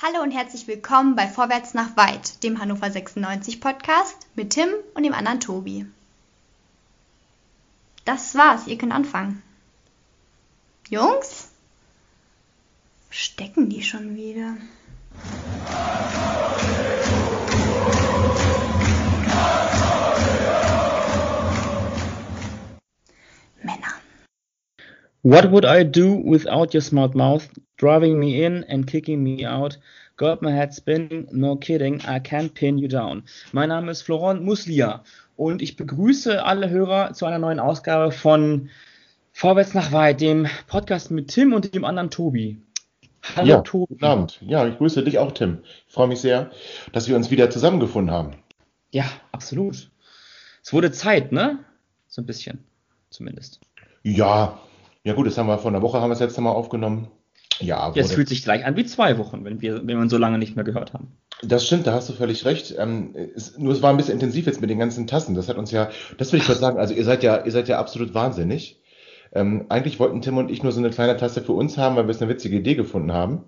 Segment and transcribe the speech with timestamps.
[0.00, 5.02] Hallo und herzlich willkommen bei Vorwärts nach Weit, dem Hannover 96 Podcast mit Tim und
[5.02, 5.86] dem anderen Tobi.
[8.04, 9.42] Das war's, ihr könnt anfangen.
[10.88, 11.48] Jungs?
[13.10, 14.56] Stecken die schon wieder?
[25.22, 29.76] What would I do without your smart mouth driving me in and kicking me out?
[30.16, 33.24] Got my head spinning, no kidding, I can't pin you down.
[33.50, 35.02] Mein Name ist Florent Muslia
[35.36, 38.70] und ich begrüße alle Hörer zu einer neuen Ausgabe von
[39.32, 42.58] Vorwärts nach Weit, dem Podcast mit Tim und dem anderen Tobi.
[43.34, 43.94] Hallo ja, Tobi.
[43.94, 44.38] Guten Abend.
[44.42, 45.58] Ja, ich grüße dich auch, Tim.
[45.88, 46.52] Ich freue mich sehr,
[46.92, 48.36] dass wir uns wieder zusammengefunden haben.
[48.92, 49.90] Ja, absolut.
[50.62, 51.58] Es wurde Zeit, ne?
[52.06, 52.64] So ein bisschen,
[53.10, 53.58] zumindest.
[54.04, 54.60] Ja,
[55.08, 57.08] ja gut, das haben wir vor einer Woche haben wir das letzte Mal aufgenommen.
[57.60, 60.18] Ja, ja es fühlt sich gleich an wie zwei Wochen, wenn wir, wenn wir so
[60.18, 61.16] lange nicht mehr gehört haben.
[61.42, 62.74] Das stimmt, da hast du völlig recht.
[62.78, 65.34] Ähm, es, nur es war ein bisschen intensiv jetzt mit den ganzen Tassen.
[65.34, 67.68] Das hat uns ja, das will ich kurz sagen, also ihr seid ja, ihr seid
[67.68, 68.82] ja absolut wahnsinnig.
[69.32, 72.06] Ähm, eigentlich wollten Tim und ich nur so eine kleine Tasse für uns haben, weil
[72.06, 73.44] wir es eine witzige Idee gefunden haben.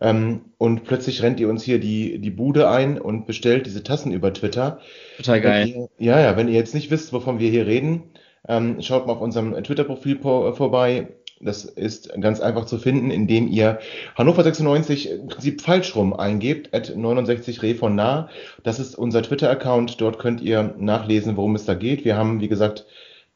[0.00, 4.12] Ähm, und plötzlich rennt ihr uns hier die, die Bude ein und bestellt diese Tassen
[4.12, 4.78] über Twitter.
[5.16, 5.66] Total geil.
[5.66, 8.04] Ihr, ja, ja, wenn ihr jetzt nicht wisst, wovon wir hier reden,
[8.52, 11.08] ähm, schaut mal auf unserem Twitter-Profil vorbei.
[11.40, 13.80] Das ist ganz einfach zu finden, indem ihr
[14.14, 18.28] Hannover 96 im Prinzip falsch rum eingebt, at 69 Re von nah.
[18.62, 20.00] Das ist unser Twitter-Account.
[20.00, 22.04] Dort könnt ihr nachlesen, worum es da geht.
[22.04, 22.86] Wir haben, wie gesagt,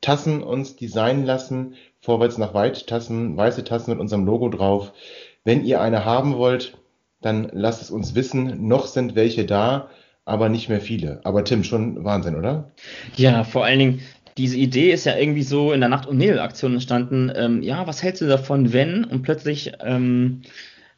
[0.02, 4.92] Tassen uns designen lassen, vorwärts nach weit Tassen, weiße Tassen mit unserem Logo drauf.
[5.42, 6.76] Wenn ihr eine haben wollt,
[7.22, 8.68] dann lasst es uns wissen.
[8.68, 9.88] Noch sind welche da,
[10.26, 11.20] aber nicht mehr viele.
[11.24, 12.70] Aber Tim, schon Wahnsinn, oder?
[13.16, 14.00] Ja, vor allen Dingen,
[14.36, 17.32] diese Idee ist ja irgendwie so in der Nacht- und Nebel-Aktion entstanden.
[17.34, 19.04] Ähm, ja, was hältst du davon, wenn?
[19.04, 20.42] Und plötzlich ähm,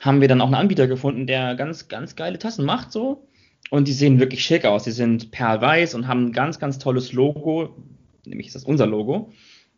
[0.01, 3.27] haben wir dann auch einen Anbieter gefunden, der ganz, ganz geile Tassen macht, so.
[3.71, 4.85] Und die sehen wirklich schick aus.
[4.85, 7.77] Die sind perlweiß und haben ein ganz, ganz tolles Logo.
[8.25, 9.33] Nämlich ist das unser Logo.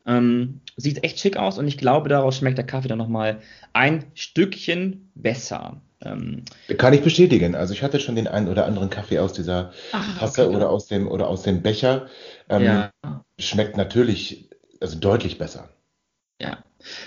[0.07, 3.41] Ähm, sieht echt schick aus und ich glaube, daraus schmeckt der Kaffee dann nochmal
[3.73, 5.83] ein Stückchen besser.
[6.03, 6.45] Ähm,
[6.79, 7.55] Kann ich bestätigen.
[7.55, 10.57] Also ich hatte schon den einen oder anderen Kaffee aus dieser Ach, Tasse okay.
[10.57, 12.07] oder aus dem oder aus dem Becher.
[12.49, 12.91] Ähm, ja.
[13.39, 14.49] Schmeckt natürlich
[14.81, 15.69] also deutlich besser.
[16.41, 16.59] Ja.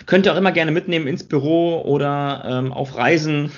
[0.06, 3.52] Könnt ihr auch immer gerne mitnehmen ins Büro oder ähm, auf Reisen.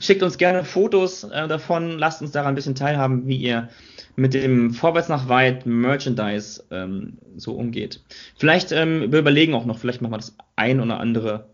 [0.00, 3.68] Schickt uns gerne Fotos äh, davon, lasst uns daran ein bisschen teilhaben, wie ihr
[4.16, 8.00] mit dem Vorwärts nach weit Merchandise ähm, so umgeht.
[8.36, 11.46] Vielleicht ähm, wir überlegen auch noch, vielleicht machen wir das ein oder andere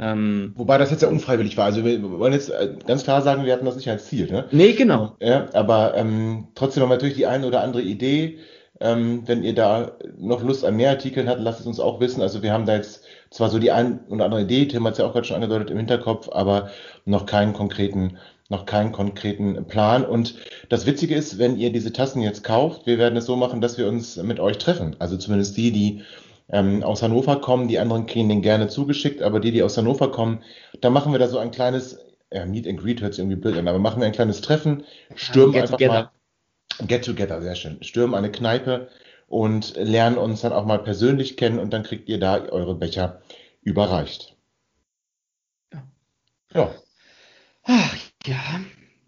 [0.00, 1.66] ähm, Wobei das jetzt ja unfreiwillig war.
[1.66, 4.30] Also wir wollen jetzt äh, ganz klar sagen, wir hatten das nicht als Ziel.
[4.30, 4.46] Ne?
[4.50, 5.16] Nee, genau.
[5.20, 8.38] Ja, aber ähm, trotzdem haben wir natürlich die eine oder andere Idee.
[8.80, 12.22] Ähm, wenn ihr da noch Lust an mehr Artikeln habt, lasst es uns auch wissen.
[12.22, 14.98] Also wir haben da jetzt zwar so die eine oder andere Idee, Tim hat es
[15.00, 16.70] ja auch gerade schon angedeutet im Hinterkopf, aber
[17.04, 18.16] noch keinen konkreten,
[18.48, 20.02] noch keinen konkreten Plan.
[20.06, 20.36] Und
[20.70, 23.76] das Witzige ist, wenn ihr diese Tassen jetzt kauft, wir werden es so machen, dass
[23.76, 24.96] wir uns mit euch treffen.
[24.98, 26.02] Also zumindest die, die
[26.52, 30.10] ähm, aus Hannover kommen, die anderen kriegen den gerne zugeschickt, aber die, die aus Hannover
[30.10, 30.42] kommen,
[30.80, 31.98] da machen wir da so ein kleines,
[32.32, 34.84] ja, Meet and Greet hört sich irgendwie blöd an, aber machen wir ein kleines Treffen,
[35.14, 36.12] stürmen ja, einfach together.
[36.78, 38.88] mal, get together, sehr schön, stürmen eine Kneipe
[39.28, 43.20] und lernen uns dann auch mal persönlich kennen und dann kriegt ihr da eure Becher
[43.62, 44.36] überreicht.
[45.72, 45.82] Ja.
[46.54, 46.74] Ja.
[47.64, 47.96] Ach,
[48.26, 48.40] ja.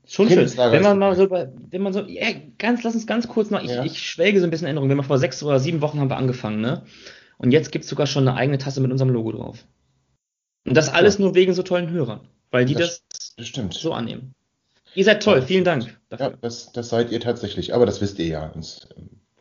[0.07, 0.57] Schon schön.
[0.57, 2.29] Wenn man mal so, wenn man so, ja,
[2.59, 3.83] ganz, lass uns ganz kurz noch, ich, ja.
[3.83, 4.91] ich schwelge so ein bisschen Änderungen.
[4.91, 6.85] Wenn man vor sechs oder sieben Wochen haben wir angefangen, ne?
[7.43, 9.65] Und jetzt gibt es sogar schon eine eigene Tasse mit unserem Logo drauf.
[10.65, 12.21] Und das alles nur wegen so tollen Hörern,
[12.53, 13.03] weil die das,
[13.37, 14.35] das so annehmen.
[14.95, 16.31] Ihr seid toll, vielen Dank dafür.
[16.31, 18.53] Ja, das, das seid ihr tatsächlich, aber das wisst ihr ja.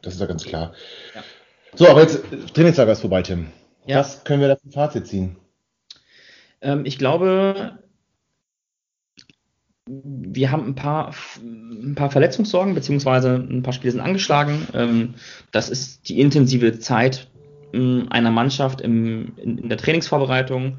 [0.01, 0.73] Das ist ja ganz klar.
[1.13, 1.23] Ja.
[1.75, 2.23] So, aber jetzt
[2.53, 3.51] Trainingslager ist vorbei, Tim.
[3.85, 3.99] Ja.
[3.99, 5.35] Was können wir da zum Fazit ziehen?
[6.61, 7.77] Ähm, ich glaube,
[9.85, 14.67] wir haben ein paar, ein paar Verletzungssorgen, beziehungsweise ein paar Spiele sind angeschlagen.
[14.73, 15.15] Ähm,
[15.51, 17.27] das ist die intensive Zeit
[17.73, 20.77] einer Mannschaft im, in, in der Trainingsvorbereitung.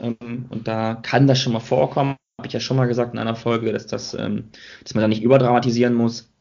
[0.00, 2.16] Ähm, und da kann das schon mal vorkommen.
[2.38, 4.50] Habe ich ja schon mal gesagt in einer Folge, dass, das, ähm,
[4.82, 6.32] dass man da nicht überdramatisieren muss.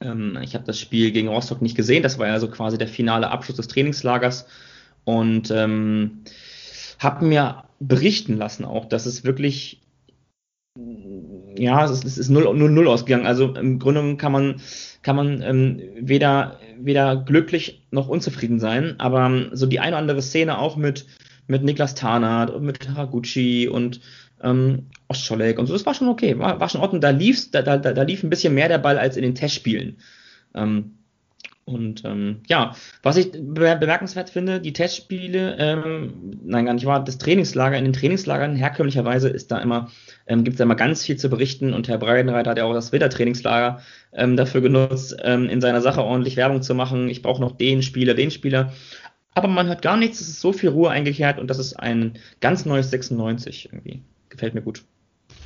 [0.00, 2.02] Ähm, ich habe das Spiel gegen Rostock nicht gesehen.
[2.02, 4.46] Das war ja so quasi der finale Abschluss des Trainingslagers.
[5.04, 6.24] Und ähm,
[6.98, 9.80] habe mir berichten lassen auch, dass es wirklich
[11.56, 13.26] ja, es ist, es ist 0, 0, 0 ausgegangen.
[13.26, 14.60] Also im Grunde kann man,
[15.02, 18.94] kann man ähm, weder, weder glücklich noch unzufrieden sein.
[18.98, 21.06] Aber ähm, so die eine oder andere Szene auch mit,
[21.46, 24.00] mit Niklas Tarnath und mit Haraguchi und
[24.42, 27.00] ähm, Ostscholek und so, das war schon okay, war, war schon Ordnung.
[27.00, 29.98] Da, lief's, da, da, da lief ein bisschen mehr der Ball als in den Testspielen.
[30.54, 30.96] Ähm,
[31.70, 37.18] Und ähm, ja, was ich bemerkenswert finde, die Testspiele, ähm, nein, gar nicht wahr, das
[37.18, 39.90] Trainingslager, in den Trainingslagern herkömmlicherweise ist da immer,
[40.26, 42.74] ähm, gibt es da immer ganz viel zu berichten und Herr Breidenreiter hat ja auch
[42.74, 43.80] das Wintertrainingslager
[44.12, 47.08] ähm, dafür genutzt, ähm, in seiner Sache ordentlich Werbung zu machen.
[47.08, 48.72] Ich brauche noch den Spieler, den Spieler.
[49.34, 52.18] Aber man hört gar nichts, es ist so viel Ruhe eingekehrt und das ist ein
[52.40, 54.02] ganz neues 96 irgendwie.
[54.28, 54.82] Gefällt mir gut.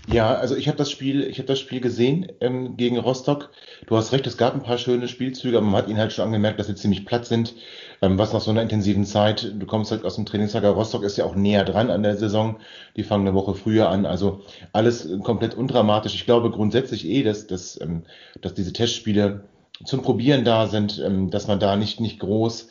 [0.07, 3.51] Ja, also ich habe das Spiel, ich habe das Spiel gesehen ähm, gegen Rostock.
[3.87, 6.27] Du hast recht, es gab ein paar schöne Spielzüge, aber man hat ihnen halt schon
[6.27, 7.55] angemerkt, dass sie ziemlich platt sind.
[8.03, 11.17] Ähm, was nach so einer intensiven Zeit, du kommst halt aus dem Trainingslager, Rostock ist
[11.17, 12.59] ja auch näher dran an der Saison,
[12.97, 14.43] die fangen eine Woche früher an, also
[14.73, 16.15] alles komplett undramatisch.
[16.15, 18.03] Ich glaube grundsätzlich eh, dass, dass, ähm,
[18.43, 19.45] dass diese Testspiele
[19.87, 22.69] zum Probieren da sind, ähm, dass man da nicht, nicht groß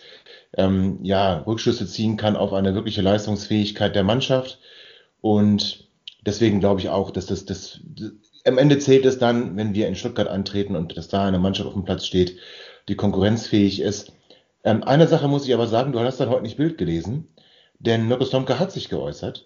[0.55, 4.59] ähm, ja, Rückschlüsse ziehen kann auf eine wirkliche Leistungsfähigkeit der Mannschaft.
[5.21, 5.82] Und
[6.25, 8.11] deswegen glaube ich auch, dass das, das, das
[8.45, 11.67] am Ende zählt es dann, wenn wir in Stuttgart antreten und dass da eine Mannschaft
[11.67, 12.37] auf dem Platz steht,
[12.89, 14.11] die konkurrenzfähig ist.
[14.63, 17.27] Ähm, eine Sache muss ich aber sagen, du hast dann heute nicht Bild gelesen,
[17.79, 19.45] denn Mirko Stomka hat sich geäußert.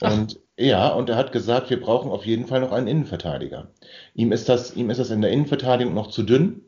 [0.00, 0.12] Ach.
[0.12, 3.70] Und ja, und er hat gesagt, wir brauchen auf jeden Fall noch einen Innenverteidiger.
[4.14, 6.62] Ihm ist das, ihm ist das in der Innenverteidigung noch zu dünn.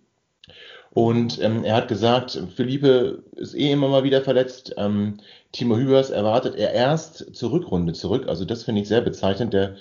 [0.96, 4.74] Und ähm, er hat gesagt, Philippe ist eh immer mal wieder verletzt.
[4.78, 5.18] Ähm,
[5.52, 8.28] Timo Hübers erwartet er erst zur Rückrunde zurück.
[8.28, 9.52] Also das finde ich sehr bezeichnend.
[9.52, 9.76] Der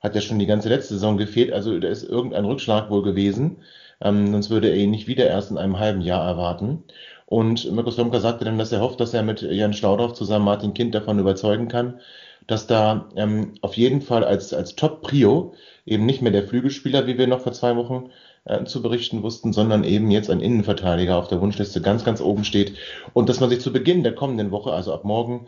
[0.00, 1.54] hat ja schon die ganze letzte Saison gefehlt.
[1.54, 3.62] Also da ist irgendein Rückschlag wohl gewesen.
[4.02, 6.84] Ähm, sonst würde er ihn nicht wieder erst in einem halben Jahr erwarten.
[7.24, 10.74] Und Mirko Slomka sagte dann, dass er hofft, dass er mit Jan Staudorf zusammen Martin
[10.74, 11.98] Kind davon überzeugen kann,
[12.46, 15.54] dass da ähm, auf jeden Fall als, als Top-Prio
[15.86, 18.10] eben nicht mehr der Flügelspieler, wie wir noch vor zwei Wochen
[18.44, 22.44] äh, zu berichten wussten, sondern eben jetzt ein Innenverteidiger auf der Wunschliste ganz, ganz oben
[22.44, 22.74] steht.
[23.12, 25.46] Und dass man sich zu Beginn der kommenden Woche, also ab morgen,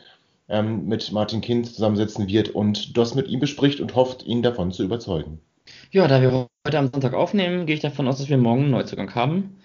[0.49, 4.73] ähm, mit Martin Kind zusammensetzen wird und das mit ihm bespricht und hofft, ihn davon
[4.73, 5.41] zu überzeugen.
[5.93, 8.71] Ja, da wir heute am Sonntag aufnehmen, gehe ich davon aus, dass wir morgen einen
[8.73, 9.57] Neuzugang haben.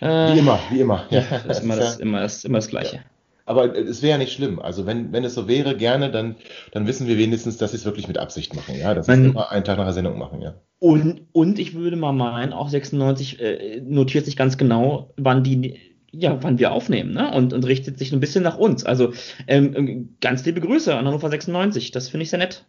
[0.00, 1.06] Äh, wie immer, wie immer.
[1.10, 2.96] Ja, das ist immer das, immer das, immer das Gleiche.
[2.96, 3.02] Ja.
[3.50, 4.60] Aber es wäre ja nicht schlimm.
[4.60, 6.36] Also wenn, wenn es so wäre, gerne, dann,
[6.70, 8.76] dann wissen wir wenigstens, dass sie es wirklich mit Absicht machen.
[8.78, 10.54] Ja, dass sie es immer einen Tag nach der Sendung machen, ja.
[10.78, 15.80] Und, und ich würde mal meinen, auch 96 äh, notiert sich ganz genau, wann die,
[16.12, 17.34] ja, wann wir aufnehmen, ne?
[17.34, 18.84] Und, und richtet sich ein bisschen nach uns.
[18.84, 19.14] Also
[19.48, 21.90] ähm, ganz liebe Grüße an Hannover 96.
[21.90, 22.66] Das finde ich sehr nett.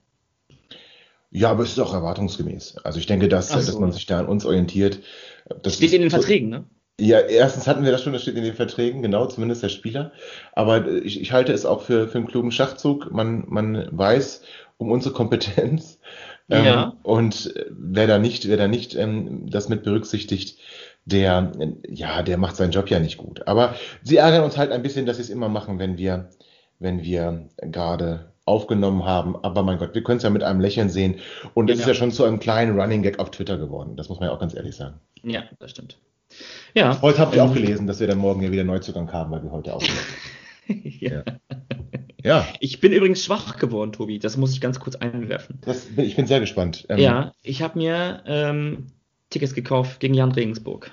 [1.30, 2.78] Ja, aber es ist auch erwartungsgemäß.
[2.78, 3.56] Also ich denke, dass, so.
[3.58, 5.00] dass man sich da an uns orientiert.
[5.62, 6.66] Das steht in den Verträgen, ne?
[7.02, 10.12] Ja, erstens hatten wir das schon, das steht in den Verträgen, genau, zumindest der Spieler.
[10.54, 13.12] Aber ich, ich halte es auch für, für einen klugen Schachzug.
[13.12, 14.44] Man, man weiß
[14.78, 15.98] um unsere Kompetenz.
[16.48, 16.94] Ähm, ja.
[17.02, 20.60] Und wer da nicht, wer da nicht ähm, das mit berücksichtigt,
[21.06, 21.52] der,
[21.88, 23.48] ja, der macht seinen Job ja nicht gut.
[23.48, 26.30] Aber sie ärgern uns halt ein bisschen, dass sie es immer machen, wenn wir,
[26.78, 29.36] wenn wir gerade aufgenommen haben.
[29.44, 31.16] Aber mein Gott, wir können es ja mit einem Lächeln sehen.
[31.56, 31.82] Und es ja.
[31.82, 33.96] ist ja schon zu einem kleinen Running Gag auf Twitter geworden.
[33.96, 35.00] Das muss man ja auch ganz ehrlich sagen.
[35.24, 35.98] Ja, das stimmt.
[36.74, 37.02] Ja.
[37.02, 39.44] Heute habt ihr auch ähm, gelesen, dass wir dann morgen ja wieder Neuzugang haben, weil
[39.44, 39.84] wir heute auch.
[40.68, 41.24] ja.
[42.24, 42.48] ja.
[42.60, 44.20] Ich bin übrigens schwach geworden, Tobi.
[44.20, 45.60] Das muss ich ganz kurz einwerfen.
[45.62, 46.86] Das, ich bin sehr gespannt.
[46.90, 48.88] Ähm, ja, ich habe mir ähm,
[49.30, 50.92] Tickets gekauft gegen Jan Regensburg.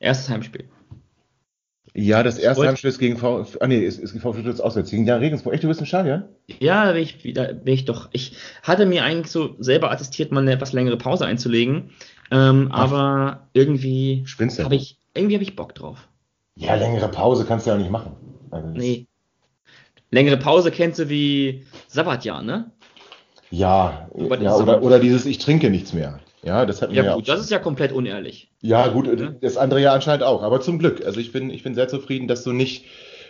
[0.00, 0.64] Erstes Heimspiel.
[1.94, 3.44] Ja, das erste Heimspiel ist gegen V.
[3.58, 4.90] Ah, nee, ist, ist gegen VfB Stuttgart auswärts.
[4.90, 5.54] Gegen Jan Regensburg.
[5.54, 6.24] Echt, du bist im Stadion?
[6.60, 8.08] Ja, da bin ich, da bin ich doch.
[8.12, 11.90] Ich hatte mir eigentlich so selber attestiert, mal eine etwas längere Pause einzulegen.
[12.30, 14.24] Ähm, aber irgendwie
[14.58, 16.08] habe ich, irgendwie habe ich Bock drauf.
[16.56, 18.16] Ja, längere Pause kannst du ja nicht machen.
[18.50, 19.06] Also nee.
[20.10, 22.70] Längere Pause kennst du wie Sabbatjahr, ne?
[23.50, 24.08] Ja,
[24.40, 26.20] ja oder, oder dieses Ich trinke nichts mehr.
[26.42, 28.50] Ja, das hat ja, ja gut, das ist ja komplett unehrlich.
[28.60, 29.34] Ja, gut, ja?
[29.40, 30.42] das andere ja anscheinend auch.
[30.42, 31.04] Aber zum Glück.
[31.04, 32.84] Also ich bin, ich bin sehr zufrieden, dass du nicht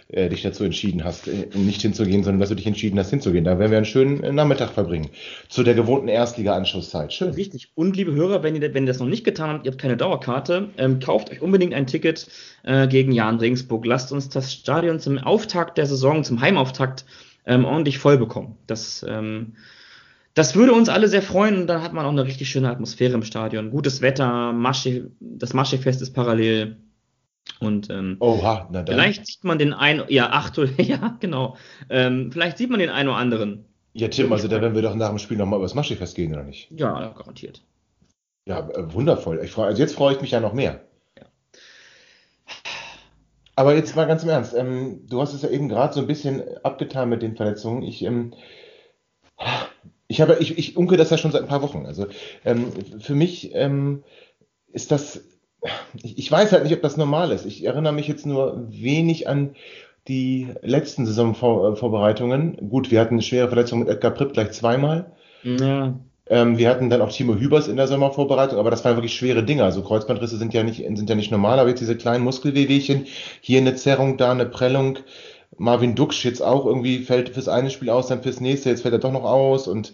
[0.08, 3.44] äh, dich dazu entschieden hast, äh, nicht hinzugehen, sondern dass du dich entschieden hast, hinzugehen.
[3.44, 5.10] Da werden wir einen schönen äh, Nachmittag verbringen.
[5.48, 7.12] Zu der gewohnten Erstliga-Anschlusszeit.
[7.12, 7.34] Schön.
[7.34, 7.70] Richtig.
[7.74, 9.98] Und liebe Hörer, wenn ihr, wenn ihr das noch nicht getan habt, ihr habt keine
[9.98, 12.26] Dauerkarte, ähm, kauft euch unbedingt ein Ticket
[12.62, 13.84] äh, gegen Jan Regensburg.
[13.84, 17.04] Lasst uns das Stadion zum Auftakt der Saison, zum Heimauftakt
[17.44, 18.56] ähm, ordentlich voll bekommen.
[18.66, 19.56] Das, ähm,
[20.32, 23.12] das würde uns alle sehr freuen und dann hat man auch eine richtig schöne Atmosphäre
[23.12, 23.70] im Stadion.
[23.70, 26.76] Gutes Wetter, Masche, das Maschefest ist parallel.
[27.60, 28.94] Und ähm, Oha, na dann.
[28.94, 31.56] vielleicht sieht man den einen, ja, ach du, ja, genau.
[31.90, 33.64] Ähm, vielleicht sieht man den einen oder anderen.
[33.94, 36.44] Ja, Tim, also da werden wir doch nach dem Spiel nochmal übers Maschefest gehen, oder
[36.44, 36.70] nicht?
[36.70, 37.62] Ja, garantiert.
[38.46, 39.40] Ja, äh, wundervoll.
[39.42, 40.80] Ich freu, also jetzt freue ich mich ja noch mehr.
[41.18, 41.26] Ja.
[43.56, 44.54] Aber jetzt mal ganz im Ernst.
[44.54, 47.82] Ähm, du hast es ja eben gerade so ein bisschen abgetan mit den Verletzungen.
[47.82, 48.34] Ich, ähm,
[50.06, 51.84] ich habe, ich, ich unke das ja schon seit ein paar Wochen.
[51.84, 52.06] Also
[52.44, 54.04] ähm, für mich ähm,
[54.72, 55.24] ist das
[55.94, 57.44] ich weiß halt nicht, ob das normal ist.
[57.44, 59.56] Ich erinnere mich jetzt nur wenig an
[60.06, 62.68] die letzten Saisonvorbereitungen.
[62.68, 65.12] Gut, wir hatten eine schwere Verletzung mit Edgar Pripp gleich zweimal.
[65.42, 65.94] Ja.
[66.30, 69.42] Ähm, wir hatten dann auch Timo Hübers in der Sommervorbereitung, aber das waren wirklich schwere
[69.42, 69.64] Dinge.
[69.64, 73.06] Also Kreuzbandrisse sind ja nicht, sind ja nicht normal, aber jetzt diese kleinen Muskelwehwehchen,
[73.40, 74.98] hier eine Zerrung, da eine Prellung.
[75.56, 78.94] Marvin Duksch jetzt auch irgendwie fällt fürs eine Spiel aus, dann fürs nächste, jetzt fällt
[78.94, 79.92] er doch noch aus und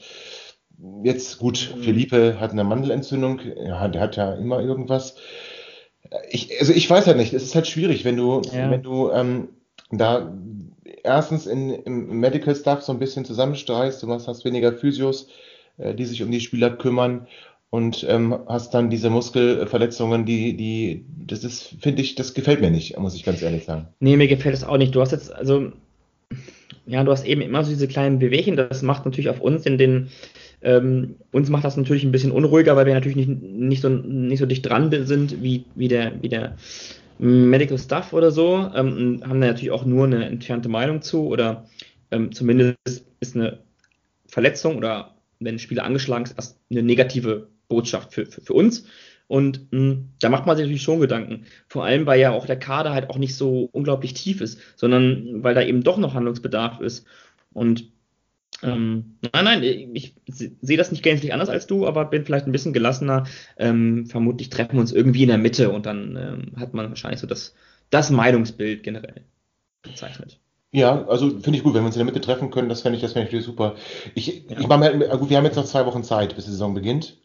[1.02, 1.83] jetzt gut, mhm.
[1.83, 5.16] Philippe hat eine Mandelentzündung, ja, der hat ja immer irgendwas.
[6.30, 8.71] Ich, also ich weiß halt nicht, es ist halt schwierig, wenn du, ja.
[8.71, 9.49] wenn du ähm,
[9.90, 10.33] da
[11.02, 15.28] erstens in, im Medical Staff so ein bisschen zusammenstreichst, du hast weniger Physios,
[15.78, 17.26] äh, die sich um die Spieler kümmern
[17.71, 22.71] und ähm, hast dann diese Muskelverletzungen, die, die, das ist, finde ich, das gefällt mir
[22.71, 23.88] nicht, muss ich ganz ehrlich sagen.
[24.00, 24.94] Nee, mir gefällt es auch nicht.
[24.94, 25.73] Du hast jetzt, also,
[26.87, 29.78] ja, du hast eben immer so diese kleinen Bewegungen, das macht natürlich auf uns in
[29.78, 30.11] den,
[30.64, 34.38] ähm, uns macht das natürlich ein bisschen unruhiger, weil wir natürlich nicht, nicht, so, nicht
[34.38, 36.56] so dicht dran sind wie, wie der, wie der
[37.18, 41.66] Medical Staff oder so, ähm, haben da natürlich auch nur eine entfernte Meinung zu oder
[42.11, 42.78] ähm, zumindest
[43.21, 43.61] ist eine
[44.26, 48.87] Verletzung oder wenn ein Spieler angeschlagen ist, eine negative Botschaft für, für, für uns.
[49.26, 51.47] Und mh, hm, da macht man sich natürlich schon Gedanken.
[51.68, 55.42] Vor allem, weil ja auch der Kader halt auch nicht so unglaublich tief ist, sondern
[55.42, 57.06] weil da eben doch noch Handlungsbedarf ist.
[57.52, 57.94] Und
[58.64, 59.62] ähm, nein, nein,
[59.94, 63.25] ich sehe das nicht gänzlich anders als du, aber bin vielleicht ein bisschen gelassener.
[63.56, 67.21] Ähm, vermutlich treffen wir uns irgendwie in der Mitte und dann ähm, hat man wahrscheinlich
[67.21, 67.54] so das,
[67.90, 69.23] das Meinungsbild generell
[69.83, 70.40] gezeichnet.
[70.73, 72.97] Ja, also finde ich gut, wenn wir uns in der Mitte treffen können, das fände
[72.97, 73.76] ich, das fände ich super.
[74.14, 74.59] Ich, ja.
[74.59, 77.16] ich mir halt, gut, wir haben jetzt noch zwei Wochen Zeit, bis die Saison beginnt.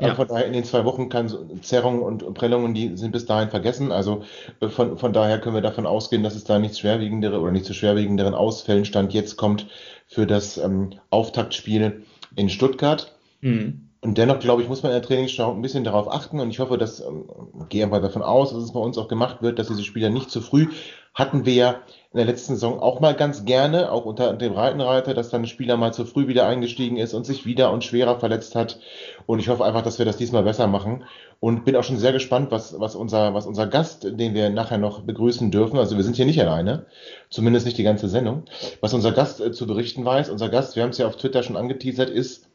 [0.00, 0.14] Ja.
[0.14, 1.30] Von daher in den zwei Wochen kann
[1.62, 3.92] Zerrungen und Prellungen, die sind bis dahin vergessen.
[3.92, 4.24] Also
[4.60, 7.66] äh, von, von daher können wir davon ausgehen, dass es da nichts schwerwiegendere oder nicht
[7.66, 9.66] zu schwerwiegenderen Ausfällen stand jetzt kommt
[10.10, 12.02] für das ähm, Auftaktspiel
[12.34, 13.14] in Stuttgart.
[13.40, 13.88] Mhm.
[14.00, 16.58] Und dennoch, glaube ich, muss man in der Trainingsschau ein bisschen darauf achten und ich
[16.58, 17.26] hoffe, dass, ähm,
[17.68, 20.30] gehe einfach davon aus, dass es bei uns auch gemacht wird, dass diese Spieler nicht
[20.30, 20.68] zu früh,
[21.14, 25.14] hatten wir ja in der letzten Saison auch mal ganz gerne, auch unter dem Reitenreiter,
[25.14, 28.18] dass dann ein Spieler mal zu früh wieder eingestiegen ist und sich wieder und schwerer
[28.18, 28.80] verletzt hat.
[29.26, 31.04] Und ich hoffe einfach, dass wir das diesmal besser machen.
[31.38, 34.76] Und bin auch schon sehr gespannt, was, was, unser, was unser Gast, den wir nachher
[34.76, 36.86] noch begrüßen dürfen, also wir sind hier nicht alleine,
[37.30, 38.42] zumindest nicht die ganze Sendung,
[38.80, 40.30] was unser Gast äh, zu berichten weiß.
[40.30, 42.49] Unser Gast, wir haben es ja auf Twitter schon angeteasert, ist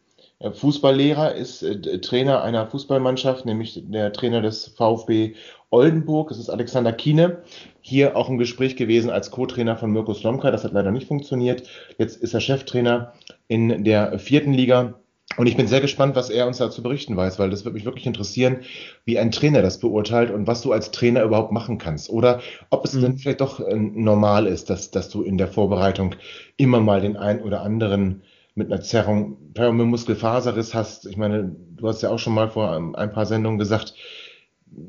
[0.53, 5.35] Fußballlehrer, ist äh, Trainer einer Fußballmannschaft, nämlich der Trainer des VfB
[5.69, 6.29] Oldenburg.
[6.29, 7.43] Das ist Alexander Kiene.
[7.81, 10.51] Hier auch im Gespräch gewesen als Co-Trainer von Mirko Slomka.
[10.51, 11.67] Das hat leider nicht funktioniert.
[11.97, 13.13] Jetzt ist er Cheftrainer
[13.47, 14.95] in der vierten Liga.
[15.37, 17.83] Und ich bin sehr gespannt, was er uns dazu berichten weiß, weil das würde mich
[17.83, 18.59] wirklich interessieren,
[19.03, 22.09] wie ein Trainer das beurteilt und was du als Trainer überhaupt machen kannst.
[22.09, 23.01] Oder ob es mhm.
[23.01, 26.15] denn vielleicht doch äh, normal ist, dass, dass du in der Vorbereitung
[26.57, 28.21] immer mal den einen oder anderen
[28.55, 31.05] mit einer Zerrung, mit Muskelfaserriss hast.
[31.05, 33.93] Ich meine, du hast ja auch schon mal vor ein paar Sendungen gesagt,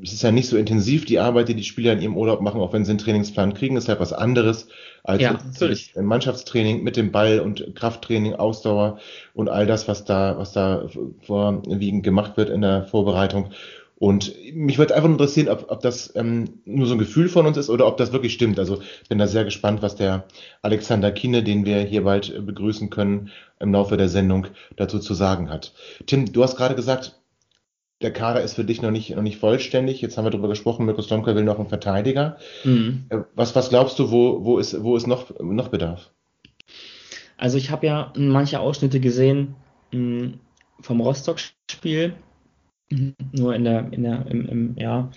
[0.03, 2.59] es ist ja nicht so intensiv, die Arbeit, die die Spieler in ihrem Urlaub machen,
[2.59, 4.67] auch wenn sie einen Trainingsplan kriegen, ist halt was anderes
[5.03, 5.37] als ja,
[6.01, 8.99] Mannschaftstraining mit dem Ball und Krafttraining, Ausdauer
[9.33, 10.89] und all das, was da, was da
[11.21, 13.51] vorwiegend gemacht wird in der Vorbereitung.
[13.99, 17.57] Und mich würde einfach interessieren, ob, ob das ähm, nur so ein Gefühl von uns
[17.57, 18.59] ist oder ob das wirklich stimmt.
[18.59, 20.25] Also ich bin da sehr gespannt, was der
[20.61, 25.15] Alexander Kiene, den wir hier bald äh, begrüßen können, im Laufe der Sendung dazu zu
[25.15, 25.73] sagen hat.
[26.05, 27.19] Tim, du hast gerade gesagt,
[28.01, 29.99] der Kader ist für dich noch nicht, noch nicht vollständig.
[30.01, 32.37] Jetzt haben wir darüber gesprochen, Mirko Slomka will noch einen Verteidiger.
[32.63, 33.05] Mhm.
[33.09, 36.11] Äh, was, was glaubst du, wo, wo ist, wo ist noch, noch Bedarf?
[37.35, 39.55] Also ich habe ja manche Ausschnitte gesehen
[39.91, 40.33] mh,
[40.81, 42.13] vom Rostock-Spiel
[42.89, 45.11] nur in der, in der, im, im, ja,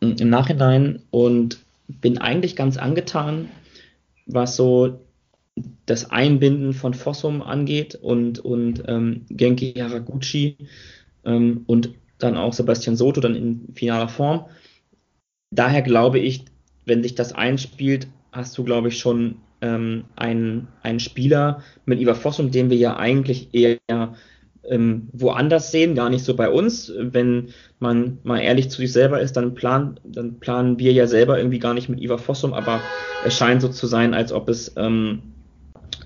[0.00, 1.58] im Nachhinein und
[1.88, 3.48] bin eigentlich ganz angetan,
[4.26, 5.00] was so
[5.86, 10.56] das Einbinden von Fossum angeht und, und ähm, Genki Haraguchi
[11.24, 14.46] ähm, und dann auch Sebastian Soto dann in finaler Form.
[15.50, 16.44] Daher glaube ich,
[16.84, 22.14] wenn sich das einspielt, hast du, glaube ich, schon ähm, einen, einen Spieler mit Ivar
[22.14, 23.78] Fossum, den wir ja eigentlich eher
[24.68, 26.92] ähm, woanders sehen, gar nicht so bei uns.
[26.96, 31.38] Wenn man mal ehrlich zu sich selber ist, dann, plan, dann planen wir ja selber
[31.38, 32.80] irgendwie gar nicht mit Iva Fossum, aber
[33.24, 35.22] es scheint so zu sein, als ob es ähm,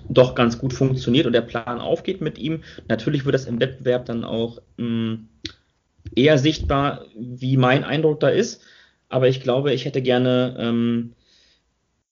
[0.09, 2.63] doch ganz gut funktioniert und der Plan aufgeht mit ihm.
[2.87, 5.29] Natürlich wird das im Wettbewerb dann auch ähm,
[6.15, 8.61] eher sichtbar, wie mein Eindruck da ist,
[9.09, 11.13] aber ich glaube, ich hätte gerne ähm,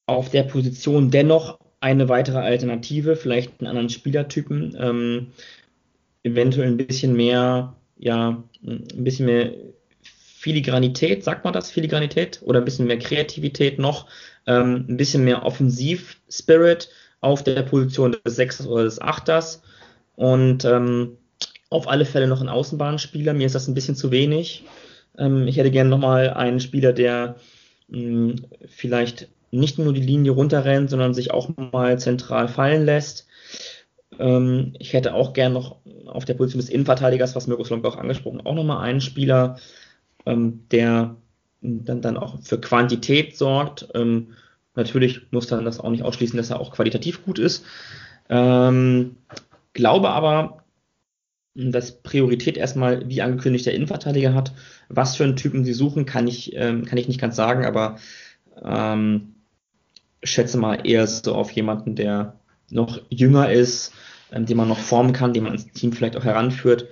[0.05, 4.75] auf der Position dennoch eine weitere Alternative, vielleicht einen anderen Spielertypen.
[4.79, 5.27] Ähm,
[6.23, 9.51] eventuell ein bisschen mehr, ja, ein bisschen mehr
[10.01, 14.07] Filigranität, sagt man das, Filigranität oder ein bisschen mehr Kreativität noch,
[14.47, 16.89] ähm, ein bisschen mehr Offensiv-Spirit
[17.21, 19.61] auf der Position des Sechsers oder des Achters
[20.15, 21.17] und ähm,
[21.69, 23.33] auf alle Fälle noch ein Außenbahnspieler.
[23.33, 24.63] Mir ist das ein bisschen zu wenig.
[25.17, 27.35] Ähm, ich hätte gerne nochmal einen Spieler, der
[27.89, 28.35] mh, hm,
[28.67, 33.28] vielleicht nicht nur die Linie runterrennt, sondern sich auch mal zentral fallen lässt
[34.17, 37.97] Ähm, ich hätte auch gern noch auf der Position des Innenverteidigers, was Mirko Slomka auch
[37.97, 39.57] angesprochen, auch nochmal einen Spieler,
[40.25, 41.15] ähm, der
[41.61, 43.89] dann, dann auch für Quantität sorgt.
[43.93, 44.33] Ähm,
[44.75, 47.65] natürlich muss dann das auch nicht ausschließen, dass er auch qualitativ gut ist.
[48.29, 49.17] Ähm,
[49.73, 50.63] glaube aber,
[51.55, 54.53] dass Priorität erstmal, wie angekündigt, der Innenverteidiger hat.
[54.87, 57.97] Was für einen Typen sie suchen, kann ich, ähm, kann ich nicht ganz sagen, aber
[58.63, 59.35] ähm,
[60.23, 62.38] schätze mal eher so auf jemanden, der
[62.71, 63.93] noch jünger ist,
[64.31, 66.87] ähm, den man noch formen kann, den man ins Team vielleicht auch heranführt.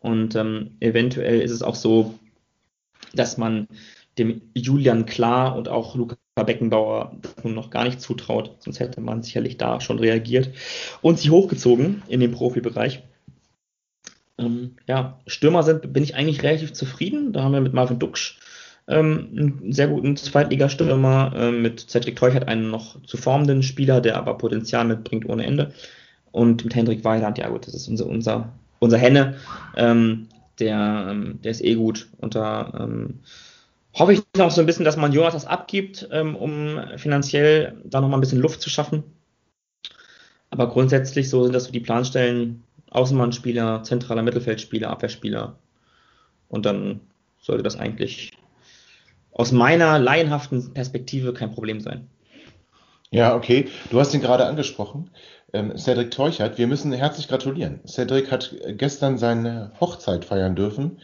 [0.00, 2.18] Und ähm, eventuell ist es auch so,
[3.14, 3.68] dass man
[4.18, 9.22] dem Julian Klar und auch Luca Beckenbauer nun noch gar nicht zutraut, sonst hätte man
[9.22, 10.50] sicherlich da schon reagiert
[11.02, 13.02] und sie hochgezogen in den Profibereich.
[14.38, 17.32] Ähm, ja, Stürmer sind, bin ich eigentlich relativ zufrieden.
[17.32, 18.38] Da haben wir mit Marvin Duksch
[18.88, 24.16] ähm, einen sehr guten Zweitligastürmer, äh, mit Cedric Teuchert einen noch zu formenden Spieler, der
[24.16, 25.72] aber Potenzial mitbringt ohne Ende.
[26.32, 29.36] Und mit Hendrik Weiland, ja gut, das ist unser, unser, unser Henne.
[29.76, 32.08] Ähm, der, ähm, der ist eh gut.
[32.18, 33.20] Und da ähm,
[33.94, 38.08] hoffe ich noch so ein bisschen, dass man Jonatas abgibt, ähm, um finanziell da noch
[38.08, 39.02] mal ein bisschen Luft zu schaffen.
[40.50, 45.56] Aber grundsätzlich so sind das so die Planstellen, Außenbahnspieler, zentraler Mittelfeldspieler, Abwehrspieler.
[46.48, 47.00] Und dann
[47.40, 48.32] sollte das eigentlich
[49.32, 52.08] aus meiner laienhaften Perspektive kein Problem sein.
[53.10, 53.68] Ja, okay.
[53.90, 55.10] Du hast ihn gerade angesprochen.
[55.54, 57.80] Ähm, Cedric Teuchert, wir müssen herzlich gratulieren.
[57.86, 60.98] Cedric hat gestern seine Hochzeit feiern dürfen,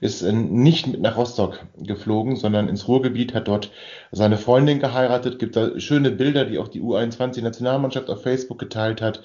[0.00, 3.72] ist äh, nicht mit nach Rostock geflogen, sondern ins Ruhrgebiet, hat dort
[4.12, 9.22] seine Freundin geheiratet, gibt da schöne Bilder, die auch die U21-Nationalmannschaft auf Facebook geteilt hat.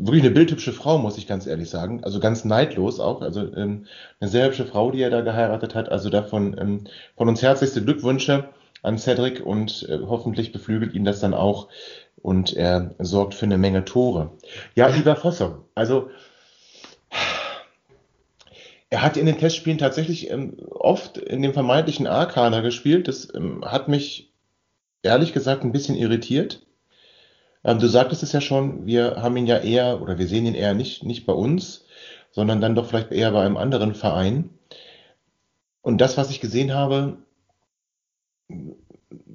[0.00, 2.02] Wirklich eine bildhübsche Frau, muss ich ganz ehrlich sagen.
[2.04, 3.22] Also ganz neidlos auch.
[3.22, 3.86] Also ähm,
[4.20, 5.90] eine sehr hübsche Frau, die er da geheiratet hat.
[5.90, 6.84] Also davon ähm,
[7.16, 8.48] von uns herzlichste Glückwünsche
[8.82, 11.68] an Cedric und äh, hoffentlich beflügelt ihn das dann auch
[12.22, 14.32] und er sorgt für eine Menge Tore.
[14.74, 16.10] Ja, lieber Fosse, also
[18.90, 23.06] er hat in den Testspielen tatsächlich ähm, oft in dem vermeintlichen A-Kader gespielt.
[23.08, 24.32] Das ähm, hat mich
[25.02, 26.66] ehrlich gesagt ein bisschen irritiert.
[27.64, 30.54] Ähm, du sagtest es ja schon, wir haben ihn ja eher, oder wir sehen ihn
[30.54, 31.84] eher nicht, nicht bei uns,
[32.30, 34.50] sondern dann doch vielleicht eher bei einem anderen Verein.
[35.82, 37.18] Und das, was ich gesehen habe,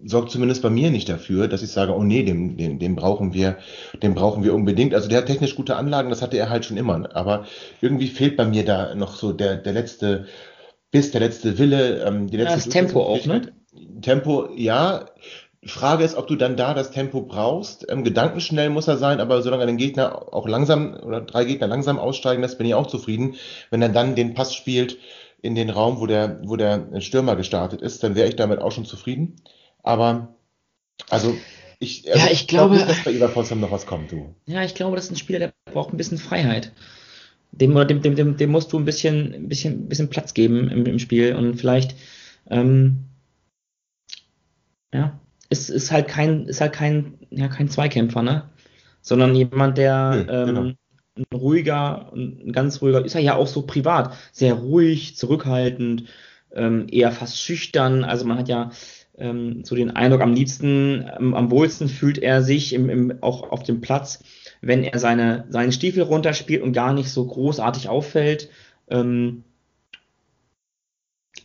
[0.06, 3.34] sorgt zumindest bei mir nicht dafür, dass ich sage, oh nee, den, den, den brauchen
[3.34, 3.58] wir,
[4.02, 4.94] den brauchen wir unbedingt.
[4.94, 7.16] Also der hat technisch gute Anlagen, das hatte er halt schon immer.
[7.16, 7.46] Aber
[7.82, 10.28] irgendwie fehlt bei mir da noch so der, der letzte
[10.92, 13.54] Biss, der letzte Wille, ähm, die letzte ja, das Tempo auch, ne?
[14.02, 15.06] Tempo, ja.
[15.66, 17.90] Frage ist, ob du dann da das Tempo brauchst.
[17.90, 21.68] Ähm, gedankenschnell muss er sein, aber solange er den Gegner auch langsam oder drei Gegner
[21.68, 23.36] langsam aussteigen lässt, bin ich auch zufrieden.
[23.70, 24.98] Wenn er dann den Pass spielt
[25.42, 28.72] in den Raum, wo der, wo der Stürmer gestartet ist, dann wäre ich damit auch
[28.72, 29.36] schon zufrieden.
[29.84, 30.36] Aber,
[31.10, 31.36] also,
[31.80, 34.34] ich, also ja, ich, ich glaube, nicht, dass bei Potsdam noch was kommt, du.
[34.46, 36.72] Ja, ich glaube, das ist ein Spieler, der braucht ein bisschen Freiheit.
[37.52, 40.70] Dem, dem, dem, dem, dem musst du ein bisschen, ein bisschen, ein bisschen Platz geben
[40.70, 41.96] im, im Spiel und vielleicht,
[42.50, 43.06] ähm,
[44.94, 48.50] ja, ist, ist halt kein, ist halt kein, ja, kein Zweikämpfer, ne?
[49.02, 50.62] Sondern jemand, der, nee, ähm, genau.
[51.18, 56.06] ein ruhiger, ein ganz ruhiger, ist er ja auch so privat, sehr ruhig, zurückhaltend,
[56.54, 58.04] ähm, eher fast schüchtern.
[58.04, 58.72] Also man hat ja
[59.18, 63.52] ähm, so den Eindruck, am liebsten, ähm, am wohlsten fühlt er sich im, im, auch
[63.52, 64.24] auf dem Platz,
[64.62, 68.50] wenn er seine, seine Stiefel runterspielt und gar nicht so großartig auffällt.
[68.90, 69.44] Ähm,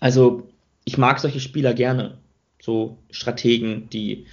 [0.00, 0.48] also
[0.84, 2.18] ich mag solche Spieler gerne,
[2.68, 4.26] so Strategen, die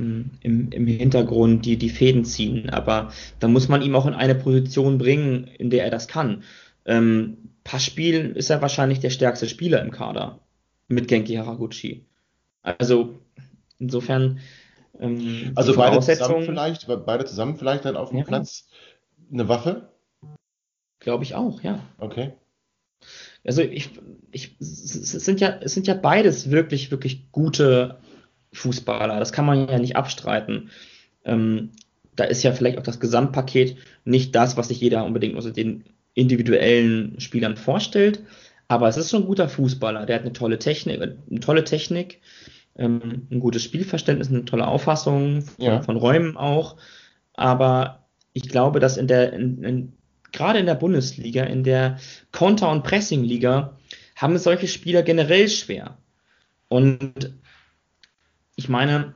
[0.00, 4.14] ähm, im, im Hintergrund die, die Fäden ziehen, aber da muss man ihm auch in
[4.14, 6.42] eine Position bringen, in der er das kann.
[6.86, 10.40] Ähm, Passspiel ist er wahrscheinlich der stärkste Spieler im Kader
[10.88, 12.04] mit Genki Haraguchi.
[12.62, 13.20] Also
[13.78, 14.40] insofern.
[14.98, 18.24] Ähm, also beide zusammen vielleicht, beide zusammen vielleicht dann auf dem ja.
[18.24, 18.66] Platz
[19.32, 19.88] eine Waffe?
[20.98, 21.78] Glaube ich auch, ja.
[21.98, 22.32] Okay.
[23.44, 23.90] Also ich,
[24.30, 27.98] ich, es sind ja, es sind ja beides wirklich, wirklich gute
[28.52, 29.18] Fußballer.
[29.18, 30.70] Das kann man ja nicht abstreiten.
[31.24, 31.70] Ähm,
[32.14, 35.84] da ist ja vielleicht auch das Gesamtpaket nicht das, was sich jeder unbedingt unter den
[36.14, 38.20] individuellen Spielern vorstellt.
[38.68, 40.06] Aber es ist schon ein guter Fußballer.
[40.06, 42.20] Der hat eine tolle Technik, eine tolle Technik
[42.76, 45.82] ähm, ein gutes Spielverständnis, eine tolle Auffassung von, ja.
[45.82, 46.76] von Räumen auch.
[47.34, 49.92] Aber ich glaube, dass in der, in, in,
[50.32, 51.98] gerade in der Bundesliga, in der
[52.32, 53.76] Counter- und Pressing-Liga,
[54.16, 55.98] haben es solche Spieler generell schwer.
[56.68, 57.34] Und
[58.56, 59.14] ich meine,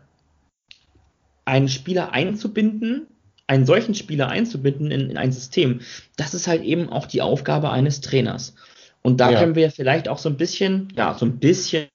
[1.45, 3.07] einen Spieler einzubinden,
[3.47, 5.81] einen solchen Spieler einzubinden in, in, ein System,
[6.17, 8.55] das ist halt eben auch die Aufgabe eines Trainers.
[9.03, 9.39] Und da ja.
[9.39, 11.89] können wir vielleicht auch so ein bisschen, ja, so ein bisschen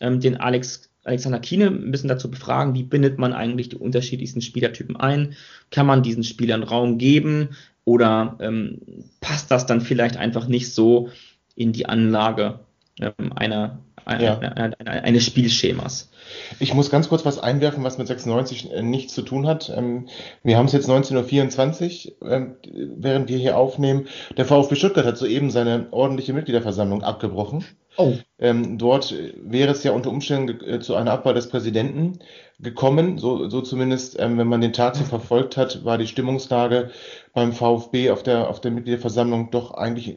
[0.00, 4.42] ähm, den Alex Alexander Kiene ein bisschen dazu befragen, wie bindet man eigentlich die unterschiedlichsten
[4.42, 5.34] Spielertypen ein?
[5.70, 7.50] Kann man diesen Spielern Raum geben
[7.84, 8.80] oder ähm,
[9.20, 11.08] passt das dann vielleicht einfach nicht so
[11.54, 12.60] in die Anlage
[13.00, 14.38] ähm, einer, ja.
[14.38, 16.10] einer, einer, eines Spielschemas?
[16.58, 19.72] Ich muss ganz kurz was einwerfen, was mit 96 äh, nichts zu tun hat.
[19.74, 20.08] Ähm,
[20.42, 22.56] wir haben es jetzt 19.24 Uhr, ähm,
[22.96, 24.08] während wir hier aufnehmen.
[24.36, 27.64] Der VfB Stuttgart hat soeben seine ordentliche Mitgliederversammlung abgebrochen.
[27.96, 28.14] Oh.
[28.38, 32.20] Ähm, dort wäre es ja unter Umständen äh, zu einer Abwahl des Präsidenten
[32.58, 33.18] gekommen.
[33.18, 36.90] So, so zumindest, wenn man den Tag so verfolgt hat, war die Stimmungslage
[37.32, 40.16] beim VfB auf der, auf der Mitgliederversammlung doch eigentlich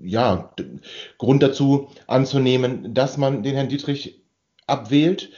[0.00, 0.52] ja,
[1.18, 4.22] Grund dazu anzunehmen, dass man den Herrn Dietrich
[4.66, 5.30] abwählt.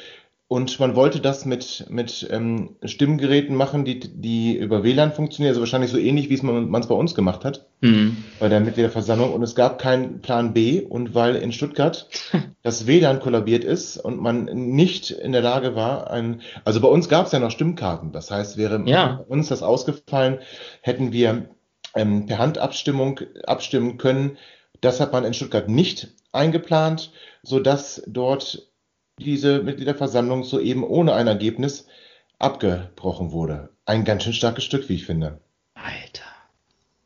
[0.53, 5.61] Und man wollte das mit, mit ähm, Stimmgeräten machen, die, die über WLAN funktionieren, also
[5.61, 8.17] wahrscheinlich so ähnlich, wie es man es bei uns gemacht hat, mhm.
[8.41, 9.33] bei der Mitgliederversammlung.
[9.33, 10.81] Und es gab keinen Plan B.
[10.81, 12.09] Und weil in Stuttgart
[12.65, 17.09] das WLAN kollabiert ist und man nicht in der Lage war, ein, also bei uns
[17.09, 18.11] gab es ja noch Stimmkarten.
[18.11, 19.25] Das heißt, wäre ja.
[19.29, 20.41] uns das ausgefallen,
[20.83, 21.49] hätten wir
[21.95, 24.37] ähm, per Handabstimmung abstimmen können.
[24.81, 27.13] Das hat man in Stuttgart nicht eingeplant,
[27.45, 28.70] so dass dort
[29.25, 31.87] diese Mitgliederversammlung soeben ohne ein Ergebnis
[32.39, 33.71] abgebrochen wurde.
[33.85, 35.41] Ein ganz schön starkes Stück, wie ich finde.
[35.75, 36.25] Alter.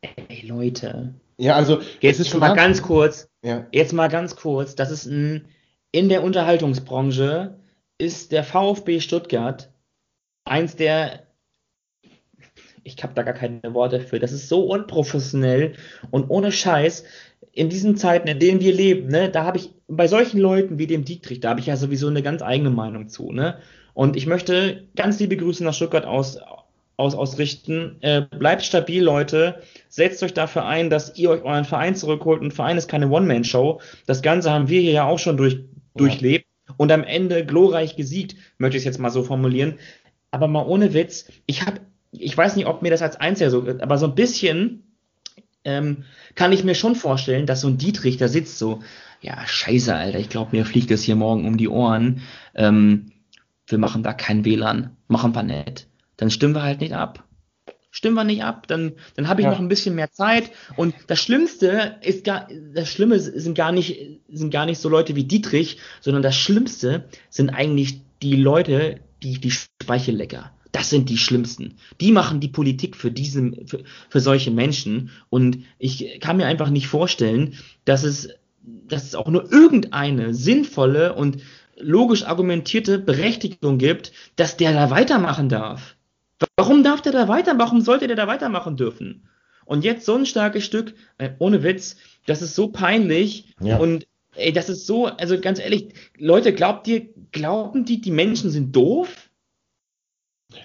[0.01, 1.13] Ey, Leute.
[1.37, 1.81] Ja, also.
[1.99, 3.29] Jetzt ist schon mal ganz kurz.
[3.43, 3.67] Ja.
[3.71, 4.75] Jetzt mal ganz kurz.
[4.75, 5.47] Das ist ein,
[5.91, 7.59] in der Unterhaltungsbranche
[7.97, 9.71] ist der VfB Stuttgart
[10.45, 11.24] eins der
[12.85, 14.19] ich habe da gar keine Worte für.
[14.19, 15.73] Das ist so unprofessionell
[16.11, 17.03] und ohne Scheiß
[17.51, 20.87] in diesen Zeiten, in denen wir leben, ne, da habe ich bei solchen Leuten wie
[20.87, 23.59] dem Dietrich, da habe ich ja sowieso eine ganz eigene Meinung zu, ne?
[23.93, 26.37] Und ich möchte ganz liebe Grüße nach Stuttgart aus,
[26.97, 27.95] aus, ausrichten.
[28.01, 29.61] Äh, bleibt stabil, Leute.
[29.87, 32.41] Setzt euch dafür ein, dass ihr euch euren Verein zurückholt.
[32.41, 33.79] Ein Verein ist keine One-Man-Show.
[34.05, 35.63] Das Ganze haben wir hier ja auch schon durch,
[35.95, 36.45] durchlebt
[36.75, 39.75] und am Ende glorreich gesiegt, möchte ich es jetzt mal so formulieren.
[40.31, 41.79] Aber mal ohne Witz, ich habe,
[42.19, 44.83] ich weiß nicht, ob mir das als Einziger so, aber so ein bisschen
[45.65, 46.03] ähm,
[46.35, 48.81] kann ich mir schon vorstellen, dass so ein Dietrich da sitzt so,
[49.21, 52.21] ja, scheiße, Alter, ich glaube, mir fliegt das hier morgen um die Ohren.
[52.53, 53.11] Ähm,
[53.67, 55.87] wir machen da kein WLAN, machen wir nicht.
[56.17, 57.23] Dann stimmen wir halt nicht ab.
[57.89, 59.51] Stimmen wir nicht ab, dann, dann habe ich ja.
[59.51, 60.51] noch ein bisschen mehr Zeit.
[60.75, 65.15] Und das Schlimmste ist gar, das Schlimme sind gar nicht, sind gar nicht so Leute
[65.15, 71.17] wie Dietrich, sondern das Schlimmste sind eigentlich die Leute, die die Speichellecker das sind die
[71.17, 71.75] Schlimmsten.
[72.01, 75.09] Die machen die Politik für, diesen, für, für solche Menschen.
[75.29, 77.53] Und ich kann mir einfach nicht vorstellen,
[77.85, 78.27] dass es,
[78.61, 81.37] dass es auch nur irgendeine sinnvolle und
[81.77, 85.95] logisch argumentierte Berechtigung gibt, dass der da weitermachen darf.
[86.57, 87.59] Warum darf der da weitermachen?
[87.59, 89.29] Warum sollte der da weitermachen dürfen?
[89.63, 93.77] Und jetzt so ein starkes Stück, äh, ohne Witz, das ist so peinlich ja.
[93.77, 98.49] und ey, das ist so, also ganz ehrlich, Leute, glaubt ihr, glauben die, die Menschen
[98.49, 99.24] sind doof?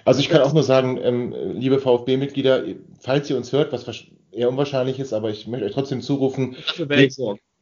[0.05, 2.63] Also ich kann auch nur sagen, ähm, liebe VfB-Mitglieder,
[2.99, 3.85] falls ihr uns hört, was
[4.31, 6.55] eher unwahrscheinlich ist, aber ich möchte euch trotzdem zurufen,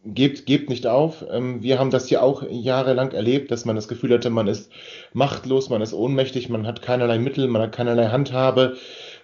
[0.05, 1.25] gebt, gebt nicht auf.
[1.29, 4.71] Ähm, wir haben das hier auch jahrelang erlebt, dass man das Gefühl hatte, man ist
[5.13, 8.77] machtlos, man ist ohnmächtig, man hat keinerlei Mittel, man hat keinerlei Handhabe.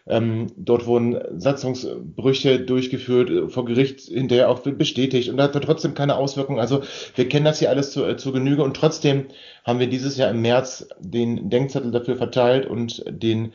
[0.07, 6.15] Ähm, dort wurden Satzungsbrüche durchgeführt, äh, vor Gericht hinterher auch bestätigt und hat trotzdem keine
[6.15, 6.59] Auswirkungen.
[6.59, 6.81] Also
[7.15, 9.25] wir kennen das hier alles zu, äh, zu Genüge und trotzdem
[9.63, 13.53] haben wir dieses Jahr im März den Denkzettel dafür verteilt und den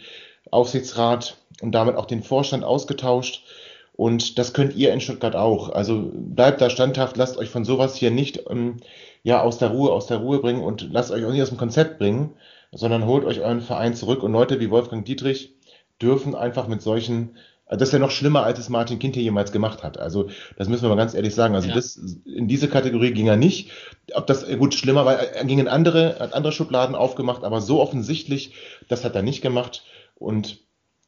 [0.50, 3.44] Aufsichtsrat und damit auch den Vorstand ausgetauscht.
[3.92, 5.68] Und das könnt ihr in Stuttgart auch.
[5.68, 8.78] Also bleibt da standhaft, lasst euch von sowas hier nicht ähm,
[9.22, 11.58] ja, aus der Ruhe, aus der Ruhe bringen und lasst euch auch nicht aus dem
[11.58, 12.30] Konzept bringen,
[12.72, 14.22] sondern holt euch euren Verein zurück.
[14.22, 15.54] Und Leute wie Wolfgang Dietrich,
[16.00, 17.36] dürfen einfach mit solchen,
[17.68, 19.98] das ist ja noch schlimmer, als es Martin Kind hier jemals gemacht hat.
[19.98, 21.54] Also das müssen wir mal ganz ehrlich sagen.
[21.54, 21.74] Also ja.
[21.74, 23.70] das, in diese Kategorie ging er nicht.
[24.14, 27.80] Ob das gut schlimmer war, er ging in andere, hat andere Schubladen aufgemacht, aber so
[27.80, 28.54] offensichtlich,
[28.88, 29.84] das hat er nicht gemacht.
[30.16, 30.58] Und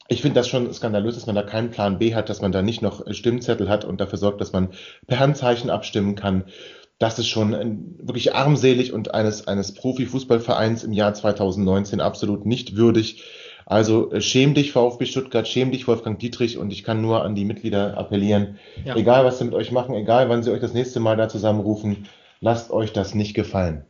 [0.09, 2.63] ich finde das schon skandalös, dass man da keinen Plan B hat, dass man da
[2.63, 4.71] nicht noch Stimmzettel hat und dafür sorgt, dass man
[5.07, 6.45] per Handzeichen abstimmen kann.
[6.99, 13.25] Das ist schon wirklich armselig und eines, eines Profifußballvereins im Jahr 2019 absolut nicht würdig.
[13.73, 17.35] Also äh, schäm dich VfB Stuttgart, schäm dich Wolfgang Dietrich und ich kann nur an
[17.35, 18.95] die Mitglieder appellieren, ja.
[18.97, 22.07] egal was sie mit euch machen, egal wann sie euch das nächste Mal da zusammenrufen,
[22.41, 23.87] lasst euch das nicht gefallen.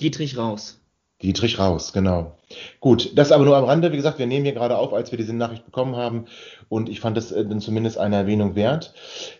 [0.00, 0.80] Dietrich raus.
[1.22, 2.38] Dietrich raus, genau.
[2.80, 3.92] Gut, das aber nur am Rande.
[3.92, 6.24] Wie gesagt, wir nehmen hier gerade auf, als wir diese Nachricht bekommen haben
[6.70, 8.94] und ich fand das äh, dann zumindest eine Erwähnung wert.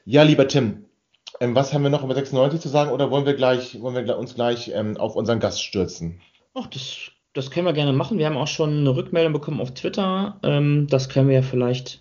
[0.04, 0.84] Ja, lieber Tim,
[1.40, 4.18] ähm, was haben wir noch über 96 zu sagen oder wollen wir gleich, wollen wir
[4.18, 6.20] uns gleich ähm, auf unseren Gast stürzen?
[6.52, 8.18] Ach, das das können wir gerne machen.
[8.18, 10.36] Wir haben auch schon eine Rückmeldung bekommen auf Twitter.
[10.42, 12.00] Ähm, das können wir ja vielleicht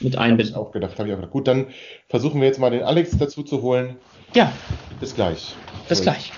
[0.00, 0.54] mit einbinden.
[0.54, 1.32] Habe ich auch gedacht, habe ich auch gedacht.
[1.32, 1.68] Gut, dann
[2.08, 3.96] versuchen wir jetzt mal den Alex dazu zu holen.
[4.34, 4.52] Ja.
[4.98, 5.54] Bis gleich.
[5.88, 6.32] Bis gleich.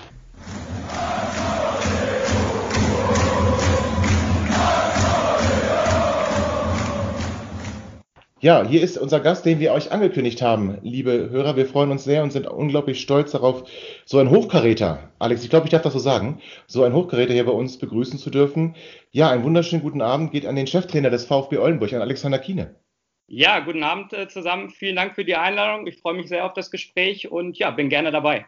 [8.45, 11.55] Ja, hier ist unser Gast, den wir euch angekündigt haben, liebe Hörer.
[11.55, 13.67] Wir freuen uns sehr und sind unglaublich stolz darauf,
[14.05, 17.47] so ein Hochkaräter, Alex, ich glaube, ich darf das so sagen, so ein Hochkaräter hier
[17.47, 18.75] bei uns begrüßen zu dürfen.
[19.09, 22.75] Ja, einen wunderschönen guten Abend geht an den Cheftrainer des VfB Oldenburg, an Alexander Kiene.
[23.25, 24.69] Ja, guten Abend äh, zusammen.
[24.69, 25.87] Vielen Dank für die Einladung.
[25.87, 28.45] Ich freue mich sehr auf das Gespräch und ja, bin gerne dabei.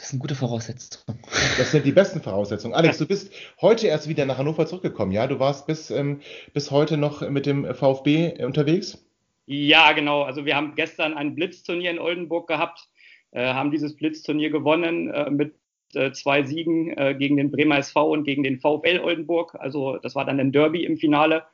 [0.00, 1.18] Das sind gute Voraussetzungen.
[1.58, 2.72] Das sind die besten Voraussetzungen.
[2.72, 5.26] Alex, du bist heute erst wieder nach Hannover zurückgekommen, ja?
[5.26, 6.20] Du warst bis, ähm,
[6.54, 9.04] bis heute noch mit dem VfB unterwegs?
[9.44, 10.22] Ja, genau.
[10.22, 12.88] Also wir haben gestern ein Blitzturnier in Oldenburg gehabt,
[13.32, 15.54] äh, haben dieses Blitzturnier gewonnen äh, mit
[15.92, 19.54] äh, zwei Siegen äh, gegen den Bremer SV und gegen den VfL Oldenburg.
[19.60, 21.44] Also das war dann ein Derby im Finale.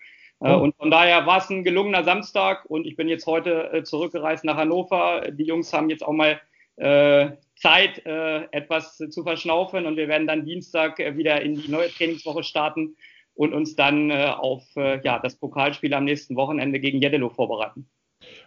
[0.40, 0.58] Äh, oh.
[0.58, 4.44] Und von daher war es ein gelungener Samstag und ich bin jetzt heute äh, zurückgereist
[4.44, 5.32] nach Hannover.
[5.32, 6.40] Die Jungs haben jetzt auch mal
[6.76, 11.70] äh, Zeit, äh, etwas zu verschnaufen und wir werden dann Dienstag äh, wieder in die
[11.70, 12.96] neue Trainingswoche starten
[13.34, 17.86] und uns dann äh, auf ja, das Pokalspiel am nächsten Wochenende gegen Jeddelo vorbereiten.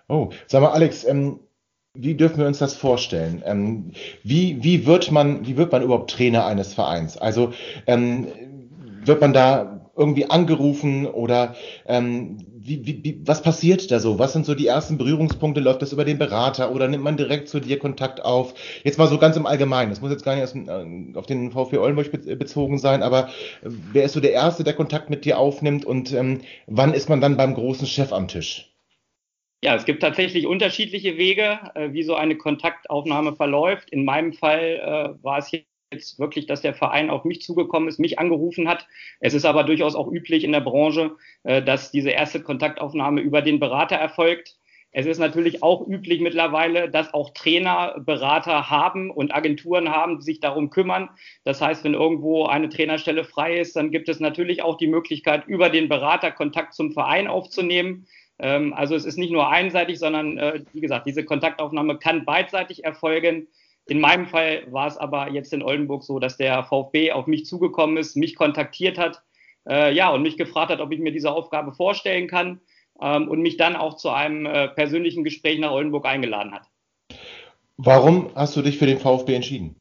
[0.08, 1.40] Oh, sag mal, Alex, ähm,
[1.94, 3.44] wie dürfen wir uns das vorstellen?
[3.46, 3.92] Ähm,
[4.24, 7.18] wie, wie, wird man, wie wird man überhaupt Trainer eines Vereins?
[7.18, 7.54] Also
[7.88, 8.28] ähm,
[9.04, 14.18] wird man da irgendwie angerufen oder ähm, wie, wie, was passiert da so?
[14.18, 15.62] Was sind so die ersten Berührungspunkte?
[15.62, 18.54] Läuft das über den Berater oder nimmt man direkt zu dir Kontakt auf?
[18.84, 19.90] Jetzt mal so ganz im Allgemeinen.
[19.92, 23.28] Das muss jetzt gar nicht äh, auf den VfB Oldenburg bezogen sein, aber
[23.62, 27.10] äh, wer ist so der Erste, der Kontakt mit dir aufnimmt und ähm, wann ist
[27.10, 28.70] man dann beim großen Chef am Tisch?
[29.62, 33.90] Ja, es gibt tatsächlich unterschiedliche Wege, äh, wie so eine Kontaktaufnahme verläuft.
[33.90, 37.90] In meinem Fall äh, war es hier jetzt wirklich, dass der Verein auf mich zugekommen
[37.90, 38.88] ist, mich angerufen hat.
[39.20, 43.42] Es ist aber durchaus auch üblich in der Branche, äh, dass diese erste Kontaktaufnahme über
[43.42, 44.56] den Berater erfolgt.
[44.92, 50.24] Es ist natürlich auch üblich mittlerweile, dass auch Trainer Berater haben und Agenturen haben, die
[50.24, 51.10] sich darum kümmern.
[51.44, 55.46] Das heißt, wenn irgendwo eine Trainerstelle frei ist, dann gibt es natürlich auch die Möglichkeit,
[55.48, 58.08] über den Berater Kontakt zum Verein aufzunehmen.
[58.40, 62.84] Ähm, also es ist nicht nur einseitig, sondern äh, wie gesagt, diese Kontaktaufnahme kann beidseitig
[62.84, 63.48] erfolgen.
[63.90, 67.46] In meinem Fall war es aber jetzt in Oldenburg so, dass der VfB auf mich
[67.46, 69.24] zugekommen ist, mich kontaktiert hat,
[69.68, 72.62] äh, ja, und mich gefragt hat, ob ich mir diese Aufgabe vorstellen kann
[73.02, 76.70] ähm, und mich dann auch zu einem äh, persönlichen Gespräch nach Oldenburg eingeladen hat.
[77.78, 79.76] Warum hast du dich für den VfB entschieden?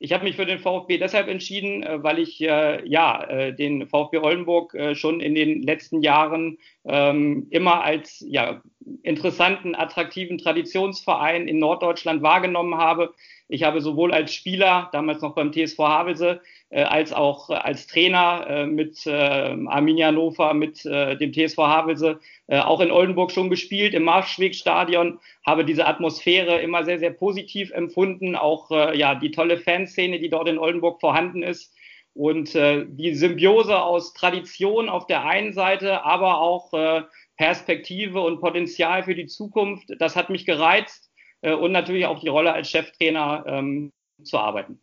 [0.00, 3.88] Ich habe mich für den VfB deshalb entschieden, äh, weil ich äh, ja äh, den
[3.88, 8.62] VfB Oldenburg äh, schon in den letzten Jahren ähm, immer als ja,
[9.02, 13.12] interessanten, attraktiven Traditionsverein in Norddeutschland wahrgenommen habe.
[13.50, 17.86] Ich habe sowohl als Spieler, damals noch beim TSV Havelse, äh, als auch äh, als
[17.86, 23.32] Trainer äh, mit äh, Arminia Hannover, mit äh, dem TSV Havelse, äh, auch in Oldenburg
[23.32, 29.14] schon gespielt, im Marschwegstadion, habe diese Atmosphäre immer sehr, sehr positiv empfunden, auch äh, ja
[29.14, 31.74] die tolle Fanszene, die dort in Oldenburg vorhanden ist.
[32.12, 37.02] Und äh, die Symbiose aus Tradition auf der einen Seite, aber auch äh,
[37.38, 41.07] Perspektive und Potenzial für die Zukunft, das hat mich gereizt
[41.42, 44.80] äh, und natürlich auch die Rolle als Cheftrainer ähm, zu arbeiten.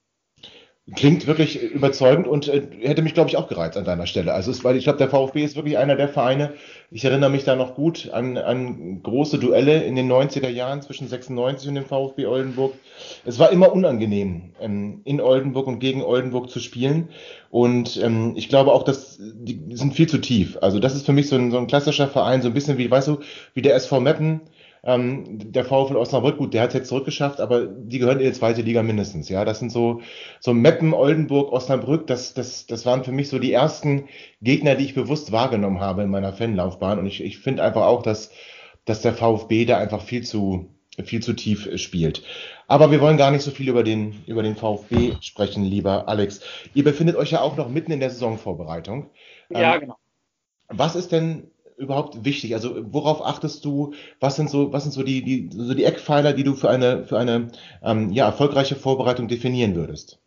[0.94, 4.34] Klingt wirklich überzeugend und äh, hätte mich, glaube ich, auch gereizt an deiner Stelle.
[4.34, 6.54] Also, es, weil ich glaube, der VfB ist wirklich einer der Vereine.
[6.92, 11.08] Ich erinnere mich da noch gut an, an große Duelle in den 90er Jahren zwischen
[11.08, 12.76] 96 und dem VfB Oldenburg.
[13.26, 17.10] Es war immer unangenehm, ähm, in Oldenburg und gegen Oldenburg zu spielen.
[17.50, 20.60] Und ähm, ich glaube auch, dass die, sind viel zu tief.
[20.62, 22.92] Also, das ist für mich so ein, so ein klassischer Verein, so ein bisschen wie,
[22.92, 23.22] weißt du,
[23.56, 24.42] wie der SV Meppen
[24.86, 28.34] ähm, der VfL Osnabrück, gut, der hat es jetzt zurückgeschafft, aber die gehören in die
[28.34, 29.30] zweite Liga mindestens.
[29.30, 30.02] Ja, das sind so,
[30.40, 34.08] so Meppen, Oldenburg, Osnabrück, das, das, das waren für mich so die ersten
[34.42, 37.00] Gegner, die ich bewusst wahrgenommen habe in meiner Fanlaufbahn.
[37.00, 38.32] Und ich, ich finde einfach auch, dass,
[38.86, 40.70] dass der VfB da einfach viel zu,
[41.04, 42.22] viel zu tief spielt.
[42.68, 46.42] Aber wir wollen gar nicht so viel über den, über den VfB sprechen, lieber Alex.
[46.76, 49.10] Ihr befindet euch ja auch noch mitten in der Saisonvorbereitung.
[49.50, 49.98] Ja, ähm, genau.
[50.68, 52.54] Was ist denn überhaupt wichtig?
[52.54, 53.94] Also worauf achtest du?
[54.20, 57.06] Was sind so, was sind so die, die, so die Eckpfeiler, die du für eine,
[57.06, 57.50] für eine
[57.84, 60.20] ähm, ja, erfolgreiche Vorbereitung definieren würdest?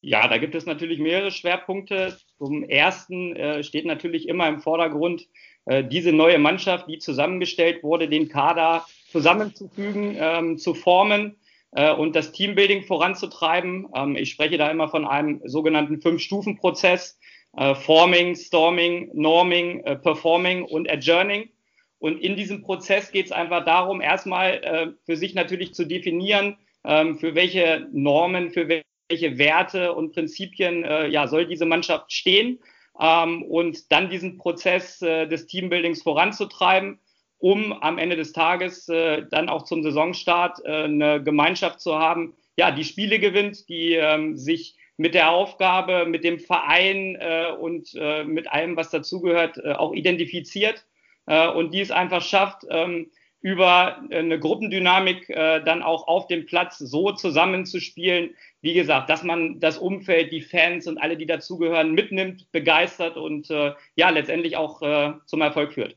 [0.00, 2.16] Ja, da gibt es natürlich mehrere Schwerpunkte.
[2.38, 5.26] Zum ersten äh, steht natürlich immer im Vordergrund,
[5.64, 11.36] äh, diese neue Mannschaft, die zusammengestellt wurde, den Kader zusammenzufügen, ähm, zu formen
[11.72, 13.88] äh, und das Teambuilding voranzutreiben.
[13.94, 17.18] Ähm, ich spreche da immer von einem sogenannten Fünf-Stufen-Prozess
[17.56, 21.50] Forming, Storming, Norming, äh, Performing und Adjourning.
[21.98, 26.56] Und in diesem Prozess geht es einfach darum, erstmal äh, für sich natürlich zu definieren,
[26.84, 32.60] ähm, für welche Normen, für welche Werte und Prinzipien äh, ja, soll diese Mannschaft stehen
[33.00, 37.00] ähm, und dann diesen Prozess äh, des Teambuildings voranzutreiben,
[37.38, 42.36] um am Ende des Tages äh, dann auch zum Saisonstart äh, eine Gemeinschaft zu haben,
[42.56, 47.94] ja, die Spiele gewinnt, die ähm, sich mit der Aufgabe, mit dem Verein äh, und
[47.94, 50.84] äh, mit allem, was dazugehört, äh, auch identifiziert
[51.26, 56.46] äh, und die es einfach schafft, ähm, über eine Gruppendynamik äh, dann auch auf dem
[56.46, 61.92] Platz so zusammenzuspielen, wie gesagt, dass man das Umfeld, die Fans und alle, die dazugehören,
[61.92, 65.96] mitnimmt, begeistert und äh, ja, letztendlich auch äh, zum Erfolg führt.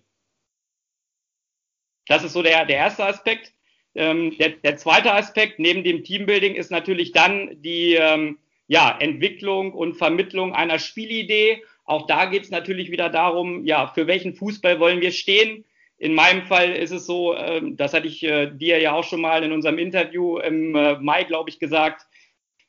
[2.05, 3.53] Das ist so der, der erste Aspekt.
[3.95, 8.37] Ähm, der, der zweite Aspekt neben dem Teambuilding ist natürlich dann die ähm,
[8.71, 11.61] ja, Entwicklung und Vermittlung einer Spielidee.
[11.83, 15.65] Auch da geht es natürlich wieder darum, ja, für welchen Fußball wollen wir stehen?
[15.97, 19.19] In meinem Fall ist es so, äh, das hatte ich äh, dir ja auch schon
[19.19, 22.03] mal in unserem Interview im äh, Mai, glaube ich, gesagt,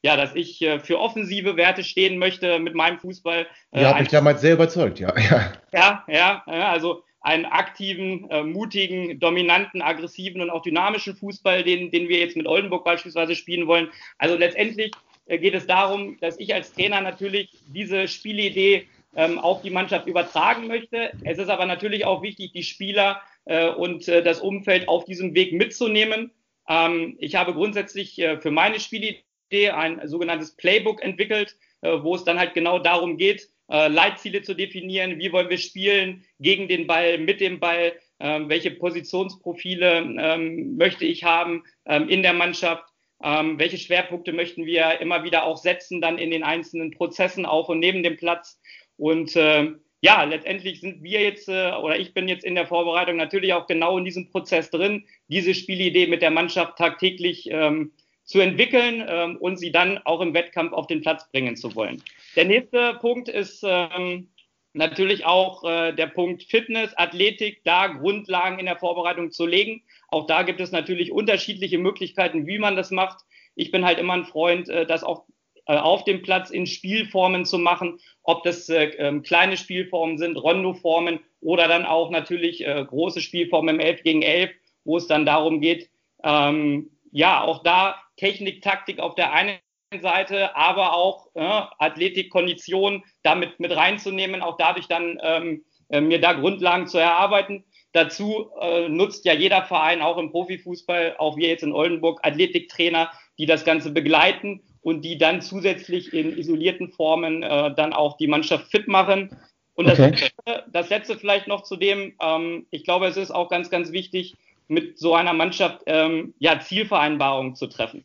[0.02, 3.46] ja, dass ich äh, für offensive Werte stehen möchte mit meinem Fußball.
[3.72, 5.14] Ja, habe ich damals sehr überzeugt, ja.
[5.72, 12.08] Ja, ja, ja also einen aktiven, mutigen, dominanten, aggressiven und auch dynamischen Fußball, den, den
[12.08, 13.88] wir jetzt mit Oldenburg beispielsweise spielen wollen.
[14.18, 14.90] Also letztendlich
[15.26, 20.66] geht es darum, dass ich als Trainer natürlich diese Spielidee ähm, auf die Mannschaft übertragen
[20.66, 21.12] möchte.
[21.24, 25.34] Es ist aber natürlich auch wichtig, die Spieler äh, und äh, das Umfeld auf diesem
[25.34, 26.30] Weg mitzunehmen.
[26.68, 32.24] Ähm, ich habe grundsätzlich äh, für meine Spielidee ein sogenanntes Playbook entwickelt, äh, wo es
[32.24, 36.86] dann halt genau darum geht, äh, Leitziele zu definieren, wie wollen wir spielen, gegen den
[36.86, 40.04] Ball, mit dem Ball, ähm, welche Positionsprofile
[40.46, 41.64] möchte ich haben
[42.08, 42.84] in der Mannschaft,
[43.22, 47.68] ähm, welche Schwerpunkte möchten wir immer wieder auch setzen, dann in den einzelnen Prozessen auf
[47.68, 48.60] und neben dem Platz.
[48.96, 53.16] Und äh, ja, letztendlich sind wir jetzt äh, oder ich bin jetzt in der Vorbereitung
[53.16, 57.92] natürlich auch genau in diesem Prozess drin, diese Spielidee mit der Mannschaft tagtäglich ähm,
[58.24, 62.02] zu entwickeln ähm, und sie dann auch im Wettkampf auf den Platz bringen zu wollen.
[62.34, 64.28] Der nächste Punkt ist ähm,
[64.72, 69.82] natürlich auch äh, der Punkt Fitness, Athletik, da Grundlagen in der Vorbereitung zu legen.
[70.08, 73.24] Auch da gibt es natürlich unterschiedliche Möglichkeiten, wie man das macht.
[73.54, 75.24] Ich bin halt immer ein Freund, äh, das auch
[75.66, 80.36] äh, auf dem Platz in Spielformen zu machen, ob das äh, ähm, kleine Spielformen sind,
[80.36, 84.50] Rondo-Formen oder dann auch natürlich äh, große Spielformen im 11 gegen 11,
[84.84, 85.88] wo es dann darum geht,
[86.24, 89.58] ähm, ja, auch da Technik, Taktik auf der einen
[90.00, 91.40] Seite, aber auch äh,
[91.78, 97.64] Athletik, Kondition damit mit reinzunehmen, auch dadurch dann ähm, äh, mir da Grundlagen zu erarbeiten.
[97.92, 103.10] Dazu äh, nutzt ja jeder Verein, auch im Profifußball, auch wir jetzt in Oldenburg, Athletiktrainer,
[103.38, 108.28] die das Ganze begleiten und die dann zusätzlich in isolierten Formen äh, dann auch die
[108.28, 109.36] Mannschaft fit machen.
[109.74, 110.10] Und das, okay.
[110.10, 113.92] letzte, das letzte vielleicht noch zu dem, ähm, ich glaube, es ist auch ganz, ganz
[113.92, 114.34] wichtig,
[114.68, 118.04] mit so einer Mannschaft ähm, ja Zielvereinbarungen zu treffen.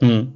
[0.00, 0.32] Hm.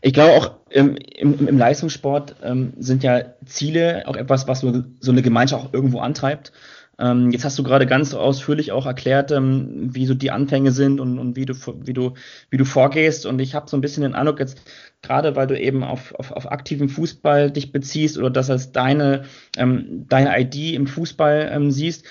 [0.00, 4.84] Ich glaube auch im, im, im Leistungssport ähm, sind ja Ziele auch etwas, was so,
[5.00, 6.52] so eine Gemeinschaft auch irgendwo antreibt.
[6.98, 11.00] Ähm, jetzt hast du gerade ganz ausführlich auch erklärt, ähm, wie so die Anfänge sind
[11.00, 12.12] und, und wie du wie du
[12.50, 13.24] wie du vorgehst.
[13.26, 14.60] Und ich habe so ein bisschen den Eindruck jetzt
[15.00, 19.24] gerade, weil du eben auf, auf, auf aktiven Fußball dich beziehst oder das als deine
[19.56, 22.06] ähm, deine ID im Fußball ähm, siehst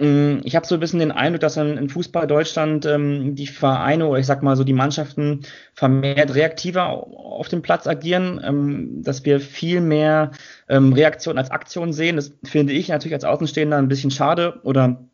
[0.00, 4.20] ich habe so ein bisschen den Eindruck, dass in, Fußball Deutschland ähm, die Vereine oder
[4.20, 5.40] ich sag mal so die Mannschaften
[5.74, 10.30] vermehrt reaktiver auf dem Platz agieren, ähm, dass wir viel mehr
[10.68, 12.14] ähm, Reaktion als Aktion sehen.
[12.14, 15.08] Das finde ich natürlich als Außenstehender ein bisschen schade oder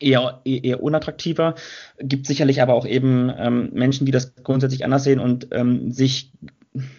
[0.00, 1.54] eher, eher unattraktiver.
[2.00, 6.32] Gibt sicherlich aber auch eben ähm, Menschen, die das grundsätzlich anders sehen und ähm, sich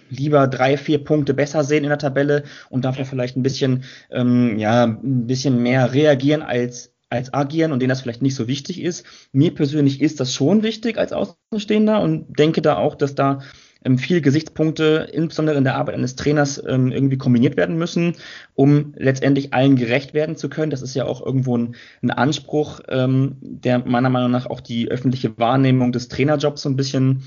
[0.10, 4.58] lieber drei, vier Punkte besser sehen in der Tabelle und dafür vielleicht ein bisschen, ähm,
[4.58, 8.82] ja, ein bisschen mehr reagieren als als agieren und denen das vielleicht nicht so wichtig
[8.82, 9.06] ist.
[9.32, 13.40] Mir persönlich ist das schon wichtig als Außenstehender und denke da auch, dass da
[13.86, 18.16] ähm, viele Gesichtspunkte, insbesondere in der Arbeit eines Trainers, ähm, irgendwie kombiniert werden müssen,
[18.56, 20.72] um letztendlich allen gerecht werden zu können.
[20.72, 24.90] Das ist ja auch irgendwo ein, ein Anspruch, ähm, der meiner Meinung nach auch die
[24.90, 27.24] öffentliche Wahrnehmung des Trainerjobs so ein bisschen,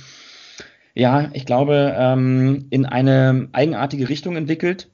[0.95, 4.91] ja, ich glaube, ähm, in eine eigenartige Richtung entwickelt.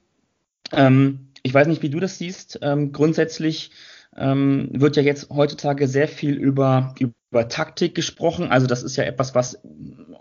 [0.72, 2.58] Ähm, ich weiß nicht, wie du das siehst.
[2.62, 3.70] Ähm, grundsätzlich
[4.16, 8.50] ähm, wird ja jetzt heutzutage sehr viel über, über Taktik gesprochen.
[8.50, 9.60] Also das ist ja etwas, was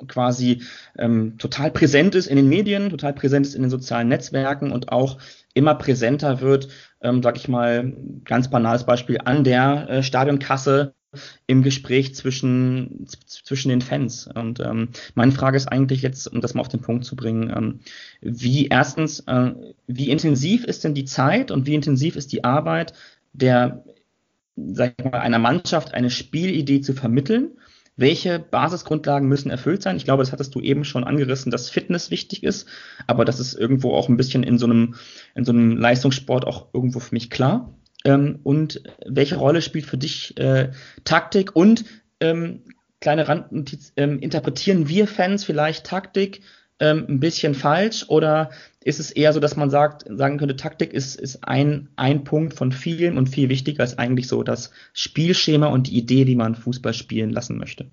[0.08, 0.62] quasi
[0.98, 4.92] ähm, total präsent ist in den Medien, total präsent ist in den sozialen Netzwerken und
[4.92, 5.18] auch
[5.54, 6.68] immer präsenter wird,
[7.02, 7.94] ähm, sag ich mal,
[8.26, 10.94] ganz banales Beispiel an der äh, Stadionkasse
[11.48, 14.28] im Gespräch zwischen, zwischen den Fans.
[14.34, 17.54] Und ähm, meine Frage ist eigentlich jetzt, um das mal auf den Punkt zu bringen,
[17.56, 17.80] ähm,
[18.22, 19.52] wie erstens, äh,
[19.88, 22.94] wie intensiv ist denn die Zeit und wie intensiv ist die Arbeit
[23.34, 23.84] der,
[24.56, 27.52] sag ich mal, einer Mannschaft eine Spielidee zu vermitteln.
[27.96, 29.98] Welche Basisgrundlagen müssen erfüllt sein?
[29.98, 32.68] Ich glaube, das hattest du eben schon angerissen, dass Fitness wichtig ist,
[33.06, 34.96] aber das ist irgendwo auch ein bisschen in so einem,
[35.36, 37.78] in so einem Leistungssport auch irgendwo für mich klar.
[38.04, 40.72] Ähm, und welche Rolle spielt für dich äh,
[41.04, 41.86] Taktik und
[42.20, 42.64] ähm,
[43.00, 46.42] kleine Randnotiz, ähm, interpretieren wir Fans vielleicht Taktik
[46.84, 48.50] ähm, ein bisschen falsch oder
[48.84, 52.54] ist es eher so, dass man sagt, sagen könnte, Taktik ist, ist ein, ein Punkt
[52.54, 56.56] von vielen und viel wichtiger ist eigentlich so das Spielschema und die Idee, wie man
[56.56, 57.90] Fußball spielen lassen möchte?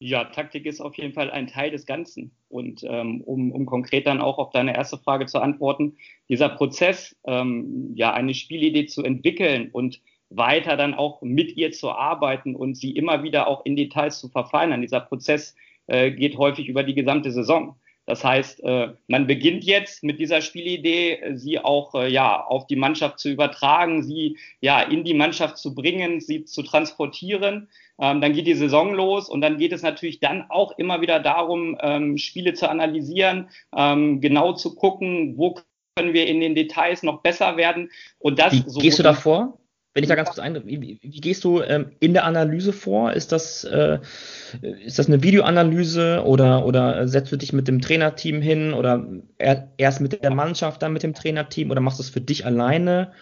[0.00, 2.32] Ja, Taktik ist auf jeden Fall ein Teil des Ganzen.
[2.48, 5.96] Und ähm, um, um konkret dann auch auf deine erste Frage zu antworten,
[6.28, 10.00] dieser Prozess, ähm, ja, eine Spielidee zu entwickeln und
[10.30, 14.28] weiter dann auch mit ihr zu arbeiten und sie immer wieder auch in Details zu
[14.28, 14.80] verfeinern.
[14.80, 15.54] Dieser Prozess
[15.86, 17.76] äh, geht häufig über die gesamte Saison.
[18.06, 22.76] Das heißt, äh, man beginnt jetzt mit dieser Spielidee, sie auch äh, ja auf die
[22.76, 27.68] Mannschaft zu übertragen, sie ja in die Mannschaft zu bringen, sie zu transportieren.
[28.00, 31.20] Ähm, dann geht die Saison los und dann geht es natürlich dann auch immer wieder
[31.20, 35.60] darum, ähm, Spiele zu analysieren, ähm, genau zu gucken, wo
[35.94, 37.90] können wir in den Details noch besser werden.
[38.18, 39.59] Und das Wie gehst du davor?
[39.92, 43.12] Wenn ich da ganz kurz ein, wie, wie gehst du ähm, in der Analyse vor?
[43.12, 43.98] Ist das, äh,
[44.84, 49.04] ist das eine Videoanalyse oder, oder setzt du dich mit dem Trainerteam hin oder
[49.38, 52.46] er, erst mit der Mannschaft, dann mit dem Trainerteam oder machst du es für dich
[52.46, 53.12] alleine?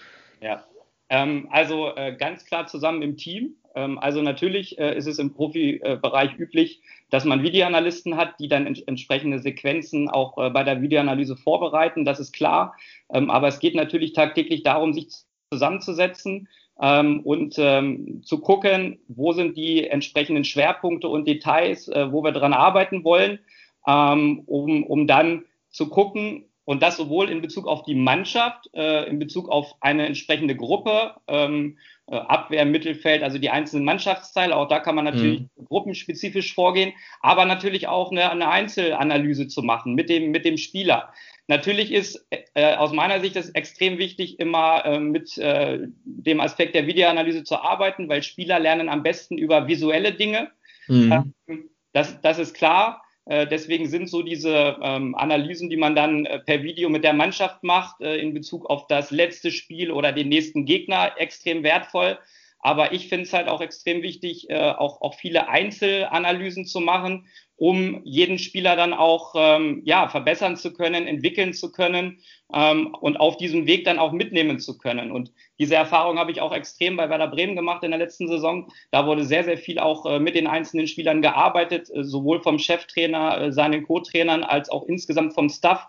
[0.42, 0.64] Ja,
[1.08, 3.56] ähm, also äh, ganz klar zusammen im Team.
[3.74, 8.66] Ähm, also natürlich äh, ist es im Profibereich üblich, dass man Videoanalysten hat, die dann
[8.66, 12.04] ents entsprechende Sequenzen auch äh, bei der Videoanalyse vorbereiten.
[12.04, 12.76] Das ist klar.
[13.10, 15.08] Ähm, aber es geht natürlich tagtäglich darum, sich
[15.50, 16.48] zusammenzusetzen
[16.80, 22.32] ähm, und ähm, zu gucken, wo sind die entsprechenden Schwerpunkte und Details, äh, wo wir
[22.32, 23.38] dran arbeiten wollen,
[23.86, 29.08] ähm, um, um dann zu gucken, und das sowohl in Bezug auf die Mannschaft, äh,
[29.08, 31.78] in Bezug auf eine entsprechende Gruppe, ähm,
[32.08, 34.54] äh, Abwehr, Mittelfeld, also die einzelnen Mannschaftsteile.
[34.54, 35.64] Auch da kann man natürlich mhm.
[35.64, 36.92] gruppenspezifisch vorgehen,
[37.22, 41.10] aber natürlich auch eine, eine, Einzelanalyse zu machen mit dem, mit dem Spieler.
[41.48, 46.74] Natürlich ist äh, aus meiner Sicht es extrem wichtig, immer äh, mit äh, dem Aspekt
[46.74, 50.50] der Videoanalyse zu arbeiten, weil Spieler lernen am besten über visuelle Dinge.
[50.88, 51.32] Mhm.
[51.46, 53.02] Ähm, das, das ist klar.
[53.24, 57.14] Äh, deswegen sind so diese ähm, Analysen, die man dann äh, per Video mit der
[57.14, 62.18] Mannschaft macht, äh, in Bezug auf das letzte Spiel oder den nächsten Gegner, extrem wertvoll.
[62.60, 67.26] Aber ich finde es halt auch extrem wichtig, äh, auch, auch viele Einzelanalysen zu machen
[67.58, 72.20] um jeden Spieler dann auch ähm, ja, verbessern zu können, entwickeln zu können
[72.54, 75.10] ähm, und auf diesem Weg dann auch mitnehmen zu können.
[75.10, 78.70] Und diese Erfahrung habe ich auch extrem bei Werder Bremen gemacht in der letzten Saison.
[78.92, 82.60] Da wurde sehr, sehr viel auch äh, mit den einzelnen Spielern gearbeitet, äh, sowohl vom
[82.60, 85.84] Cheftrainer, äh, seinen Co-Trainern als auch insgesamt vom Staff.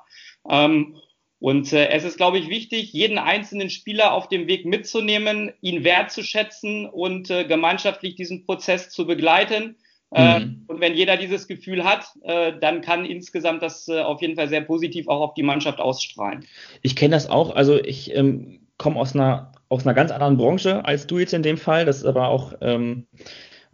[0.50, 0.98] Ähm,
[1.40, 5.84] und äh, es ist, glaube ich, wichtig, jeden einzelnen Spieler auf dem Weg mitzunehmen, ihn
[5.84, 9.76] wertzuschätzen und äh, gemeinschaftlich diesen Prozess zu begleiten
[10.12, 10.64] äh, mhm.
[10.68, 14.50] und wenn jeder dieses Gefühl hat, äh, dann kann insgesamt das äh, auf jeden Fall
[14.50, 16.46] sehr positiv auch auf die Mannschaft ausstrahlen.
[16.82, 17.56] Ich kenne das auch.
[17.56, 21.44] Also ich ähm, komme aus einer aus einer ganz anderen Branche als du jetzt in
[21.44, 21.86] dem Fall.
[21.86, 23.06] Das ist aber auch ähm,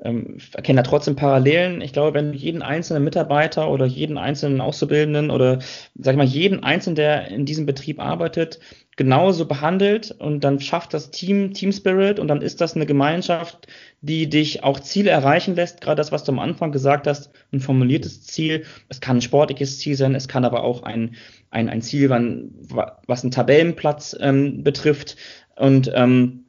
[0.03, 1.81] ähm, erkenne da trotzdem Parallelen.
[1.81, 5.59] Ich glaube, wenn du jeden einzelnen Mitarbeiter oder jeden einzelnen Auszubildenden oder
[5.95, 8.59] sag ich mal jeden einzelnen, der in diesem Betrieb arbeitet,
[8.97, 13.67] genauso behandelt und dann schafft das Team Team Spirit und dann ist das eine Gemeinschaft,
[14.01, 15.81] die dich auch Ziele erreichen lässt.
[15.81, 18.65] Gerade das, was du am Anfang gesagt hast, ein formuliertes Ziel.
[18.89, 21.15] Es kann ein sportliches Ziel sein, es kann aber auch ein
[21.55, 25.15] ein, ein Ziel, was einen Tabellenplatz ähm, betrifft
[25.55, 26.44] und ähm,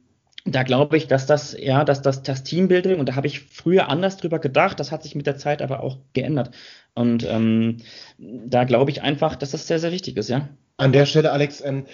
[0.47, 3.89] da glaube ich, dass das, ja, dass das, das Teambuilding, und da habe ich früher
[3.89, 6.51] anders drüber gedacht, das hat sich mit der Zeit aber auch geändert.
[6.95, 7.77] Und ähm,
[8.17, 10.49] da glaube ich einfach, dass das sehr, sehr wichtig ist, ja.
[10.77, 11.85] An der Stelle, Alex, ähm,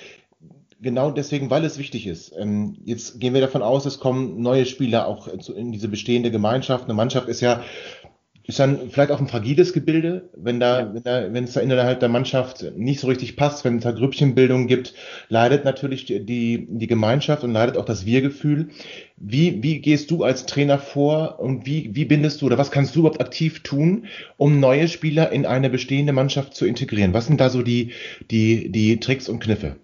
[0.81, 2.33] genau deswegen, weil es wichtig ist.
[2.37, 6.85] Ähm, jetzt gehen wir davon aus, es kommen neue Spieler auch in diese bestehende Gemeinschaft.
[6.85, 7.63] Eine Mannschaft ist ja
[8.45, 10.93] ist dann vielleicht auch ein fragiles Gebilde, wenn da, ja.
[10.93, 13.91] wenn da, wenn es da innerhalb der Mannschaft nicht so richtig passt, wenn es da
[13.91, 14.93] Grüppchenbildung gibt,
[15.29, 18.69] leidet natürlich die, die, die Gemeinschaft und leidet auch das Wir-Gefühl.
[19.15, 22.95] Wie, wie gehst du als Trainer vor und wie, wie bindest du oder was kannst
[22.95, 27.13] du überhaupt aktiv tun, um neue Spieler in eine bestehende Mannschaft zu integrieren?
[27.13, 27.91] Was sind da so die,
[28.29, 29.77] die, die Tricks und Kniffe?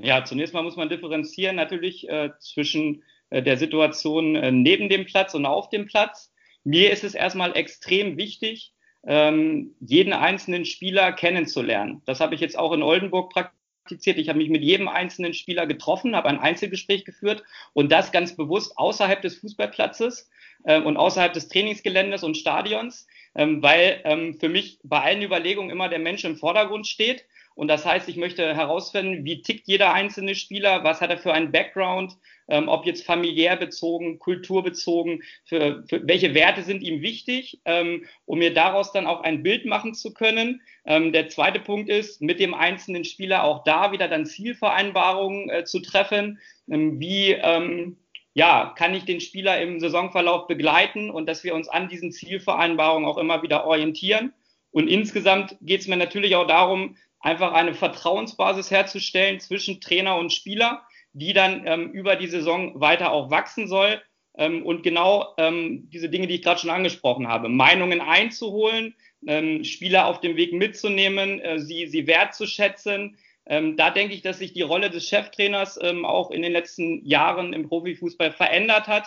[0.00, 5.06] Ja, zunächst mal muss man differenzieren natürlich äh, zwischen äh, der Situation äh, neben dem
[5.06, 6.32] Platz und auf dem Platz.
[6.66, 8.72] Mir ist es erstmal extrem wichtig,
[9.06, 12.02] ähm, jeden einzelnen Spieler kennenzulernen.
[12.06, 14.18] Das habe ich jetzt auch in Oldenburg praktiziert.
[14.18, 18.34] Ich habe mich mit jedem einzelnen Spieler getroffen, habe ein Einzelgespräch geführt und das ganz
[18.34, 20.28] bewusst außerhalb des Fußballplatzes
[20.64, 23.06] äh, und außerhalb des Trainingsgeländes und Stadions,
[23.36, 27.26] ähm, weil ähm, für mich bei allen Überlegungen immer der Mensch im Vordergrund steht
[27.56, 31.32] und das heißt, ich möchte herausfinden, wie tickt jeder einzelne Spieler, was hat er für
[31.32, 32.12] einen Background,
[32.48, 38.40] ähm, ob jetzt familiär bezogen, kulturbezogen, für, für welche Werte sind ihm wichtig, ähm, um
[38.40, 40.60] mir daraus dann auch ein Bild machen zu können.
[40.84, 45.64] Ähm, der zweite Punkt ist, mit dem einzelnen Spieler auch da wieder dann Zielvereinbarungen äh,
[45.64, 46.38] zu treffen.
[46.68, 47.96] Ähm, wie ähm,
[48.34, 53.08] ja, kann ich den Spieler im Saisonverlauf begleiten und dass wir uns an diesen Zielvereinbarungen
[53.08, 54.34] auch immer wieder orientieren
[54.76, 60.34] Und insgesamt geht es mir natürlich auch darum, einfach eine Vertrauensbasis herzustellen zwischen Trainer und
[60.34, 60.82] Spieler,
[61.14, 64.02] die dann ähm, über die Saison weiter auch wachsen soll.
[64.36, 68.94] Ähm, und genau ähm, diese Dinge, die ich gerade schon angesprochen habe, Meinungen einzuholen,
[69.26, 73.16] ähm, Spieler auf dem Weg mitzunehmen, äh, sie, sie wertzuschätzen.
[73.46, 77.02] Ähm, da denke ich, dass sich die Rolle des Cheftrainers ähm, auch in den letzten
[77.02, 79.06] Jahren im Profifußball verändert hat.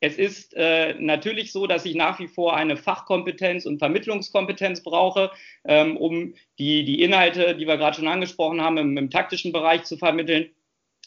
[0.00, 5.30] Es ist äh, natürlich so, dass ich nach wie vor eine Fachkompetenz und Vermittlungskompetenz brauche,
[5.64, 9.84] ähm, um die, die Inhalte, die wir gerade schon angesprochen haben, im, im taktischen Bereich
[9.84, 10.50] zu vermitteln.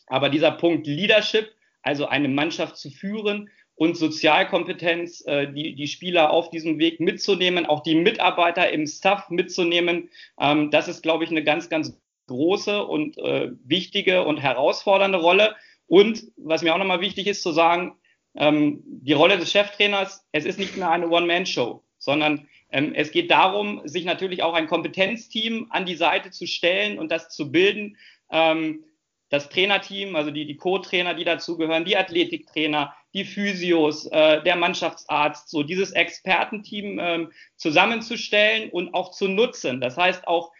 [0.08, 1.52] Aber dieser Punkt Leadership,
[1.84, 7.68] also eine Mannschaft zu führen und Sozialkompetenz, äh, die, die Spieler auf diesem Weg mitzunehmen,
[7.68, 10.10] auch die Mitarbeiter im Staff mitzunehmen,
[10.40, 11.96] ähm, das ist, glaube ich, eine ganz, ganz
[12.28, 15.56] große und äh, wichtige und herausfordernde Rolle.
[15.86, 17.96] Und was mir auch nochmal wichtig ist zu sagen,
[18.36, 23.32] ähm, die Rolle des Cheftrainers, es ist nicht mehr eine One-Man-Show, sondern ähm, es geht
[23.32, 27.98] darum, sich natürlich auch ein Kompetenzteam an die Seite zu stellen und das zu bilden.
[28.32, 28.84] Ähm,
[29.30, 35.50] das Trainerteam, also die, die Co-Trainer, die dazugehören, die Athletiktrainer, die Physios, äh, der Mannschaftsarzt,
[35.50, 39.82] so dieses Expertenteam ähm, zusammenzustellen und auch zu nutzen.
[39.82, 40.52] Das heißt auch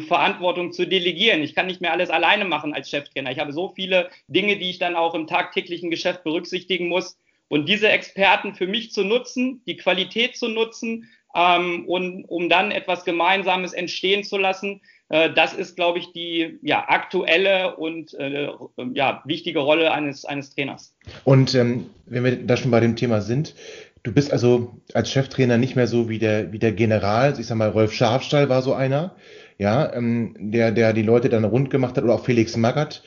[0.00, 1.42] Verantwortung zu delegieren.
[1.42, 3.30] Ich kann nicht mehr alles alleine machen als Cheftrainer.
[3.30, 7.18] Ich habe so viele Dinge, die ich dann auch im tagtäglichen Geschäft berücksichtigen muss.
[7.48, 12.70] Und diese Experten für mich zu nutzen, die Qualität zu nutzen ähm, und um dann
[12.70, 14.80] etwas Gemeinsames entstehen zu lassen,
[15.12, 18.48] äh, das ist, glaube ich, die ja, aktuelle und äh,
[18.94, 20.96] ja, wichtige Rolle eines, eines Trainers.
[21.24, 23.54] Und ähm, wenn wir da schon bei dem Thema sind,
[24.02, 27.56] du bist also als Cheftrainer nicht mehr so wie der, wie der General, ich sag
[27.56, 29.14] mal, Rolf Schafstall war so einer,
[29.62, 33.04] ja, ähm, der, der die Leute dann rund gemacht hat, oder auch Felix Magath,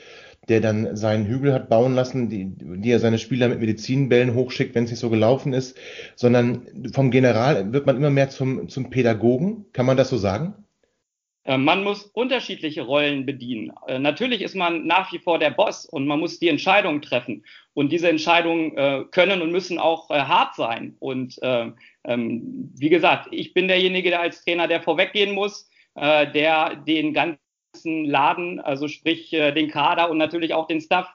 [0.48, 4.74] der dann seinen Hügel hat bauen lassen, die, die er seine Spieler mit Medizinbällen hochschickt,
[4.74, 5.78] wenn es nicht so gelaufen ist,
[6.16, 6.62] sondern
[6.94, 9.66] vom General wird man immer mehr zum, zum Pädagogen.
[9.74, 10.54] Kann man das so sagen?
[11.44, 13.74] Äh, man muss unterschiedliche Rollen bedienen.
[13.88, 17.44] Äh, natürlich ist man nach wie vor der Boss und man muss die Entscheidungen treffen.
[17.74, 20.96] Und diese Entscheidungen äh, können und müssen auch hart sein.
[21.00, 21.74] Und ähm,
[22.06, 28.60] wie gesagt, ich bin derjenige, der als Trainer, der vorweggehen muss, der den ganzen Laden,
[28.60, 31.08] also sprich den Kader und natürlich auch den Staff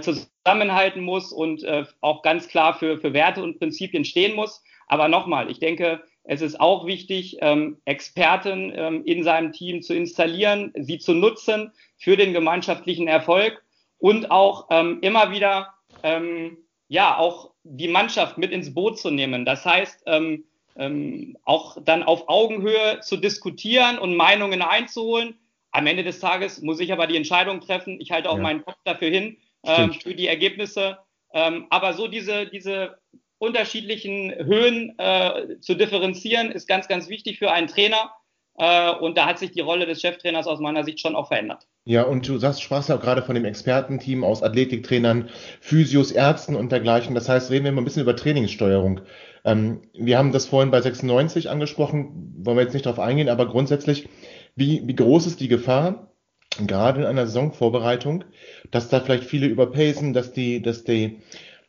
[0.00, 1.64] zusammenhalten muss und
[2.00, 4.62] auch ganz klar für, für Werte und Prinzipien stehen muss.
[4.88, 9.94] Aber nochmal, ich denke, es ist auch wichtig, ähm, Experten ähm, in seinem Team zu
[9.94, 13.62] installieren, sie zu nutzen für den gemeinschaftlichen Erfolg
[13.98, 16.58] und auch ähm, immer wieder ähm,
[16.88, 19.44] ja auch die Mannschaft mit ins Boot zu nehmen.
[19.44, 20.44] Das heißt, ähm,
[20.78, 25.38] ähm, auch dann auf Augenhöhe zu diskutieren und Meinungen einzuholen.
[25.70, 28.00] Am Ende des Tages muss ich aber die Entscheidung treffen.
[28.00, 28.42] Ich halte auch ja.
[28.42, 30.98] meinen Kopf dafür hin, äh, für die Ergebnisse.
[31.32, 32.98] Ähm, aber so diese, diese
[33.38, 38.10] unterschiedlichen Höhen äh, zu differenzieren, ist ganz, ganz wichtig für einen Trainer.
[38.58, 41.66] Äh, und da hat sich die Rolle des Cheftrainers aus meiner Sicht schon auch verändert.
[41.84, 45.28] Ja, und du sagst, sprachst ja auch gerade von dem Expertenteam aus Athletiktrainern,
[45.60, 47.14] Physios, Ärzten und dergleichen.
[47.14, 49.02] Das heißt, reden wir mal ein bisschen über Trainingssteuerung.
[49.46, 53.46] Ähm, wir haben das vorhin bei 96 angesprochen, wollen wir jetzt nicht darauf eingehen, aber
[53.46, 54.08] grundsätzlich,
[54.56, 56.12] wie, wie groß ist die Gefahr,
[56.58, 58.24] gerade in einer Saisonvorbereitung,
[58.70, 61.20] dass da vielleicht viele überpacen, dass die, dass die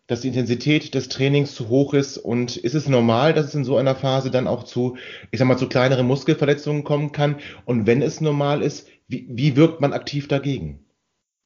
[0.07, 2.17] dass die Intensität des Trainings zu hoch ist?
[2.17, 4.97] Und ist es normal, dass es in so einer Phase dann auch zu,
[5.31, 7.35] ich sag mal, zu kleineren Muskelverletzungen kommen kann?
[7.65, 10.85] Und wenn es normal ist, wie, wie wirkt man aktiv dagegen?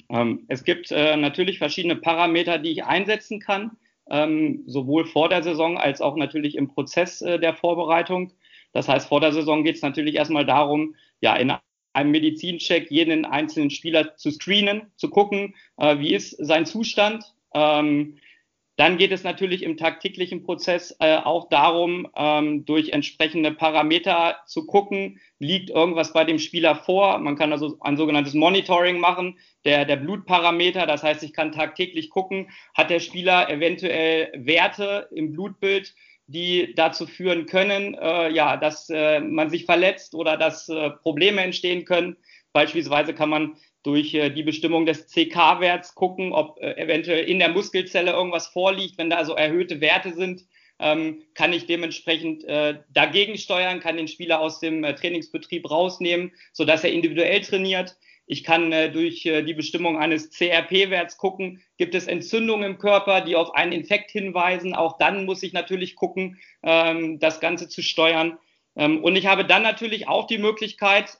[0.10, 3.72] Ähm, es gibt äh, natürlich verschiedene Parameter, die ich einsetzen kann,
[4.12, 8.34] ähm, sowohl vor der Saison als auch natürlich im Prozess äh, der Vorbereitung.
[8.74, 11.54] Das heißt, vor der Saison geht es natürlich erstmal darum, ja, in
[11.94, 17.24] einem Medizincheck jeden einzelnen Spieler zu screenen, zu gucken, äh, wie ist sein Zustand.
[17.54, 18.18] Ähm,
[18.82, 24.66] dann geht es natürlich im tagtäglichen Prozess äh, auch darum, ähm, durch entsprechende Parameter zu
[24.66, 27.20] gucken, liegt irgendwas bei dem Spieler vor.
[27.20, 30.88] Man kann also ein sogenanntes Monitoring machen, der, der Blutparameter.
[30.88, 35.94] Das heißt, ich kann tagtäglich gucken, hat der Spieler eventuell Werte im Blutbild,
[36.26, 41.42] die dazu führen können, äh, ja, dass äh, man sich verletzt oder dass äh, Probleme
[41.42, 42.18] entstehen können.
[42.52, 47.50] Beispielsweise kann man durch äh, die Bestimmung des CK-Werts gucken, ob äh, eventuell in der
[47.50, 48.98] Muskelzelle irgendwas vorliegt.
[48.98, 50.46] Wenn da also erhöhte Werte sind,
[50.80, 56.84] ähm, kann ich dementsprechend äh, dagegen steuern, kann den Spieler aus dem Trainingsbetrieb rausnehmen, sodass
[56.84, 57.98] er individuell trainiert.
[58.28, 63.54] Ich kann durch die Bestimmung eines CRP-Werts gucken, gibt es Entzündungen im Körper, die auf
[63.56, 64.74] einen Infekt hinweisen.
[64.74, 68.38] Auch dann muss ich natürlich gucken, ähm, das Ganze zu steuern.
[68.78, 71.18] Ähm, und ich habe dann natürlich auch die Möglichkeit,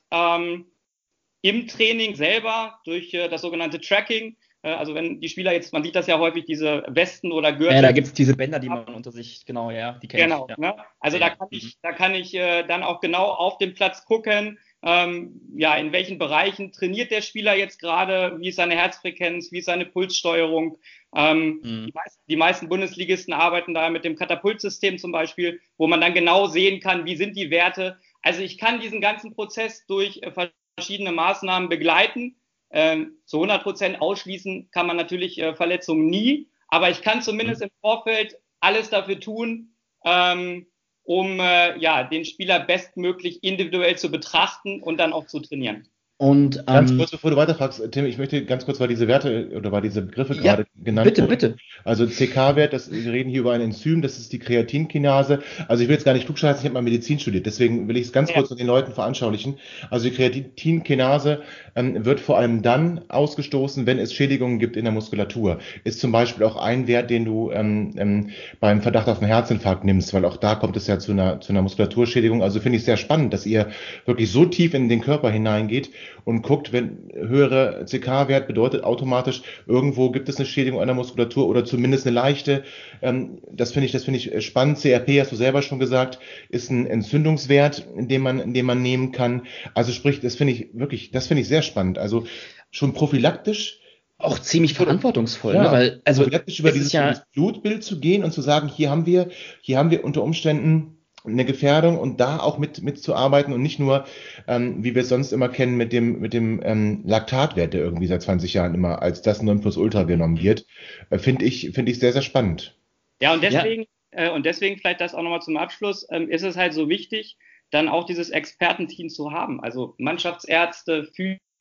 [1.42, 5.82] im Training selber durch äh, das sogenannte Tracking Äh, also wenn die Spieler jetzt, man
[5.82, 7.76] sieht das ja häufig, diese Westen oder Gürtel.
[7.76, 10.46] Ja, da gibt es diese Bänder, die man unter sich, genau, ja, die kennt Genau,
[10.48, 10.54] ja.
[10.56, 10.76] ne?
[11.00, 11.28] also ja.
[11.28, 15.40] da kann ich, da kann ich äh, dann auch genau auf dem Platz gucken, ähm,
[15.56, 19.66] ja, in welchen Bereichen trainiert der Spieler jetzt gerade, wie ist seine Herzfrequenz, wie ist
[19.66, 20.78] seine Pulssteuerung.
[21.14, 21.86] Ähm, mhm.
[21.86, 26.14] die, meisten, die, meisten, Bundesligisten arbeiten da mit dem Katapultsystem zum Beispiel, wo man dann
[26.14, 27.98] genau sehen kann, wie sind die Werte.
[28.22, 30.32] Also ich kann diesen ganzen Prozess durch äh,
[30.76, 32.36] verschiedene Maßnahmen begleiten.
[32.70, 37.60] Ähm, zu 100 Prozent ausschließen kann man natürlich äh, Verletzungen nie, aber ich kann zumindest
[37.60, 37.66] mhm.
[37.66, 40.66] im Vorfeld alles dafür tun, ähm,
[41.04, 45.88] um äh, ja, den Spieler bestmöglich individuell zu betrachten und dann auch zu trainieren.
[46.22, 49.50] Und, ähm, ganz kurz, bevor du weiterfragst, Tim, ich möchte ganz kurz, weil diese Werte
[49.56, 51.30] oder weil diese Begriffe ja, gerade genannt bitte, wurden.
[51.30, 55.40] Bitte, Also CK-Wert, wir reden hier über ein Enzym, das ist die Kreatinkinase.
[55.66, 58.06] Also ich will jetzt gar nicht klugscheißen, ich habe mal Medizin studiert, deswegen will ich
[58.06, 58.36] es ganz ja.
[58.36, 59.56] kurz den Leuten veranschaulichen.
[59.90, 61.42] Also die Kreatinkinase
[61.74, 65.58] ähm, wird vor allem dann ausgestoßen, wenn es Schädigungen gibt in der Muskulatur.
[65.82, 69.82] Ist zum Beispiel auch ein Wert, den du ähm, ähm, beim Verdacht auf einen Herzinfarkt
[69.82, 72.44] nimmst, weil auch da kommt es ja zu einer, zu einer Muskulaturschädigung.
[72.44, 73.70] Also finde ich sehr spannend, dass ihr
[74.04, 75.90] wirklich so tief in den Körper hineingeht
[76.24, 81.64] und guckt, wenn höhere CK-Wert bedeutet automatisch, irgendwo gibt es eine Schädigung der Muskulatur oder
[81.64, 82.64] zumindest eine leichte.
[83.00, 84.78] Ähm, das finde ich, das finde ich spannend.
[84.78, 89.42] CRP, hast du selber schon gesagt, ist ein Entzündungswert, den man, den man nehmen kann.
[89.74, 91.98] Also sprich, das finde ich wirklich, das finde ich sehr spannend.
[91.98, 92.26] Also
[92.70, 93.78] schon prophylaktisch
[94.18, 95.72] auch ziemlich verantwortungsvoll, ja, ne?
[95.72, 99.28] weil also prophylaktisch über dieses, ja Blutbild zu gehen und zu sagen, hier haben wir,
[99.60, 104.06] hier haben wir unter Umständen eine Gefährdung und da auch mit mitzuarbeiten und nicht nur,
[104.48, 108.06] ähm, wie wir es sonst immer kennen, mit dem mit dem ähm, Laktatwert, der irgendwie
[108.06, 110.66] seit 20 Jahren immer als das Nonplusultra genommen wird,
[111.10, 112.76] äh, finde ich finde ich sehr sehr spannend.
[113.20, 113.88] Ja und deswegen ja.
[114.12, 117.36] Äh, und deswegen vielleicht das auch nochmal zum Abschluss ähm, ist es halt so wichtig,
[117.70, 121.10] dann auch dieses Expertenteam zu haben, also Mannschaftsärzte,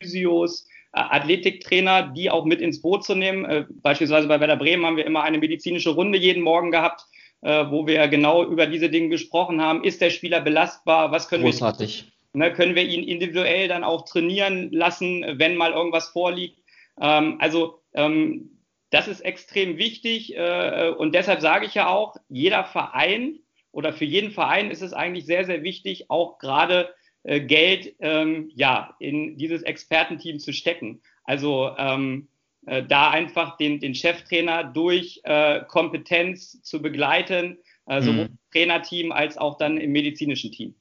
[0.02, 3.46] Physios, äh, Athletiktrainer, die auch mit ins Boot zu nehmen.
[3.46, 7.06] Äh, beispielsweise bei Werder Bremen haben wir immer eine medizinische Runde jeden Morgen gehabt
[7.42, 9.84] äh, wo wir genau über diese Dinge gesprochen haben.
[9.84, 11.12] Ist der Spieler belastbar?
[11.12, 12.06] Was können Großartig.
[12.34, 16.60] wir, ne, können wir ihn individuell dann auch trainieren lassen, wenn mal irgendwas vorliegt?
[17.00, 18.58] Ähm, also, ähm,
[18.90, 23.40] das ist extrem wichtig äh, und deshalb sage ich ja auch, jeder Verein
[23.72, 28.52] oder für jeden Verein ist es eigentlich sehr, sehr wichtig, auch gerade äh, Geld ähm,
[28.54, 31.02] ja, in dieses Expertenteam zu stecken.
[31.24, 32.28] Also ähm,
[32.66, 37.58] äh, da einfach den, den Cheftrainer durch äh, Kompetenz zu begleiten,
[37.88, 38.30] äh, sowohl mhm.
[38.32, 40.76] im Trainerteam als auch dann im medizinischen Team.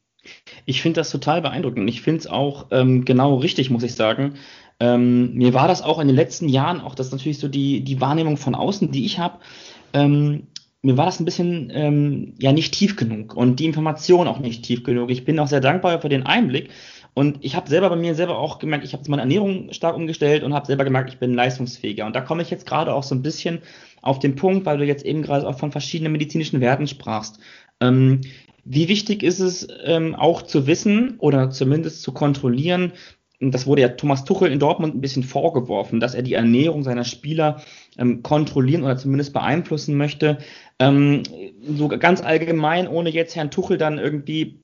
[0.67, 1.89] Ich finde das total beeindruckend.
[1.89, 4.35] Ich finde es auch ähm, genau richtig, muss ich sagen.
[4.79, 8.01] Ähm, mir war das auch in den letzten Jahren, auch das natürlich so die, die
[8.01, 9.39] Wahrnehmung von außen, die ich habe,
[9.93, 10.47] ähm,
[10.83, 14.65] mir war das ein bisschen ähm, ja nicht tief genug und die Information auch nicht
[14.65, 15.11] tief genug.
[15.11, 16.71] Ich bin auch sehr dankbar für den Einblick,
[17.15, 20.43] und ich habe selber bei mir selber auch gemerkt, ich habe meine Ernährung stark umgestellt
[20.43, 22.07] und habe selber gemerkt, ich bin leistungsfähiger.
[22.07, 23.61] Und da komme ich jetzt gerade auch so ein bisschen
[24.03, 27.41] auf den Punkt, weil du jetzt eben gerade auch von verschiedenen medizinischen Werten sprachst.
[27.81, 28.21] Ähm,
[28.65, 32.93] wie wichtig ist es ähm, auch zu wissen oder zumindest zu kontrollieren,
[33.41, 37.05] das wurde ja Thomas Tuchel in Dortmund ein bisschen vorgeworfen, dass er die Ernährung seiner
[37.05, 37.63] Spieler
[37.97, 40.39] ähm, kontrollieren oder zumindest beeinflussen möchte.
[40.79, 41.23] Ähm,
[41.67, 44.61] so ganz allgemein, ohne jetzt Herrn Tuchel dann irgendwie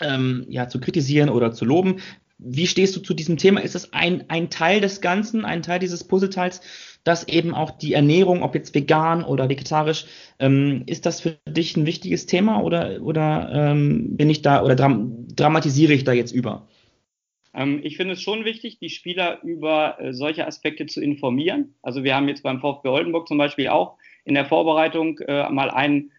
[0.00, 1.96] ähm, ja, zu kritisieren oder zu loben.
[2.38, 3.60] Wie stehst du zu diesem Thema?
[3.60, 6.60] Ist es ein, ein Teil des Ganzen, ein Teil dieses Puzzleteils,
[7.02, 10.06] dass eben auch die Ernährung, ob jetzt vegan oder vegetarisch,
[10.38, 14.74] ähm, ist das für dich ein wichtiges Thema oder, oder ähm, bin ich da oder
[14.74, 16.66] dram dramatisiere ich da jetzt über?
[17.54, 21.74] Ähm, ich finde es schon wichtig, die Spieler über äh, solche Aspekte zu informieren.
[21.80, 25.70] Also wir haben jetzt beim VfB Oldenburg zum Beispiel auch in der Vorbereitung äh, mal
[25.70, 26.10] einen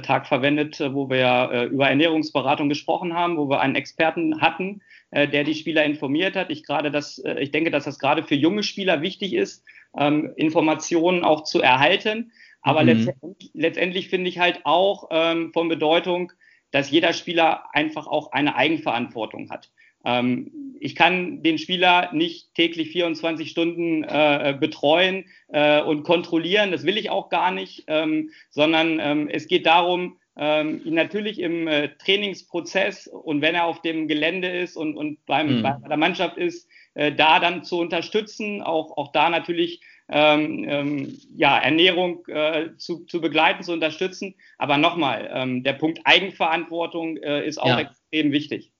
[0.00, 4.82] Tag verwendet, äh, wo wir äh, über Ernährungsberatung gesprochen haben, wo wir einen Experten hatten,
[5.10, 6.50] der die Spieler informiert hat.
[6.50, 9.64] Ich gerade das, ich denke, dass das gerade für junge Spieler wichtig ist,
[9.96, 12.30] ähm, Informationen auch zu erhalten.
[12.60, 12.88] Aber mhm.
[12.88, 16.32] letztendlich, letztendlich finde ich halt auch ähm, von Bedeutung,
[16.72, 19.70] dass jeder Spieler einfach auch eine Eigenverantwortung hat.
[20.04, 26.84] Ähm, ich kann den Spieler nicht täglich 24 Stunden äh, betreuen äh, und kontrollieren, das
[26.84, 31.66] will ich auch gar nicht, ähm, sondern ähm, es geht darum, ähm, ihn natürlich im
[31.66, 35.62] äh, Trainingsprozess und wenn er auf dem Gelände ist und, und beim, mhm.
[35.62, 41.18] bei der Mannschaft ist, äh, da dann zu unterstützen, auch, auch da natürlich ähm, ähm,
[41.36, 44.34] ja, Ernährung äh, zu, zu begleiten, zu unterstützen.
[44.56, 47.80] Aber nochmal, ähm, der Punkt Eigenverantwortung äh, ist auch ja.
[47.80, 48.72] extrem wichtig.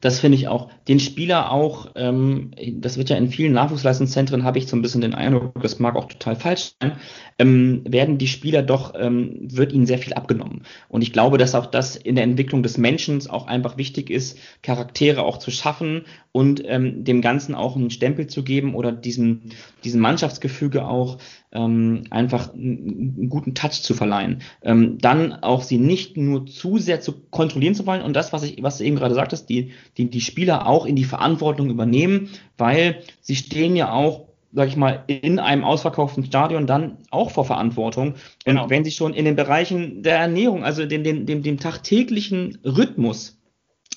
[0.00, 4.58] Das finde ich auch, den Spieler auch, ähm, das wird ja in vielen Nachwuchsleistungszentren, habe
[4.58, 6.92] ich so ein bisschen den Eindruck, das mag auch total falsch sein,
[7.38, 10.62] ähm, werden die Spieler doch, ähm, wird ihnen sehr viel abgenommen.
[10.88, 14.38] Und ich glaube, dass auch das in der Entwicklung des Menschen auch einfach wichtig ist,
[14.62, 19.42] Charaktere auch zu schaffen und ähm, dem Ganzen auch einen Stempel zu geben oder diesem,
[19.84, 21.18] diesem Mannschaftsgefüge auch
[21.52, 24.42] ähm, einfach einen guten Touch zu verleihen.
[24.62, 28.42] Ähm, dann auch sie nicht nur zu sehr zu kontrollieren zu wollen und das, was
[28.42, 32.30] ich, was du eben gerade sagtest, die, die, die Spieler auch in die Verantwortung übernehmen,
[32.56, 37.44] weil sie stehen ja auch sag ich mal, in einem ausverkauften Stadion dann auch vor
[37.44, 38.14] Verantwortung.
[38.44, 38.64] Genau.
[38.64, 42.58] Und wenn sie schon in den Bereichen der Ernährung, also dem, dem, dem, dem tagtäglichen
[42.64, 43.36] Rhythmus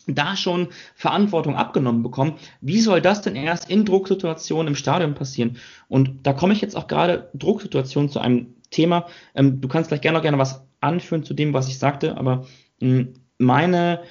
[0.08, 5.58] da schon Verantwortung abgenommen bekommen, wie soll das denn erst in Drucksituationen im Stadion passieren?
[5.90, 9.06] Und da komme ich jetzt auch gerade Drucksituationen zu einem Thema.
[9.36, 12.48] Ähm, du kannst gleich gerne noch gerne was anführen zu dem, was ich sagte, aber
[12.80, 14.02] mh, hm, meine,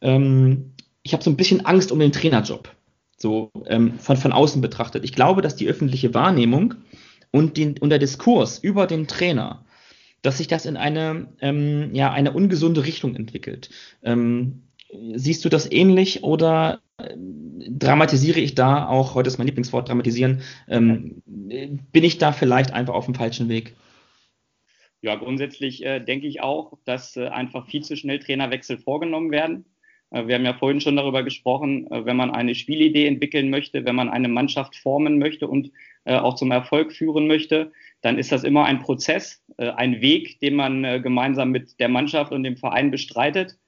[0.00, 0.74] ähm,
[1.08, 2.70] ich habe so ein bisschen Angst um den Trainerjob,
[3.16, 5.04] so ähm, von, von außen betrachtet.
[5.04, 6.74] Ich glaube, dass die öffentliche Wahrnehmung
[7.30, 9.64] und, den, und der Diskurs über den Trainer,
[10.20, 13.70] dass sich das in eine, ähm, ja, eine ungesunde Richtung entwickelt.
[14.02, 14.64] Ähm,
[15.14, 20.40] Siehst du das ähnlich oder äh, dramatisiere ich da auch, heute ist mein Lieblingswort, dramatisieren,
[20.66, 23.76] ähm, bin ich da vielleicht einfach auf dem falschen Weg?
[25.02, 29.66] Ja, grundsätzlich äh, denke ich auch, dass äh, einfach viel zu schnell Trainerwechsel vorgenommen werden.
[30.10, 33.84] Äh, wir haben ja vorhin schon darüber gesprochen, äh, wenn man eine Spielidee entwickeln möchte,
[33.84, 35.70] wenn man eine Mannschaft formen möchte und
[36.04, 40.54] äh, auch zum Erfolg führen möchte, dann ist das immer ein Prozess, ein Weg, den
[40.54, 43.58] man gemeinsam mit der Mannschaft und dem Verein bestreitet.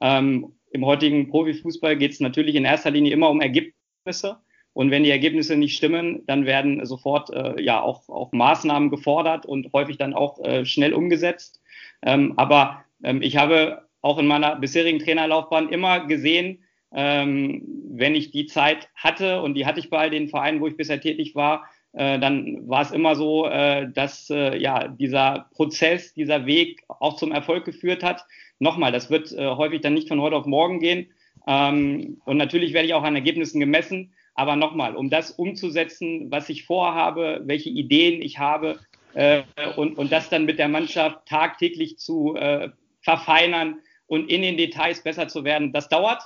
[0.00, 4.38] Ähm, im heutigen Profifußball geht es natürlich in erster Linie immer um Ergebnisse.
[4.72, 7.30] Und wenn die Ergebnisse nicht stimmen, dann werden sofort
[7.60, 11.62] ja auch, auch Maßnahmen gefordert und häufig dann auch schnell umgesetzt.
[12.02, 18.30] Ähm, aber ähm, ich habe auch in meiner bisherigen Trainerlaufbahn immer gesehen, ähm, wenn ich
[18.30, 21.64] die Zeit hatte, und die hatte ich bei den Vereinen, wo ich bisher tätig war,
[21.92, 27.16] äh, dann war es immer so, äh, dass äh, ja dieser Prozess, dieser Weg auch
[27.16, 28.24] zum Erfolg geführt hat
[28.58, 31.08] nochmal, das wird äh, häufig dann nicht von heute auf morgen gehen.
[31.46, 34.12] Ähm, und natürlich werde ich auch an Ergebnissen gemessen.
[34.34, 38.78] Aber nochmal, um das umzusetzen, was ich vorhabe, welche Ideen ich habe
[39.14, 39.42] äh,
[39.76, 42.68] und, und das dann mit der Mannschaft tagtäglich zu äh,
[43.00, 46.22] verfeinern und in den Details besser zu werden, das dauert.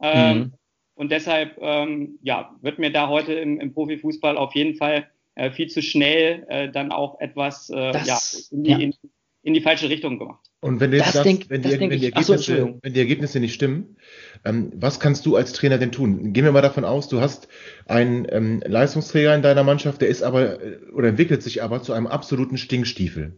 [0.00, 0.52] Ähm, mhm.
[0.94, 5.50] Und deshalb ähm, ja, wird mir da heute im, im Profifußball auf jeden Fall äh,
[5.50, 8.78] viel zu schnell äh, dann auch etwas äh, das, ja, in, die, ja.
[8.78, 8.94] In,
[9.42, 10.46] in die falsche Richtung gemacht.
[10.60, 13.54] Und wenn, du jetzt sagst, denk, wenn, die, wenn, die Ergebnisse, wenn die Ergebnisse nicht
[13.54, 13.96] stimmen,
[14.44, 16.32] ähm, was kannst du als Trainer denn tun?
[16.32, 17.48] Gehen wir mal davon aus, du hast
[17.86, 21.92] einen ähm, Leistungsträger in deiner Mannschaft, der ist aber äh, oder entwickelt sich aber zu
[21.92, 23.36] einem absoluten Stinkstiefel.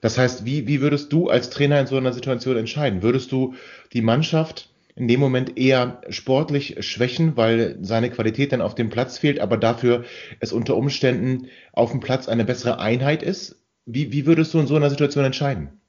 [0.00, 3.02] Das heißt, wie, wie würdest du als Trainer in so einer Situation entscheiden?
[3.02, 3.54] Würdest du
[3.92, 9.18] die Mannschaft in dem Moment eher sportlich schwächen, weil seine Qualität dann auf dem Platz
[9.18, 10.04] fehlt, aber dafür
[10.40, 13.60] es unter Umständen auf dem Platz eine bessere Einheit ist?
[13.86, 15.80] Wie, wie würdest du in so einer Situation entscheiden?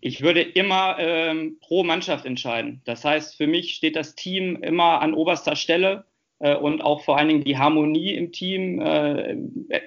[0.00, 2.80] Ich würde immer ähm, pro Mannschaft entscheiden.
[2.84, 6.04] Das heißt, für mich steht das Team immer an oberster Stelle
[6.50, 8.80] und auch vor allen Dingen die Harmonie im Team.
[8.80, 9.36] Äh,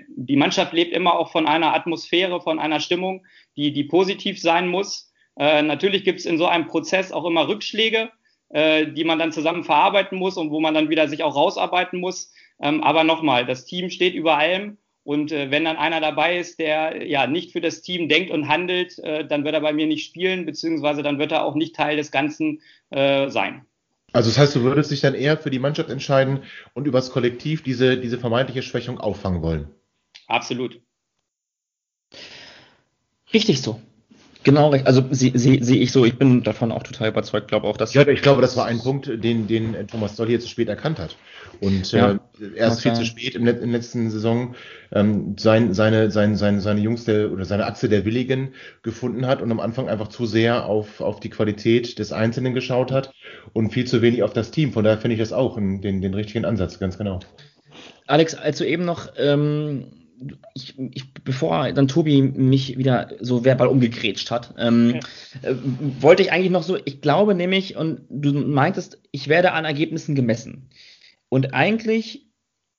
[0.07, 3.25] die Mannschaft lebt immer auch von einer Atmosphäre, von einer Stimmung,
[3.57, 5.11] die, die positiv sein muss.
[5.37, 8.09] Äh, natürlich gibt es in so einem Prozess auch immer Rückschläge,
[8.49, 11.99] äh, die man dann zusammen verarbeiten muss und wo man dann wieder sich auch rausarbeiten
[11.99, 12.31] muss.
[12.61, 16.59] Ähm, aber nochmal, das Team steht über allem und äh, wenn dann einer dabei ist,
[16.59, 19.87] der ja nicht für das Team denkt und handelt, äh, dann wird er bei mir
[19.87, 23.65] nicht spielen, beziehungsweise dann wird er auch nicht Teil des Ganzen äh, sein.
[24.13, 26.43] Also das heißt, du würdest dich dann eher für die Mannschaft entscheiden
[26.73, 29.69] und übers Kollektiv diese, diese vermeintliche Schwächung auffangen wollen.
[30.27, 30.81] Absolut.
[33.33, 33.81] Richtig so.
[34.45, 37.77] Genau, also sehe seh, seh ich so, ich bin davon auch total überzeugt, glaube auch,
[37.77, 37.95] dass.
[37.95, 40.99] Ja, ich glaube, das war ein Punkt, den, den Thomas Doll hier zu spät erkannt
[40.99, 41.17] hat.
[41.61, 42.17] Und ja, äh,
[42.55, 44.53] erst viel zu spät im, in letzten Saison
[44.91, 49.49] ähm, sein, seine, sein, seine, seine jüngste oder seine Achse der Willigen gefunden hat und
[49.49, 53.13] am Anfang einfach zu sehr auf, auf die Qualität des Einzelnen geschaut hat
[53.53, 54.73] und viel zu wenig auf das Team.
[54.73, 57.19] Von daher finde ich das auch den, den richtigen Ansatz, ganz genau.
[58.05, 59.87] Alex, als du eben noch ähm,
[60.53, 64.99] ich, ich, bevor dann Tobi mich wieder so verbal umgegrätscht hat, ähm,
[65.43, 65.49] ja.
[65.49, 65.55] äh,
[65.99, 70.15] wollte ich eigentlich noch so, ich glaube nämlich, und du meintest, ich werde an Ergebnissen
[70.15, 70.69] gemessen.
[71.29, 72.27] Und eigentlich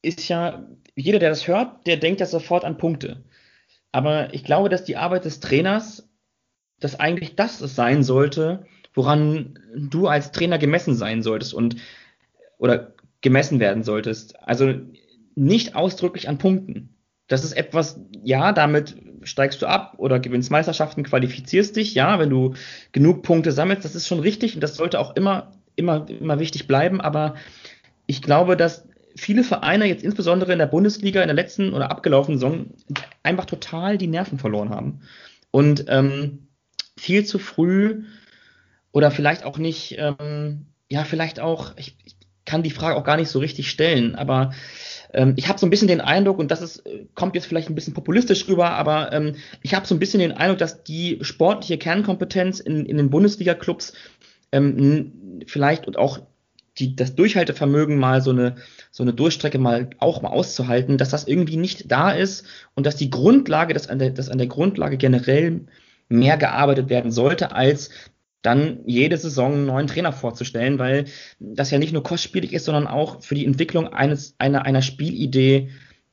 [0.03, 3.25] ist ja, jeder, der das hört, der denkt ja sofort an Punkte.
[3.93, 6.09] Aber ich glaube, dass die Arbeit des Trainers,
[6.81, 11.77] dass eigentlich das sein sollte, woran du als Trainer gemessen sein solltest und
[12.59, 14.39] oder gemessen werden solltest.
[14.41, 14.73] Also
[15.35, 16.96] nicht ausdrücklich an Punkten
[17.29, 22.31] das ist etwas, ja, damit steigst du ab oder gewinnst Meisterschaften, qualifizierst dich, ja, wenn
[22.31, 22.55] du
[22.93, 26.67] genug Punkte sammelst, das ist schon richtig und das sollte auch immer immer, immer wichtig
[26.67, 27.37] bleiben, aber
[28.07, 32.39] ich glaube, dass viele Vereine jetzt insbesondere in der Bundesliga in der letzten oder abgelaufenen
[32.39, 32.67] Saison
[33.23, 35.01] einfach total die Nerven verloren haben.
[35.51, 36.49] Und ähm,
[36.99, 38.05] viel zu früh
[38.93, 43.17] oder vielleicht auch nicht, ähm, ja, vielleicht auch, ich, ich kann die Frage auch gar
[43.17, 44.53] nicht so richtig stellen, aber
[45.13, 46.85] ähm, ich habe so ein bisschen den Eindruck, und das ist,
[47.15, 50.33] kommt jetzt vielleicht ein bisschen populistisch rüber, aber ähm, ich habe so ein bisschen den
[50.33, 53.93] Eindruck, dass die sportliche Kernkompetenz in, in den Bundesliga-Clubs
[54.53, 56.21] ähm, vielleicht und auch
[56.79, 58.57] die, das Durchhaltevermögen mal so eine,
[58.91, 62.45] so eine Durchstrecke mal auch mal auszuhalten, dass das irgendwie nicht da ist
[62.75, 65.63] und dass die Grundlage, dass an der, dass an der Grundlage generell
[66.09, 67.91] mehr gearbeitet werden sollte, als
[68.47, 71.07] dann jede Saison einen neuen Trainer vorzustellen, weil
[71.41, 75.71] das ja nicht nur kostspielig ist, sondern auch für die Entwicklung eines, einer, einer Spielidee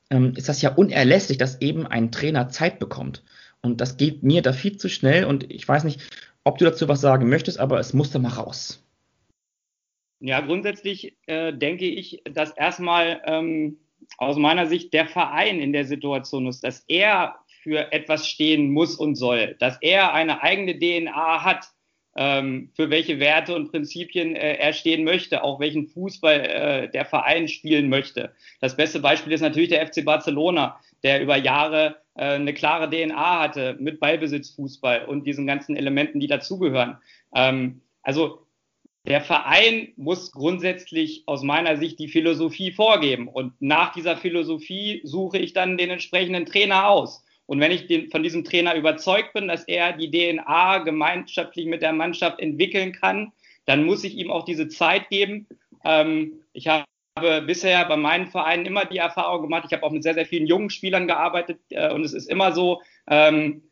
[0.10, 3.24] ähm, ist das ja unerlässlich, dass eben ein Trainer Zeit bekommt.
[3.62, 6.02] Und das geht mir da viel zu schnell und ich weiß nicht,
[6.44, 8.84] ob du dazu was sagen möchtest, aber es muss da mal raus.
[10.20, 13.78] Ja, grundsätzlich äh, denke ich, dass erstmal ähm,
[14.18, 18.96] aus meiner Sicht der Verein in der Situation ist, dass er für etwas stehen muss
[18.96, 21.68] und soll, dass er eine eigene DNA hat,
[22.16, 27.06] ähm, für welche Werte und Prinzipien äh, er stehen möchte, auch welchen Fußball äh, der
[27.06, 28.34] Verein spielen möchte.
[28.62, 33.42] Das beste Beispiel ist natürlich der FC Barcelona, der über Jahre äh, eine klare DNA
[33.42, 36.98] hatte mit Ballbesitzfußball und diesen ganzen Elementen, die dazugehören.
[37.34, 38.46] Ähm, also
[39.06, 45.40] der Verein muss grundsätzlich aus meiner Sicht die Philosophie vorgeben und nach dieser Philosophie suche
[45.40, 47.23] ich dann den entsprechenden Trainer aus.
[47.46, 51.82] Und wenn ich den, von diesem Trainer überzeugt bin, dass er die DNA gemeinschaftlich mit
[51.82, 53.32] der Mannschaft entwickeln kann,
[53.66, 55.48] dann muss ich ihm auch diese Zeit geben.
[55.84, 56.86] Ähm, ich habe
[57.46, 60.48] bisher bei meinen Vereinen immer die Erfahrung gemacht, ich habe auch mit sehr, sehr vielen
[60.48, 63.64] jungen Spielern gearbeitet äh, und es ist immer so, ähm,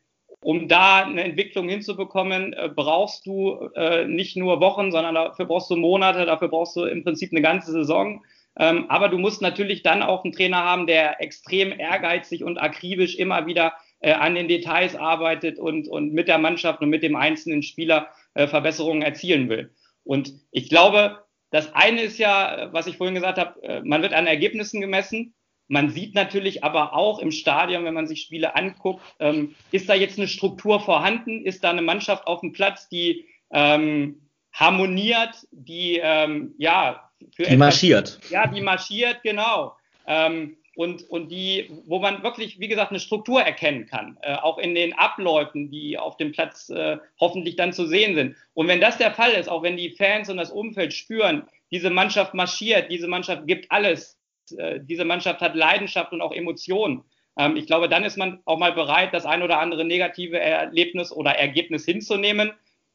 [0.43, 5.69] um da eine Entwicklung hinzubekommen, äh, brauchst du äh, nicht nur Wochen, sondern dafür brauchst
[5.69, 8.23] du Monate, dafür brauchst du im Prinzip eine ganze Saison.
[8.57, 13.15] Ähm, aber du musst natürlich dann auch einen Trainer haben, der extrem ehrgeizig und akribisch
[13.15, 17.15] immer wieder äh, an den Details arbeitet und, und mit der Mannschaft und mit dem
[17.15, 19.73] einzelnen Spieler äh, Verbesserungen erzielen will.
[20.03, 24.13] Und ich glaube, das eine ist ja, was ich vorhin gesagt habe, äh, man wird
[24.13, 25.33] an Ergebnissen gemessen.
[25.67, 29.93] Man sieht natürlich aber auch im Stadion, wenn man sich Spiele anguckt, ähm, ist da
[29.93, 31.45] jetzt eine Struktur vorhanden?
[31.45, 37.49] Ist da eine Mannschaft auf dem Platz, die ähm, harmoniert, die ähm, ja für die
[37.49, 38.19] etwas, marschiert.
[38.29, 39.75] Ja, die marschiert, genau.
[40.07, 44.57] Ähm, und, und die, wo man wirklich, wie gesagt, eine Struktur erkennen kann, äh, auch
[44.57, 48.35] in den Abläufen, die auf dem Platz äh, hoffentlich dann zu sehen sind.
[48.53, 51.89] Und wenn das der Fall ist, auch wenn die Fans und das Umfeld spüren, diese
[51.89, 54.17] Mannschaft marschiert, diese Mannschaft gibt alles,
[54.57, 57.03] äh, diese Mannschaft hat Leidenschaft und auch Emotionen,
[57.37, 61.11] ähm, ich glaube, dann ist man auch mal bereit, das ein oder andere negative Erlebnis
[61.11, 62.51] oder Ergebnis hinzunehmen.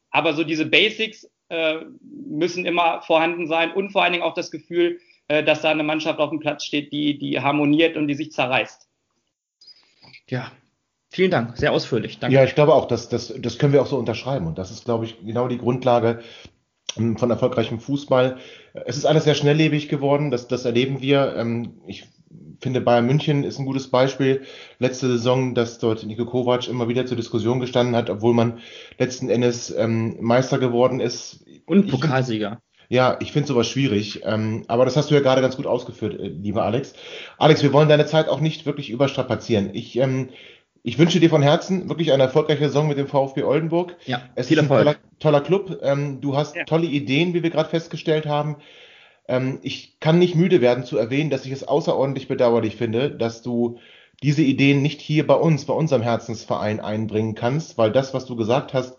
[0.09, 4.51] Aber so diese Basics äh, müssen immer vorhanden sein und vor allen Dingen auch das
[4.51, 8.15] Gefühl, äh, dass da eine Mannschaft auf dem Platz steht, die, die harmoniert und die
[8.15, 8.87] sich zerreißt.
[10.29, 10.51] Ja,
[11.09, 12.19] vielen Dank, sehr ausführlich.
[12.19, 12.35] Danke.
[12.35, 14.47] Ja, ich glaube auch, dass, das, das können wir auch so unterschreiben.
[14.47, 16.21] Und das ist, glaube ich, genau die Grundlage
[16.97, 18.37] ähm, von erfolgreichem Fußball.
[18.85, 21.35] Es ist alles sehr schnelllebig geworden, das, das erleben wir.
[21.37, 22.05] Ähm, ich
[22.59, 24.41] finde, Bayern München ist ein gutes Beispiel.
[24.79, 28.59] Letzte Saison, dass dort Niko Kovac immer wieder zur Diskussion gestanden hat, obwohl man
[28.97, 31.45] letzten Endes ähm, Meister geworden ist.
[31.65, 32.59] Und Pokalsieger.
[32.89, 34.21] Ja, ich finde sowas schwierig.
[34.23, 36.93] Ähm, aber das hast du ja gerade ganz gut ausgeführt, äh, lieber Alex.
[37.37, 39.71] Alex, wir wollen deine Zeit auch nicht wirklich überstrapazieren.
[39.73, 40.29] Ich, ähm,
[40.83, 43.97] ich wünsche dir von Herzen wirklich eine erfolgreiche Saison mit dem VfB Oldenburg.
[44.05, 45.79] Ja, es ist ein toller, toller Club.
[45.81, 46.63] Ähm, du hast ja.
[46.63, 48.55] tolle Ideen, wie wir gerade festgestellt haben.
[49.27, 53.41] Ähm, ich kann nicht müde werden zu erwähnen, dass ich es außerordentlich bedauerlich finde, dass
[53.41, 53.79] du
[54.23, 58.35] diese Ideen nicht hier bei uns, bei unserem Herzensverein einbringen kannst, weil das, was du
[58.35, 58.97] gesagt hast,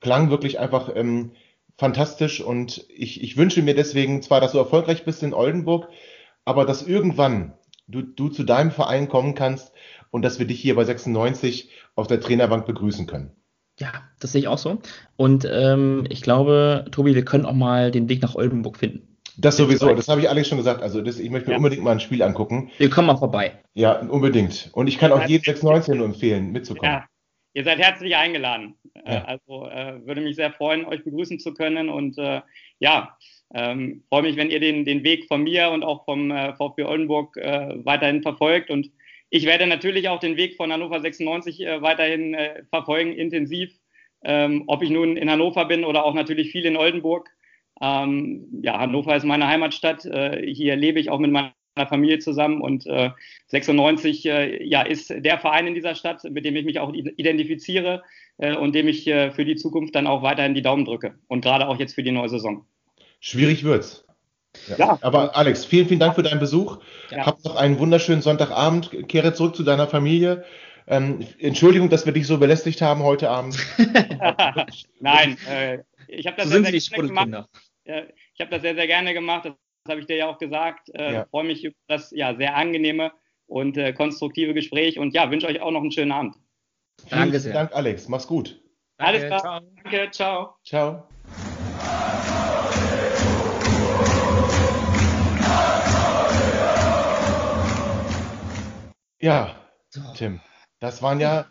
[0.00, 1.32] klang wirklich einfach ähm,
[1.76, 5.88] fantastisch und ich, ich wünsche mir deswegen zwar, dass du erfolgreich bist in Oldenburg,
[6.44, 7.54] aber dass irgendwann
[7.88, 9.72] du, du zu deinem Verein kommen kannst
[10.10, 13.32] und dass wir dich hier bei 96 auf der Trainerbank begrüßen können.
[13.78, 14.78] Ja, das sehe ich auch so.
[15.16, 19.11] Und ähm, ich glaube, Tobi, wir können auch mal den Weg nach Oldenburg finden.
[19.38, 20.82] Das sowieso, das habe ich Alex schon gesagt.
[20.82, 21.56] Also das, ich möchte mir ja.
[21.58, 22.70] unbedingt mal ein Spiel angucken.
[22.78, 23.58] Wir kommen mal vorbei.
[23.74, 24.70] Ja, unbedingt.
[24.72, 26.92] Und ich kann auch jeden 619 nur empfehlen, mitzukommen.
[26.92, 27.06] Ja,
[27.54, 28.74] ihr seid herzlich eingeladen.
[29.04, 29.24] Äh, ja.
[29.24, 31.88] Also äh, würde mich sehr freuen, euch begrüßen zu können.
[31.88, 32.42] Und äh,
[32.78, 33.16] ja,
[33.54, 36.84] ähm, freue mich, wenn ihr den, den Weg von mir und auch vom äh, VfB
[36.84, 38.70] Oldenburg äh, weiterhin verfolgt.
[38.70, 38.90] Und
[39.30, 42.36] ich werde natürlich auch den Weg von Hannover 96 äh, weiterhin
[42.70, 43.72] verfolgen, intensiv.
[44.24, 47.28] Ähm, ob ich nun in Hannover bin oder auch natürlich viel in Oldenburg.
[47.82, 50.04] Ähm, ja, Hannover ist meine Heimatstadt.
[50.04, 51.52] Äh, hier lebe ich auch mit meiner
[51.88, 53.10] Familie zusammen und äh,
[53.48, 58.04] 96 äh, ja, ist der Verein in dieser Stadt, mit dem ich mich auch identifiziere
[58.38, 61.42] äh, und dem ich äh, für die Zukunft dann auch weiterhin die Daumen drücke und
[61.42, 62.64] gerade auch jetzt für die neue Saison.
[63.18, 64.04] Schwierig wird's.
[64.68, 64.76] Ja.
[64.76, 64.98] ja.
[65.00, 66.78] Aber Alex, vielen, vielen Dank für deinen Besuch.
[67.10, 67.26] Ja.
[67.26, 69.08] Hab noch einen wunderschönen Sonntagabend.
[69.08, 70.44] Kehre zurück zu deiner Familie.
[70.86, 73.56] Ähm, Entschuldigung, dass wir dich so belästigt haben heute Abend.
[75.00, 77.48] Nein, äh, ich habe das so sehr, sehr gerne gemacht.
[77.84, 78.04] Äh,
[78.34, 79.44] ich habe das sehr, sehr gerne gemacht.
[79.44, 79.54] Das,
[79.88, 80.90] habe ich dir ja auch gesagt.
[80.94, 81.26] Äh, ja.
[81.26, 83.10] Freue mich über das ja, sehr angenehme
[83.46, 86.36] und äh, konstruktive Gespräch und ja, wünsche euch auch noch einen schönen Abend.
[87.10, 87.52] Danke sehr.
[87.52, 88.08] Dank, Alex.
[88.08, 88.62] Mach's gut.
[88.98, 89.40] Alles klar.
[89.40, 89.60] Ciao.
[89.82, 90.54] Danke, ciao.
[90.64, 91.08] Ciao.
[99.20, 99.54] Ja,
[100.16, 100.40] Tim,
[100.80, 101.46] das waren ja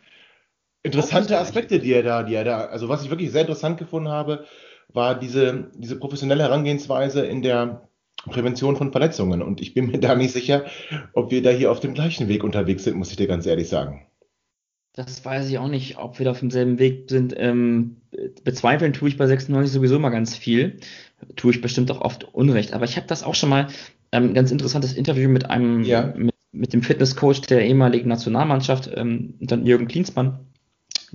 [0.84, 4.10] interessante Aspekte, die er da, die er da, also was ich wirklich sehr interessant gefunden
[4.10, 4.46] habe,
[4.94, 7.88] war diese, diese professionelle Herangehensweise in der
[8.26, 9.42] Prävention von Verletzungen.
[9.42, 10.66] Und ich bin mir da nicht sicher,
[11.14, 13.70] ob wir da hier auf dem gleichen Weg unterwegs sind, muss ich dir ganz ehrlich
[13.70, 14.06] sagen.
[14.94, 17.34] Das weiß ich auch nicht, ob wir da auf demselben Weg sind.
[17.38, 17.98] Ähm,
[18.44, 20.80] bezweifeln tue ich bei 96 sowieso immer ganz viel.
[21.38, 22.74] Tue ich bestimmt auch oft Unrecht.
[22.74, 23.68] Aber ich habe das auch schon mal
[24.12, 26.14] ähm, ganz interessantes Interview mit einem, ja.
[26.16, 30.40] mit, mit, dem Fitnesscoach der ehemaligen Nationalmannschaft, ähm, dann Jürgen Klinsmann,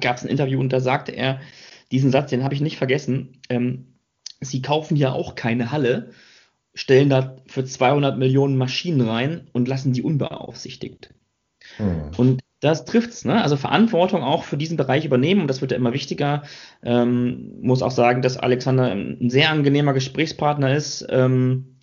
[0.00, 1.40] gab es ein Interview und da sagte er
[1.92, 3.40] diesen Satz, den habe ich nicht vergessen.
[3.48, 3.94] Ähm,
[4.40, 6.10] Sie kaufen ja auch keine Halle,
[6.74, 11.14] stellen da für 200 Millionen Maschinen rein und lassen die unbeaufsichtigt.
[11.78, 12.10] Hm.
[12.16, 13.42] Und das trifft's, ne?
[13.42, 16.42] Also Verantwortung auch für diesen Bereich übernehmen und das wird ja immer wichtiger.
[16.82, 21.06] Ähm, muss auch sagen, dass Alexander ein sehr angenehmer Gesprächspartner ist.
[21.08, 21.75] Ähm,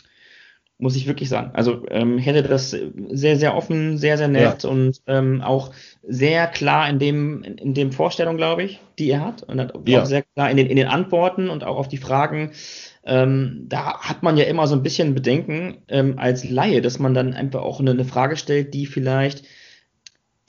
[0.77, 1.51] muss ich wirklich sagen.
[1.53, 4.69] Also ähm, hätte das sehr, sehr offen, sehr, sehr nett ja.
[4.69, 5.71] und ähm, auch
[6.01, 9.43] sehr klar in dem, in, in dem Vorstellung, glaube ich, die er hat.
[9.43, 10.01] Und hat ja.
[10.01, 12.51] auch sehr klar in den, in den Antworten und auch auf die Fragen.
[13.05, 17.13] Ähm, da hat man ja immer so ein bisschen Bedenken ähm, als Laie, dass man
[17.13, 19.43] dann einfach auch eine, eine Frage stellt, die vielleicht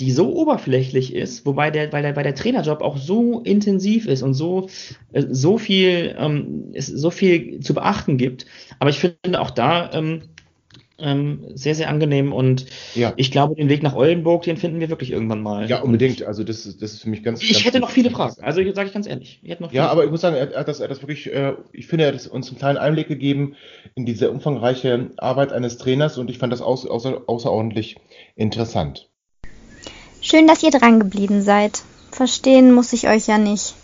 [0.00, 4.22] die so oberflächlich ist, wobei der, weil der, weil der Trainerjob auch so intensiv ist
[4.22, 4.68] und so,
[5.12, 8.46] äh, so viel, ähm, es so viel zu beachten gibt.
[8.80, 10.22] Aber ich finde auch da ähm,
[10.98, 13.12] ähm, sehr, sehr angenehm und ja.
[13.16, 15.68] ich glaube, den Weg nach Oldenburg, den finden wir wirklich irgendwann mal.
[15.68, 16.22] Ja, unbedingt.
[16.22, 17.42] Also das, ist, das ist für mich ganz.
[17.42, 18.34] Ich ganz hätte noch viele Fragen.
[18.42, 19.40] Also sage ich ganz ehrlich.
[19.42, 21.54] Ich noch ja, aber ich muss sagen, er hat das, er hat das wirklich, äh,
[21.72, 23.54] ich finde, er hat uns einen kleinen Einblick gegeben
[23.94, 27.96] in diese umfangreiche Arbeit eines Trainers und ich fand das außer, außerordentlich
[28.36, 29.10] interessant.
[30.26, 31.82] Schön, dass ihr dran geblieben seid.
[32.10, 33.74] Verstehen muss ich euch ja nicht.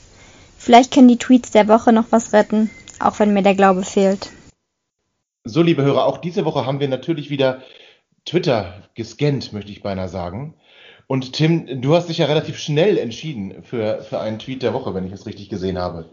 [0.56, 4.30] Vielleicht können die Tweets der Woche noch was retten, auch wenn mir der Glaube fehlt.
[5.44, 7.60] So, liebe Hörer, auch diese Woche haben wir natürlich wieder
[8.24, 10.54] Twitter gescannt, möchte ich beinahe sagen.
[11.06, 14.94] Und Tim, du hast dich ja relativ schnell entschieden für, für einen Tweet der Woche,
[14.94, 16.06] wenn ich es richtig gesehen habe.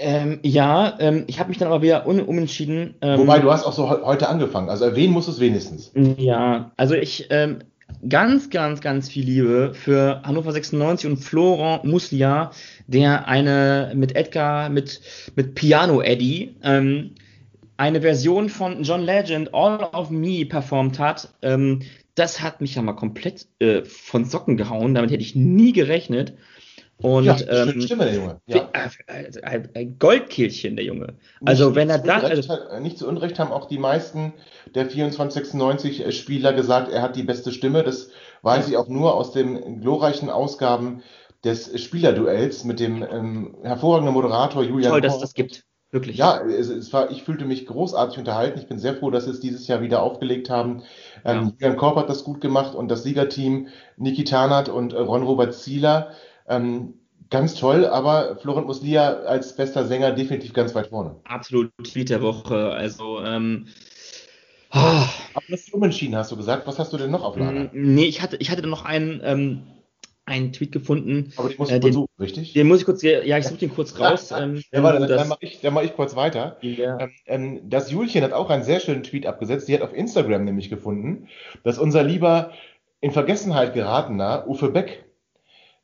[0.00, 2.96] Ähm, ja, ähm, ich habe mich dann aber wieder un umentschieden.
[3.02, 5.92] Ähm, Wobei, du hast auch so heute angefangen, also erwähnen musst du es wenigstens.
[5.94, 7.60] Ja, also ich ähm,
[8.06, 12.50] ganz, ganz, ganz viel Liebe für Hannover 96 und Florent Muslia,
[12.86, 15.00] der eine mit Edgar, mit,
[15.34, 17.14] mit Piano Eddie, ähm,
[17.76, 21.32] eine Version von John Legend All of Me performt hat.
[21.42, 21.82] Ähm,
[22.14, 24.94] das hat mich ja mal komplett äh, von Socken gehauen.
[24.94, 26.34] Damit hätte ich nie gerechnet.
[27.00, 28.40] Und ja, ähm, Stimme, der Junge.
[28.46, 28.68] Ja.
[29.42, 31.14] Ein, ein Goldkehlchen, der Junge.
[31.44, 32.18] Also nicht, wenn er da.
[32.18, 34.34] Also, nicht zu Unrecht haben auch die meisten
[34.74, 37.84] der 2496 Spieler gesagt, er hat die beste Stimme.
[37.84, 38.10] Das
[38.42, 41.02] weiß ich auch nur aus den glorreichen Ausgaben
[41.44, 44.90] des Spielerduells mit dem ähm, hervorragenden Moderator Julian.
[44.90, 45.64] Toll, dass es das gibt.
[45.90, 46.18] Wirklich.
[46.18, 48.58] Ja, es, es, war, ich fühlte mich großartig unterhalten.
[48.58, 50.82] Ich bin sehr froh, dass sie es dieses Jahr wieder aufgelegt haben.
[51.24, 51.52] Ähm, ja.
[51.58, 56.10] Julian Korb hat das gut gemacht und das Siegerteam Niki Tarnat und äh, Ron-Robert Zieler
[56.48, 56.94] ähm,
[57.30, 61.16] ganz toll, aber Florent Muslia als bester Sänger definitiv ganz weit vorne.
[61.24, 62.70] Absolut Tweet der Woche.
[62.70, 63.66] Also, ähm,
[64.72, 64.76] oh.
[64.76, 66.66] Aber das ist umentschieden, hast du gesagt.
[66.66, 67.64] Was hast du denn noch auf Lager?
[67.64, 69.62] Mm, nee, ich hatte, ich hatte noch einen, ähm,
[70.24, 71.32] einen Tweet gefunden.
[71.36, 72.52] Aber musst du äh, den, suchen, richtig?
[72.52, 74.30] Den muss ich kurz, ja, ich suche den kurz raus.
[74.30, 76.56] ähm, ja, warte, dann, dann mache ich, mach ich kurz weiter.
[76.60, 76.98] Ja.
[77.00, 79.68] Ähm, ähm, das Julchen hat auch einen sehr schönen Tweet abgesetzt.
[79.68, 81.28] Die hat auf Instagram nämlich gefunden,
[81.62, 82.52] dass unser lieber
[83.00, 85.04] in Vergessenheit geratener Uwe Beck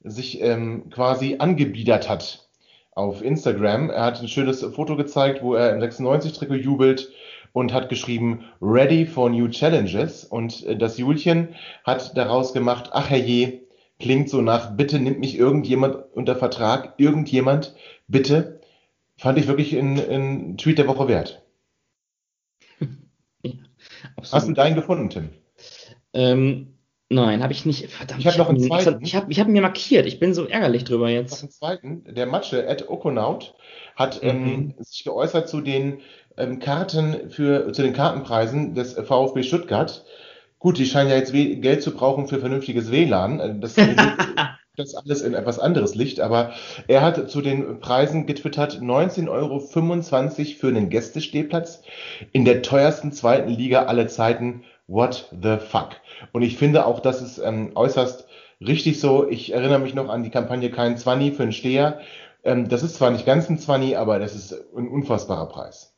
[0.04, 2.48] sich ähm, quasi angebiedert hat
[2.92, 3.90] auf Instagram.
[3.90, 7.10] Er hat ein schönes Foto gezeigt, wo er im 96-Trikot jubelt
[7.52, 10.24] und hat geschrieben, ready for new challenges.
[10.24, 13.62] Und äh, das Julchen hat daraus gemacht, ach herrje,
[13.98, 17.74] klingt so nach, bitte nimmt mich irgendjemand unter Vertrag, irgendjemand,
[18.06, 18.60] bitte.
[19.16, 21.42] Fand ich wirklich ein Tweet der Woche wert.
[23.42, 23.52] ja,
[24.32, 25.30] Hast du deinen gefunden, Tim?
[26.12, 26.73] Ähm,
[27.10, 27.90] Nein, habe ich nicht.
[27.90, 28.20] Verdammt.
[28.20, 29.04] Ich habe noch einen zweiten.
[29.04, 30.06] Ich habe ich hab mir markiert.
[30.06, 31.32] Ich bin so ärgerlich drüber jetzt.
[31.32, 32.14] Noch einen zweiten.
[32.14, 33.54] Der Matsche, Ed Okonaut,
[33.94, 34.48] hat ähm, mhm.
[34.48, 36.00] ähm, sich geäußert zu den
[36.36, 40.04] ähm, Karten für, zu den Kartenpreisen des VfB Stuttgart.
[40.58, 43.38] Gut, die scheinen ja jetzt Geld zu brauchen für vernünftiges WLAN.
[43.38, 43.74] Äh, das,
[44.76, 46.52] das alles in etwas anderes Licht, aber
[46.88, 51.82] er hat zu den Preisen getwittert 19,25 Euro für einen Gästestehplatz
[52.32, 54.64] in der teuersten zweiten Liga aller Zeiten.
[54.86, 55.90] What the fuck?
[56.32, 58.26] Und ich finde auch, das ist ähm, äußerst
[58.60, 59.28] richtig so.
[59.28, 62.00] Ich erinnere mich noch an die Kampagne Kein Zwanni für einen Steher.
[62.42, 65.94] Ähm, das ist zwar nicht ganz ein Zwanni, aber das ist ein unfassbarer Preis.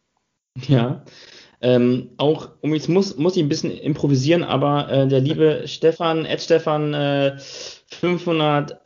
[0.69, 1.05] Ja.
[1.61, 6.25] Ähm, auch, um jetzt muss, muss ich ein bisschen improvisieren, aber äh, der liebe Stefan,
[6.25, 8.81] Ed Stefan äh, 500,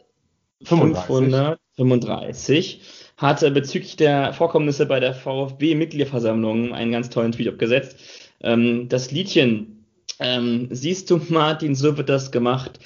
[0.63, 2.83] 535
[3.17, 7.99] hat äh, bezüglich der Vorkommnisse bei der VfB-Mitgliederversammlung einen ganz tollen Tweet abgesetzt.
[8.41, 9.80] Ähm, das Liedchen,
[10.21, 12.79] ähm, siehst du Martin, so wird das gemacht.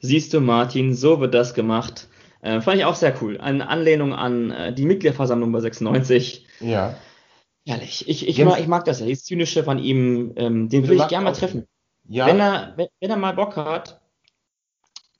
[0.00, 2.08] Siehst du Martin, so wird das gemacht.
[2.42, 3.40] Äh, fand ich auch sehr cool.
[3.40, 6.46] Eine Anlehnung an äh, die Mitgliederversammlung bei 96.
[6.60, 6.94] Ja.
[7.66, 8.06] Herrlich.
[8.06, 9.06] Ich, ich, mag, ich mag das ja.
[9.06, 11.66] Dieses Zynische von ihm, ähm, den will ich gerne mal treffen.
[12.06, 12.26] Ja.
[12.26, 14.00] Wenn, er, wenn, wenn er mal Bock hat,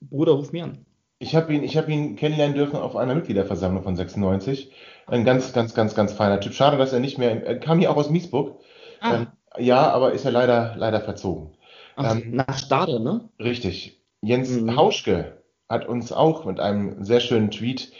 [0.01, 0.85] Bruder, ruf mich an.
[1.17, 4.71] Ich habe ihn, ich hab ihn kennenlernen dürfen auf einer Mitgliederversammlung von 96.
[5.07, 6.53] Ein ganz, ganz, ganz, ganz feiner Typ.
[6.53, 7.43] Schade, dass er nicht mehr.
[7.43, 8.59] Er kam hier auch aus Miesburg.
[8.99, 9.15] Ah.
[9.15, 9.27] Ähm,
[9.59, 11.51] ja, aber ist er leider, leider verzogen.
[11.95, 13.29] Ach, Ähm, nach Stade, ne?
[13.39, 14.01] Richtig.
[14.21, 14.75] Jens Mhm.
[14.75, 17.91] Hauschke hat uns auch mit einem sehr schönen Tweet,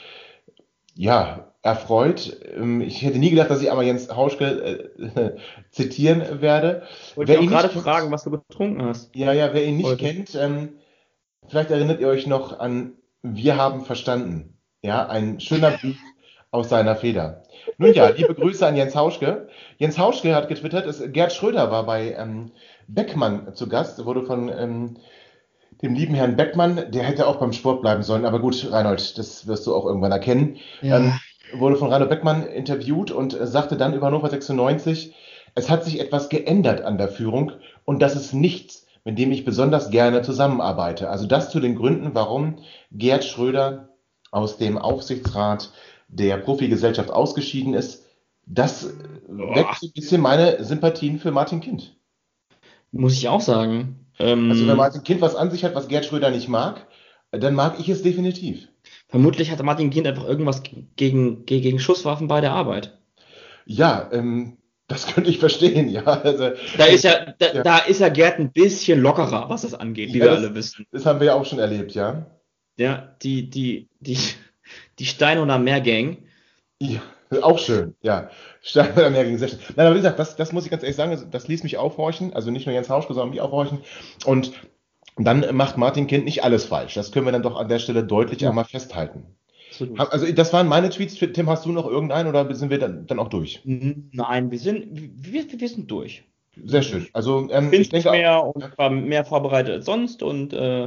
[0.95, 2.37] ja, erfreut.
[2.55, 5.35] Ähm, Ich hätte nie gedacht, dass ich einmal Jens Hauschke äh,
[5.71, 6.83] zitieren werde.
[7.15, 9.15] Wollte Wer ich gerade kennt- fragen, was du getrunken hast.
[9.15, 10.03] Ja, ja, wer ihn nicht Heute.
[10.03, 10.73] kennt, ähm,
[11.47, 12.93] vielleicht erinnert ihr euch noch an
[13.23, 14.57] Wir haben verstanden.
[14.83, 15.97] Ja, ein schöner Brief
[16.51, 17.43] aus seiner Feder.
[17.77, 19.47] Nun ja, liebe Grüße an Jens Hauschke.
[19.77, 22.51] Jens Hauschke hat getwittert, es, Gerd Schröder war bei ähm,
[22.87, 24.97] Beckmann zu Gast, wurde von ähm,
[25.81, 29.47] dem lieben Herrn Beckmann, der hätte auch beim Sport bleiben sollen, aber gut, Reinhold, das
[29.47, 31.13] wirst du auch irgendwann erkennen, ähm,
[31.53, 35.13] wurde von Reinhold Beckmann interviewt und äh, sagte dann über Hannover 96,
[35.55, 37.51] es hat sich etwas geändert an der Führung
[37.83, 41.09] und das ist nichts, mit dem ich besonders gerne zusammenarbeite.
[41.09, 42.57] Also das zu den Gründen, warum
[42.91, 43.89] Gerd Schröder
[44.31, 45.71] aus dem Aufsichtsrat
[46.15, 48.05] der Profigesellschaft ausgeschieden ist.
[48.45, 48.89] Das äh,
[49.27, 51.95] weckt so ein bisschen meine Sympathien für Martin Kind.
[52.91, 54.05] Muss ich auch sagen.
[54.19, 56.87] Ähm, Also wenn Martin Kind was an sich hat, was Gerd Schröder nicht mag,
[57.31, 58.67] dann mag ich es definitiv.
[59.07, 62.97] vermutlich hatte Martin Kind einfach irgendwas gegen, gegen, gegen Schusswaffen bei der Arbeit.
[63.65, 64.57] Ja, ähm,
[64.87, 66.03] das könnte ich verstehen, ja.
[66.03, 67.63] Also, Da ist ja, da, Ja.
[67.63, 70.55] da ist ja Gerd ein bisschen lockerer, was das angeht, wie Ja, wir das- alle
[70.55, 70.85] wissen.
[70.91, 72.27] das haben wir ja auch schon erlebt, ja.
[72.77, 74.17] Ja, die, die, die,
[74.99, 76.17] die Stein- oder Meergang.
[76.81, 77.01] Ja,
[77.41, 78.29] auch schön, ja.
[78.61, 79.59] Stark oder mehr gegen sehr schön.
[79.75, 82.33] Nein, aber wie gesagt, das, das muss ich ganz ehrlich sagen, das ließ mich aufhorchen.
[82.33, 83.79] Also nicht nur Jens Hauschke, sondern mich aufhorchen.
[84.25, 84.53] Und
[85.17, 86.93] dann macht Martin Kind nicht alles falsch.
[86.95, 88.49] Das können wir dann doch an der Stelle deutlich Ja.
[88.49, 89.23] einmal festhalten.
[89.97, 91.15] Ha- Also das waren meine Tweets.
[91.15, 93.61] Tim, hast du noch irgendeinen oder sind wir dann, dann auch durch?
[93.65, 96.23] Nein, wir sind, wir, wir sind durch.
[96.63, 97.07] Sehr schön.
[97.11, 100.83] Also ähm, ich denke, mehr und war mehr vorbereitet als sonst und äh,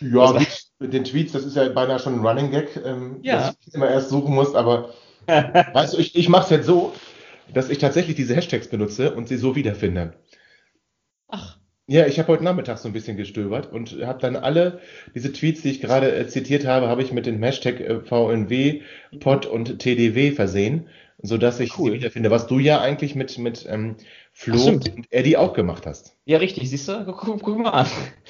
[0.00, 0.38] ja, Also-
[0.80, 3.36] mit den Tweets, das ist ja beinahe schon ein Running Gag, ähm, Ja.
[3.36, 4.94] dass ich immer erst suchen muss, aber
[5.26, 6.92] weißt du, ich, ich mache es jetzt so,
[7.54, 10.14] dass ich tatsächlich diese Hashtags benutze und sie so wiederfinde.
[11.28, 14.80] ach, Ja, ich habe heute Nachmittag so ein bisschen gestöbert und habe dann alle
[15.14, 18.82] diese Tweets, die ich gerade äh, zitiert habe, habe ich mit dem Hashtag äh, VNW,
[19.18, 20.88] POD und TDW versehen,
[21.22, 21.90] sodass ich Cool.
[21.92, 23.96] sie wiederfinde, was du ja eigentlich mit, mit ähm,
[24.32, 24.94] Flo Ach, stimmt.
[24.96, 26.16] und Eddie auch gemacht hast.
[26.24, 27.04] ja richtig, siehst du?
[27.04, 27.86] Guck, guck, guck mal an.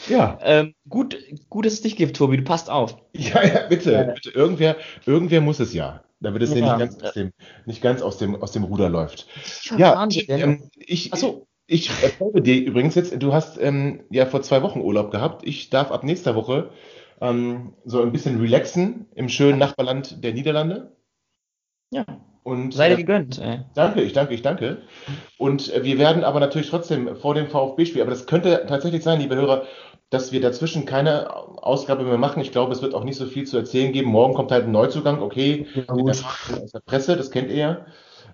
[0.09, 1.16] Ja, Ähm, gut,
[1.49, 2.97] gut, dass es dich gibt, Tobi, du passt auf.
[3.14, 4.03] ja, ja, bitte, Ja.
[4.05, 4.30] bitte.
[4.30, 4.76] Irgendwer,
[5.07, 6.57] irgendwer muss es ja, damit es Ja.
[6.57, 7.32] nicht ganz aus dem,
[7.66, 9.26] nicht ganz aus dem, aus dem Ruder läuft.
[9.76, 11.47] Ja, ähm, ich, Ach so.
[11.72, 15.47] Ich erzähle dir übrigens jetzt, du hast ähm, ja vor zwei Wochen Urlaub gehabt.
[15.47, 16.70] Ich darf ab nächster Woche
[17.20, 20.97] ähm, so ein bisschen relaxen im schönen Nachbarland der Niederlande.
[21.93, 22.05] Ja,
[22.43, 23.38] Und sei dir äh, gegönnt.
[23.38, 23.61] Ey.
[23.74, 24.78] danke, ich danke, ich danke.
[25.38, 29.20] Und äh, wir werden aber natürlich trotzdem vor dem VfB-Spiel, aber das könnte tatsächlich sein,
[29.20, 29.64] liebe Hörer,
[30.09, 32.43] dass wir dazwischen keine Ausgabe mehr machen.
[32.43, 34.11] Ich glaube, es wird auch nicht so viel zu erzählen geben.
[34.11, 36.24] Morgen kommt halt ein Neuzugang, okay, Ja, aus
[36.72, 37.86] der Presse, das kennt ihr ja.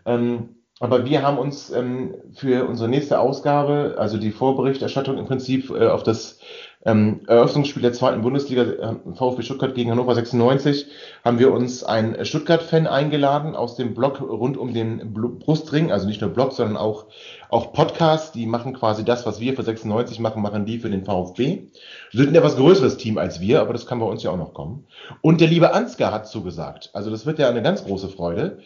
[0.07, 5.71] Ähm, aber wir haben uns ähm, für unsere nächste Ausgabe, also die Vorberichterstattung im Prinzip
[5.71, 6.39] äh, auf das
[6.87, 10.87] ähm, Eröffnungsspiel der zweiten Bundesliga, äh, VfB Stuttgart gegen Hannover 96,
[11.25, 16.21] haben wir uns einen Stuttgart-Fan eingeladen aus dem Blog rund um den Brustring, also nicht
[16.21, 17.07] nur Blog, sondern auch,
[17.51, 18.37] auch Podcast.
[18.37, 21.65] Die machen quasi das, was wir für 96 machen, machen die für den VfB.
[22.13, 24.55] Sind ein etwas größeres Team als wir, aber das kann bei uns ja auch noch
[24.55, 24.87] kommen.
[25.23, 26.91] Und der liebe Ansgar hat zugesagt.
[26.93, 28.59] Also das wird ja eine ganz große Freude.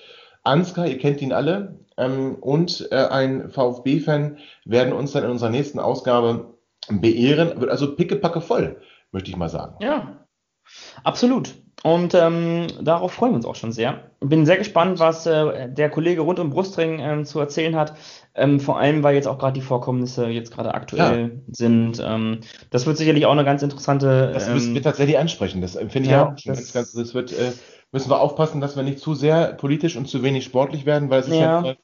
[0.44, 5.50] Ansgar, ihr kennt ihn alle, ähm, und äh, ein VfB-Fan werden uns dann in unserer
[5.50, 6.54] nächsten Ausgabe
[6.90, 7.60] beehren.
[7.60, 8.80] Wird also pickepacke voll,
[9.12, 9.76] möchte ich mal sagen.
[9.80, 10.26] Ja,
[11.04, 11.54] absolut.
[11.82, 14.10] Und ähm, darauf freuen wir uns auch schon sehr.
[14.20, 17.94] Bin sehr gespannt, was äh, der Kollege rund um Brustring ähm, zu erzählen hat.
[18.34, 21.54] Ähm, vor allem, weil jetzt auch gerade die Vorkommnisse jetzt gerade aktuell ja.
[21.54, 22.02] sind.
[22.04, 24.30] Ähm, das wird sicherlich auch eine ganz interessante.
[24.34, 25.62] Das müssen wir tatsächlich ansprechen.
[25.62, 26.92] Das finde ich ja, auch schon das, ganz, ganz.
[26.92, 27.52] Das wird, äh,
[27.92, 31.20] müssen wir aufpassen, dass wir nicht zu sehr politisch und zu wenig sportlich werden, weil
[31.20, 31.74] es ist ja, ja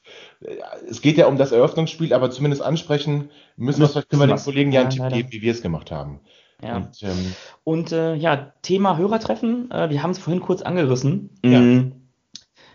[0.88, 4.36] es geht ja um das Eröffnungsspiel, aber zumindest ansprechen müssen wir es, können wir den
[4.36, 6.20] Kollegen ja einen Tipp geben, wie wir es gemacht haben.
[6.62, 6.76] Ja.
[6.76, 7.34] Und, ähm,
[7.64, 11.30] und äh, ja, Thema Hörertreffen, äh, wir haben es vorhin kurz angerissen.
[11.44, 11.60] Ja.
[11.60, 11.92] Mhm.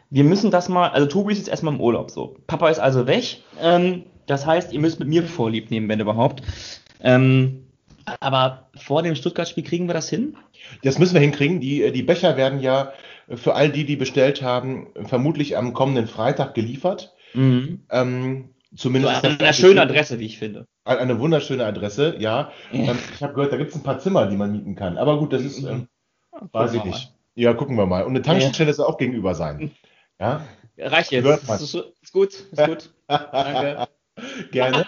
[0.10, 2.36] Wir müssen das mal, also Tobi ist jetzt erstmal im Urlaub so.
[2.45, 3.41] Papa ist also weg.
[3.62, 6.44] Ähm, das heißt, ihr müsst mit mir vorlieb nehmen, wenn überhaupt.
[6.99, 7.66] Ähm,
[8.20, 10.36] aber vor dem Stuttgart-Spiel kriegen wir das hin?
[10.84, 11.60] Das müssen wir hinkriegen.
[11.60, 12.91] Die, äh, die Becher werden ja
[13.36, 17.14] für all die, die bestellt haben, vermutlich am kommenden Freitag geliefert.
[17.34, 17.86] Mhm.
[17.90, 20.68] Ähm, zumindest so an einer schönen Adresse, wie ich finde.
[20.84, 22.52] Eine wunderschöne Adresse, ja.
[22.74, 24.98] Ähm, ich habe gehört, da gibt es ein paar Zimmer, die man mieten kann.
[24.98, 25.88] Aber gut, das ist, ähm,
[26.52, 27.14] weiß ich nicht.
[27.36, 28.03] Ja, gucken wir mal.
[28.03, 28.74] Und eine Tankstelle ja.
[28.74, 29.72] soll auch gegenüber sein.
[30.20, 30.45] Ja.
[30.78, 31.26] Reicht jetzt.
[31.26, 32.90] Ist, ist, ist, gut, ist gut.
[33.08, 33.88] Danke.
[34.52, 34.86] Gerne.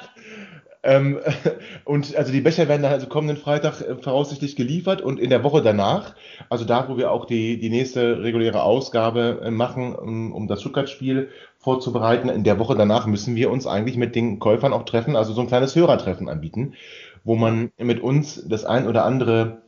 [0.84, 1.20] Ähm,
[1.86, 5.44] und also die Becher werden dann also kommenden Freitag äh, voraussichtlich geliefert und in der
[5.44, 6.16] Woche danach,
[6.50, 10.60] also da, wo wir auch die, die nächste reguläre Ausgabe äh, machen, um, um das
[10.62, 15.16] Stuttgart-Spiel vorzubereiten, in der Woche danach müssen wir uns eigentlich mit den Käufern auch treffen,
[15.16, 16.74] also so ein kleines Hörertreffen anbieten,
[17.24, 19.62] wo man mit uns das ein oder andere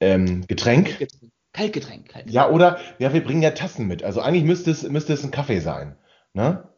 [0.00, 0.98] ähm, Getränk.
[1.54, 2.08] Kaltgetränk.
[2.08, 2.30] Kaltgetränk.
[2.30, 4.02] Ja, oder ja, wir bringen ja Tassen mit.
[4.02, 5.96] Also eigentlich müsste es, müsste es ein Kaffee sein.
[6.34, 6.68] Ne?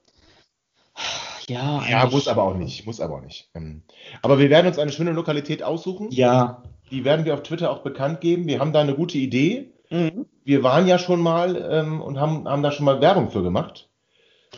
[1.49, 2.87] Ja, ja muss aber auch nicht.
[2.87, 3.51] Muss aber auch nicht.
[3.55, 3.83] Ähm,
[4.23, 6.11] aber wir werden uns eine schöne Lokalität aussuchen.
[6.11, 6.63] Ja.
[6.91, 8.47] Die werden wir auf Twitter auch bekannt geben.
[8.47, 9.73] Wir haben da eine gute Idee.
[9.91, 10.27] Mhm.
[10.45, 13.89] Wir waren ja schon mal ähm, und haben, haben da schon mal Werbung für gemacht.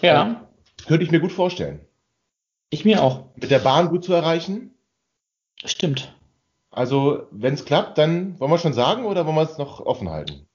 [0.02, 0.26] Ja.
[0.26, 0.36] Ähm,
[0.86, 1.80] könnte ich mir gut vorstellen.
[2.70, 3.24] Ich mir auch.
[3.36, 4.74] Mit der Bahn gut zu erreichen.
[5.64, 6.14] Stimmt.
[6.70, 10.10] Also, wenn es klappt, dann wollen wir schon sagen oder wollen wir es noch offen
[10.10, 10.46] halten?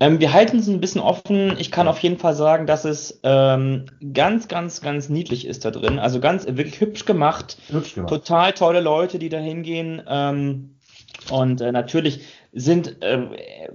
[0.00, 1.56] Ähm, wir halten es ein bisschen offen.
[1.58, 5.70] Ich kann auf jeden Fall sagen, dass es ähm, ganz, ganz, ganz niedlich ist da
[5.70, 5.98] drin.
[5.98, 7.58] Also ganz wirklich hübsch gemacht.
[7.68, 8.10] Hübsch gemacht.
[8.10, 10.02] Total tolle Leute, die da hingehen.
[10.08, 10.74] Ähm,
[11.30, 12.20] und äh, natürlich
[12.52, 13.26] sind, äh,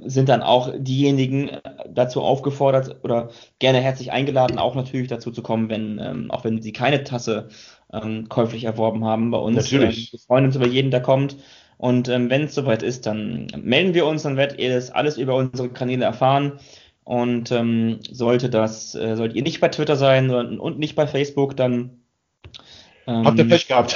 [0.06, 5.42] sind dann auch diejenigen äh, dazu aufgefordert oder gerne herzlich eingeladen, auch natürlich dazu zu
[5.42, 7.50] kommen, wenn, ähm, auch wenn sie keine Tasse
[7.92, 9.56] ähm, käuflich erworben haben bei uns.
[9.56, 10.08] Natürlich.
[10.08, 11.38] Ähm, wir freuen uns über jeden, der kommt.
[11.80, 15.18] Und ähm, wenn es soweit ist, dann melden wir uns, dann werdet ihr das alles
[15.18, 16.60] über unsere Kanäle erfahren.
[17.06, 21.56] Und ähm, sollte das, äh, solltet ihr nicht bei Twitter sein und nicht bei Facebook,
[21.56, 22.02] dann
[23.08, 23.96] ähm, Habt ihr Pech gehabt?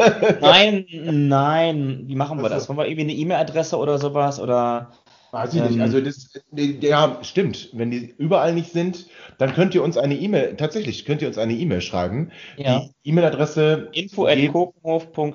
[0.40, 0.86] nein,
[1.28, 2.04] nein.
[2.06, 2.68] Wie machen wir das?
[2.68, 4.38] Wollen wir irgendwie eine E-Mail-Adresse oder sowas?
[4.38, 4.92] Oder
[5.34, 5.80] Weiß ich ähm, nicht.
[5.80, 7.70] Also das, ja, stimmt.
[7.72, 9.08] Wenn die überall nicht sind,
[9.38, 12.30] dann könnt ihr uns eine E-Mail, tatsächlich könnt ihr uns eine E-Mail schreiben.
[12.56, 12.84] Ja.
[13.04, 14.38] Die E-Mail-Adresse info at.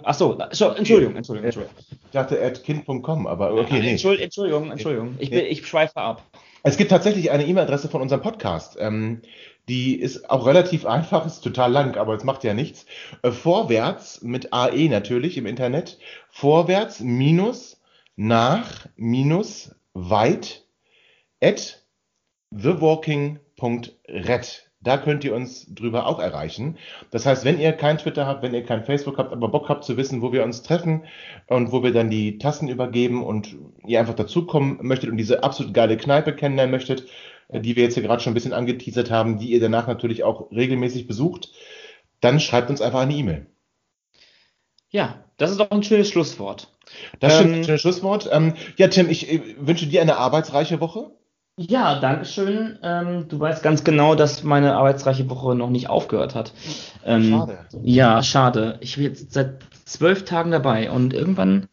[0.04, 1.76] Achso, Entschuldigung, Entschuldigung, Entschuldigung.
[1.90, 3.92] Ich dachte at kind.com, aber okay, nee.
[3.92, 5.16] Entschuldigung, Entschuldigung.
[5.20, 6.24] Ich, bin, ich schweife ab.
[6.64, 8.78] Es gibt tatsächlich eine E-Mail-Adresse von unserem Podcast.
[8.80, 9.22] Ähm,
[9.68, 12.86] die ist auch relativ einfach, ist total lang, aber es macht ja nichts.
[13.22, 16.00] Äh, vorwärts mit AE natürlich im Internet.
[16.30, 17.82] Vorwärts minus
[18.16, 19.76] nach minus
[20.08, 20.66] weit
[21.42, 21.84] at
[22.56, 24.66] thewalking.red.
[24.82, 26.78] Da könnt ihr uns drüber auch erreichen.
[27.12, 29.84] Das heißt, wenn ihr kein Twitter habt, wenn ihr kein Facebook habt, aber Bock habt
[29.84, 31.04] zu wissen, wo wir uns treffen
[31.48, 35.74] und wo wir dann die Tassen übergeben und ihr einfach dazukommen möchtet und diese absolut
[35.74, 37.10] geile Kneipe kennenlernen möchtet,
[37.50, 40.24] äh, die wir jetzt hier gerade schon ein bisschen angeteasert haben, die ihr danach natürlich
[40.24, 41.52] auch regelmäßig besucht,
[42.22, 43.48] dann schreibt uns einfach eine E-Mail.
[44.92, 46.74] Ja, das ist doch ein schönes Schlusswort.
[47.20, 48.30] Das ist ähm, ein schönes Schlusswort.
[48.32, 51.12] Ähm, ja, Tim, ich äh, wünsche dir eine arbeitsreiche Woche.
[51.58, 52.80] Ja, danke schön.
[52.84, 56.54] Ähm, du weißt ganz genau, dass meine arbeitsreiche Woche noch nicht aufgehört hat.
[57.06, 57.58] Ähm, schade.
[57.84, 58.78] Ja, schade.
[58.80, 61.68] Ich bin jetzt seit zwölf Tagen dabei und irgendwann,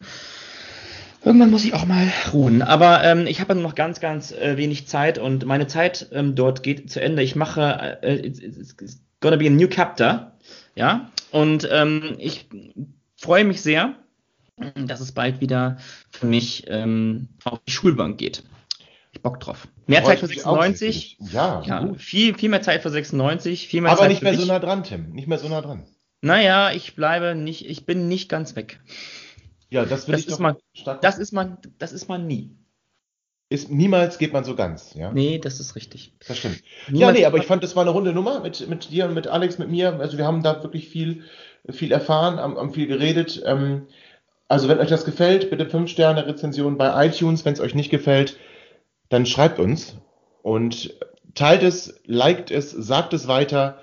[1.23, 2.61] irgendwann muss ich auch mal ruhen.
[2.61, 6.63] Aber ähm, ich habe noch ganz, ganz äh, wenig Zeit und meine Zeit ähm, dort
[6.63, 7.23] geht zu Ende.
[7.23, 8.75] Ich mache, äh, it's, it's
[9.21, 10.33] gonna be a new chapter.
[10.75, 12.49] Ja, und ähm, ich
[13.15, 13.95] freue mich sehr,
[14.75, 15.77] dass es bald wieder
[16.09, 18.43] für mich ähm, auf die Schulbank geht.
[19.11, 19.67] Ich Bock drauf.
[19.87, 21.17] Mehr Zeit für 96.
[21.31, 23.67] Ja, ja viel, viel mehr Zeit für 96.
[23.67, 25.11] Viel mehr Aber Zeit nicht mehr so nah dran, Tim.
[25.11, 25.85] Nicht mehr so nah dran.
[26.21, 28.79] Naja, ich bleibe nicht, ich bin nicht ganz weg.
[29.69, 30.55] Ja, das will das ich ist man,
[31.01, 32.55] Das ist man, das ist man nie.
[33.49, 35.11] Ist, niemals geht man so ganz, ja?
[35.11, 36.13] Nee, das ist richtig.
[36.27, 36.61] Das stimmt.
[36.89, 39.13] Niemals ja, nee, aber ich fand, das war eine runde Nummer mit, mit dir und
[39.13, 39.99] mit Alex, mit mir.
[39.99, 41.23] Also wir haben da wirklich viel,
[41.69, 43.41] viel erfahren, haben, haben viel geredet.
[43.45, 43.87] Ähm,
[44.47, 47.45] also wenn euch das gefällt, bitte 5 Sterne Rezension bei iTunes.
[47.45, 48.37] Wenn es euch nicht gefällt,
[49.09, 49.97] dann schreibt uns
[50.41, 50.97] und
[51.33, 53.81] teilt es, liked es, sagt es weiter,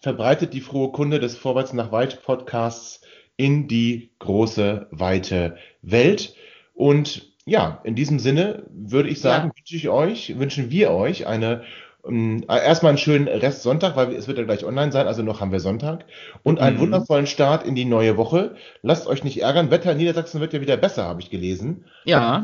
[0.00, 3.00] verbreitet die frohe Kunde des Vorwärts nach Weit Podcasts
[3.36, 6.34] in die große, weite Welt.
[6.74, 9.56] Und ja, in diesem Sinne würde ich sagen, Ja.
[9.56, 11.62] wünsche ich euch, wünschen wir euch eine
[12.06, 15.40] ähm, erstmal einen schönen Rest Sonntag, weil es wird ja gleich online sein, also noch
[15.40, 16.04] haben wir Sonntag.
[16.42, 16.80] Und einen Mhm.
[16.80, 18.56] wundervollen Start in die neue Woche.
[18.82, 19.70] Lasst euch nicht ärgern.
[19.70, 21.84] Wetter in Niedersachsen wird ja wieder besser, habe ich gelesen.
[22.04, 22.42] Ja,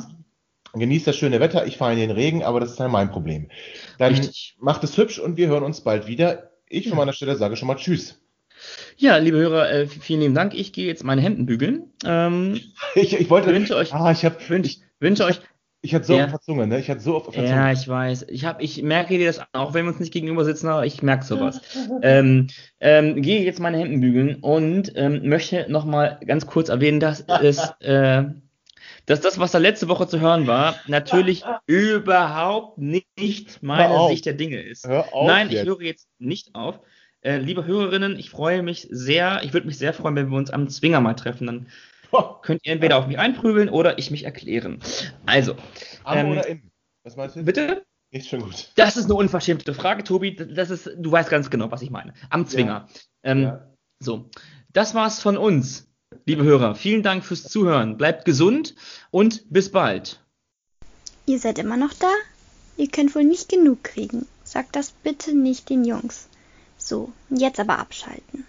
[0.73, 1.67] Genießt das schöne Wetter.
[1.67, 3.49] Ich fahre in den Regen, aber das ist halt mein Problem.
[3.99, 4.57] Dann richtig.
[4.61, 6.51] macht es hübsch und wir hören uns bald wieder.
[6.69, 8.21] Ich von meiner Stelle sage schon mal Tschüss.
[8.97, 10.55] Ja, liebe Hörer, äh, vielen lieben Dank.
[10.55, 11.93] Ich gehe jetzt meine Hemden bügeln.
[12.05, 12.61] Ähm,
[12.95, 13.49] Ich, ich wollte.
[13.53, 15.41] wünsche euch, Ah, ich habe wünsche, wünsche euch
[15.83, 16.25] ich hatte so Ja.
[16.27, 16.79] auf der Zunge, ne?
[16.79, 17.49] Ich hatte so auf der Zunge.
[17.49, 18.27] Ja, ich weiß.
[18.29, 20.85] Ich hab, ich merke dir das an, auch wenn wir uns nicht gegenüber sitzen, aber
[20.85, 21.61] ich merke sowas.
[22.03, 22.49] ähm,
[22.81, 27.71] ähm, gehe jetzt meine Hemden bügeln und ähm, möchte nochmal ganz kurz erwähnen, dass es,
[27.81, 28.25] äh,
[29.07, 34.09] dass das, was da letzte Woche zu hören war, natürlich überhaupt nicht meine.
[34.09, 34.87] Sicht der Dinge ist.
[34.87, 35.67] Hör auf Nein, ich jetzt.
[35.67, 36.81] höre jetzt nicht auf.
[37.23, 40.51] Äh, liebe Hörerinnen, ich freue mich sehr, ich würde mich sehr freuen, wenn wir uns
[40.51, 41.47] am Zwinger mal treffen.
[41.47, 41.67] Dann
[42.43, 44.81] könnt ihr entweder auf mich einprügeln oder ich mich erklären.
[45.27, 45.57] Also,
[46.05, 46.71] Am ähm, oder im?
[47.05, 47.45] Was meinst du?
[47.45, 47.85] bitte?
[48.13, 48.73] Ist schon gut.
[48.75, 50.35] Das ist eine unverschämte Frage, Tobi.
[50.35, 52.13] Das ist, du weißt ganz genau, was ich meine.
[52.29, 52.89] Am Zwinger.
[53.23, 53.67] Ähm, Ja.
[54.01, 54.31] So,
[54.73, 55.89] das war's von uns,
[56.25, 56.75] liebe Hörer.
[56.75, 57.99] Vielen Dank fürs Zuhören.
[57.99, 58.75] Bleibt gesund
[59.11, 60.25] und bis bald.
[61.27, 62.11] Ihr seid immer noch da?
[62.77, 64.27] Ihr könnt wohl nicht genug kriegen.
[64.43, 66.29] Sagt das bitte nicht den Jungs.
[66.79, 68.47] So, jetzt aber abschalten.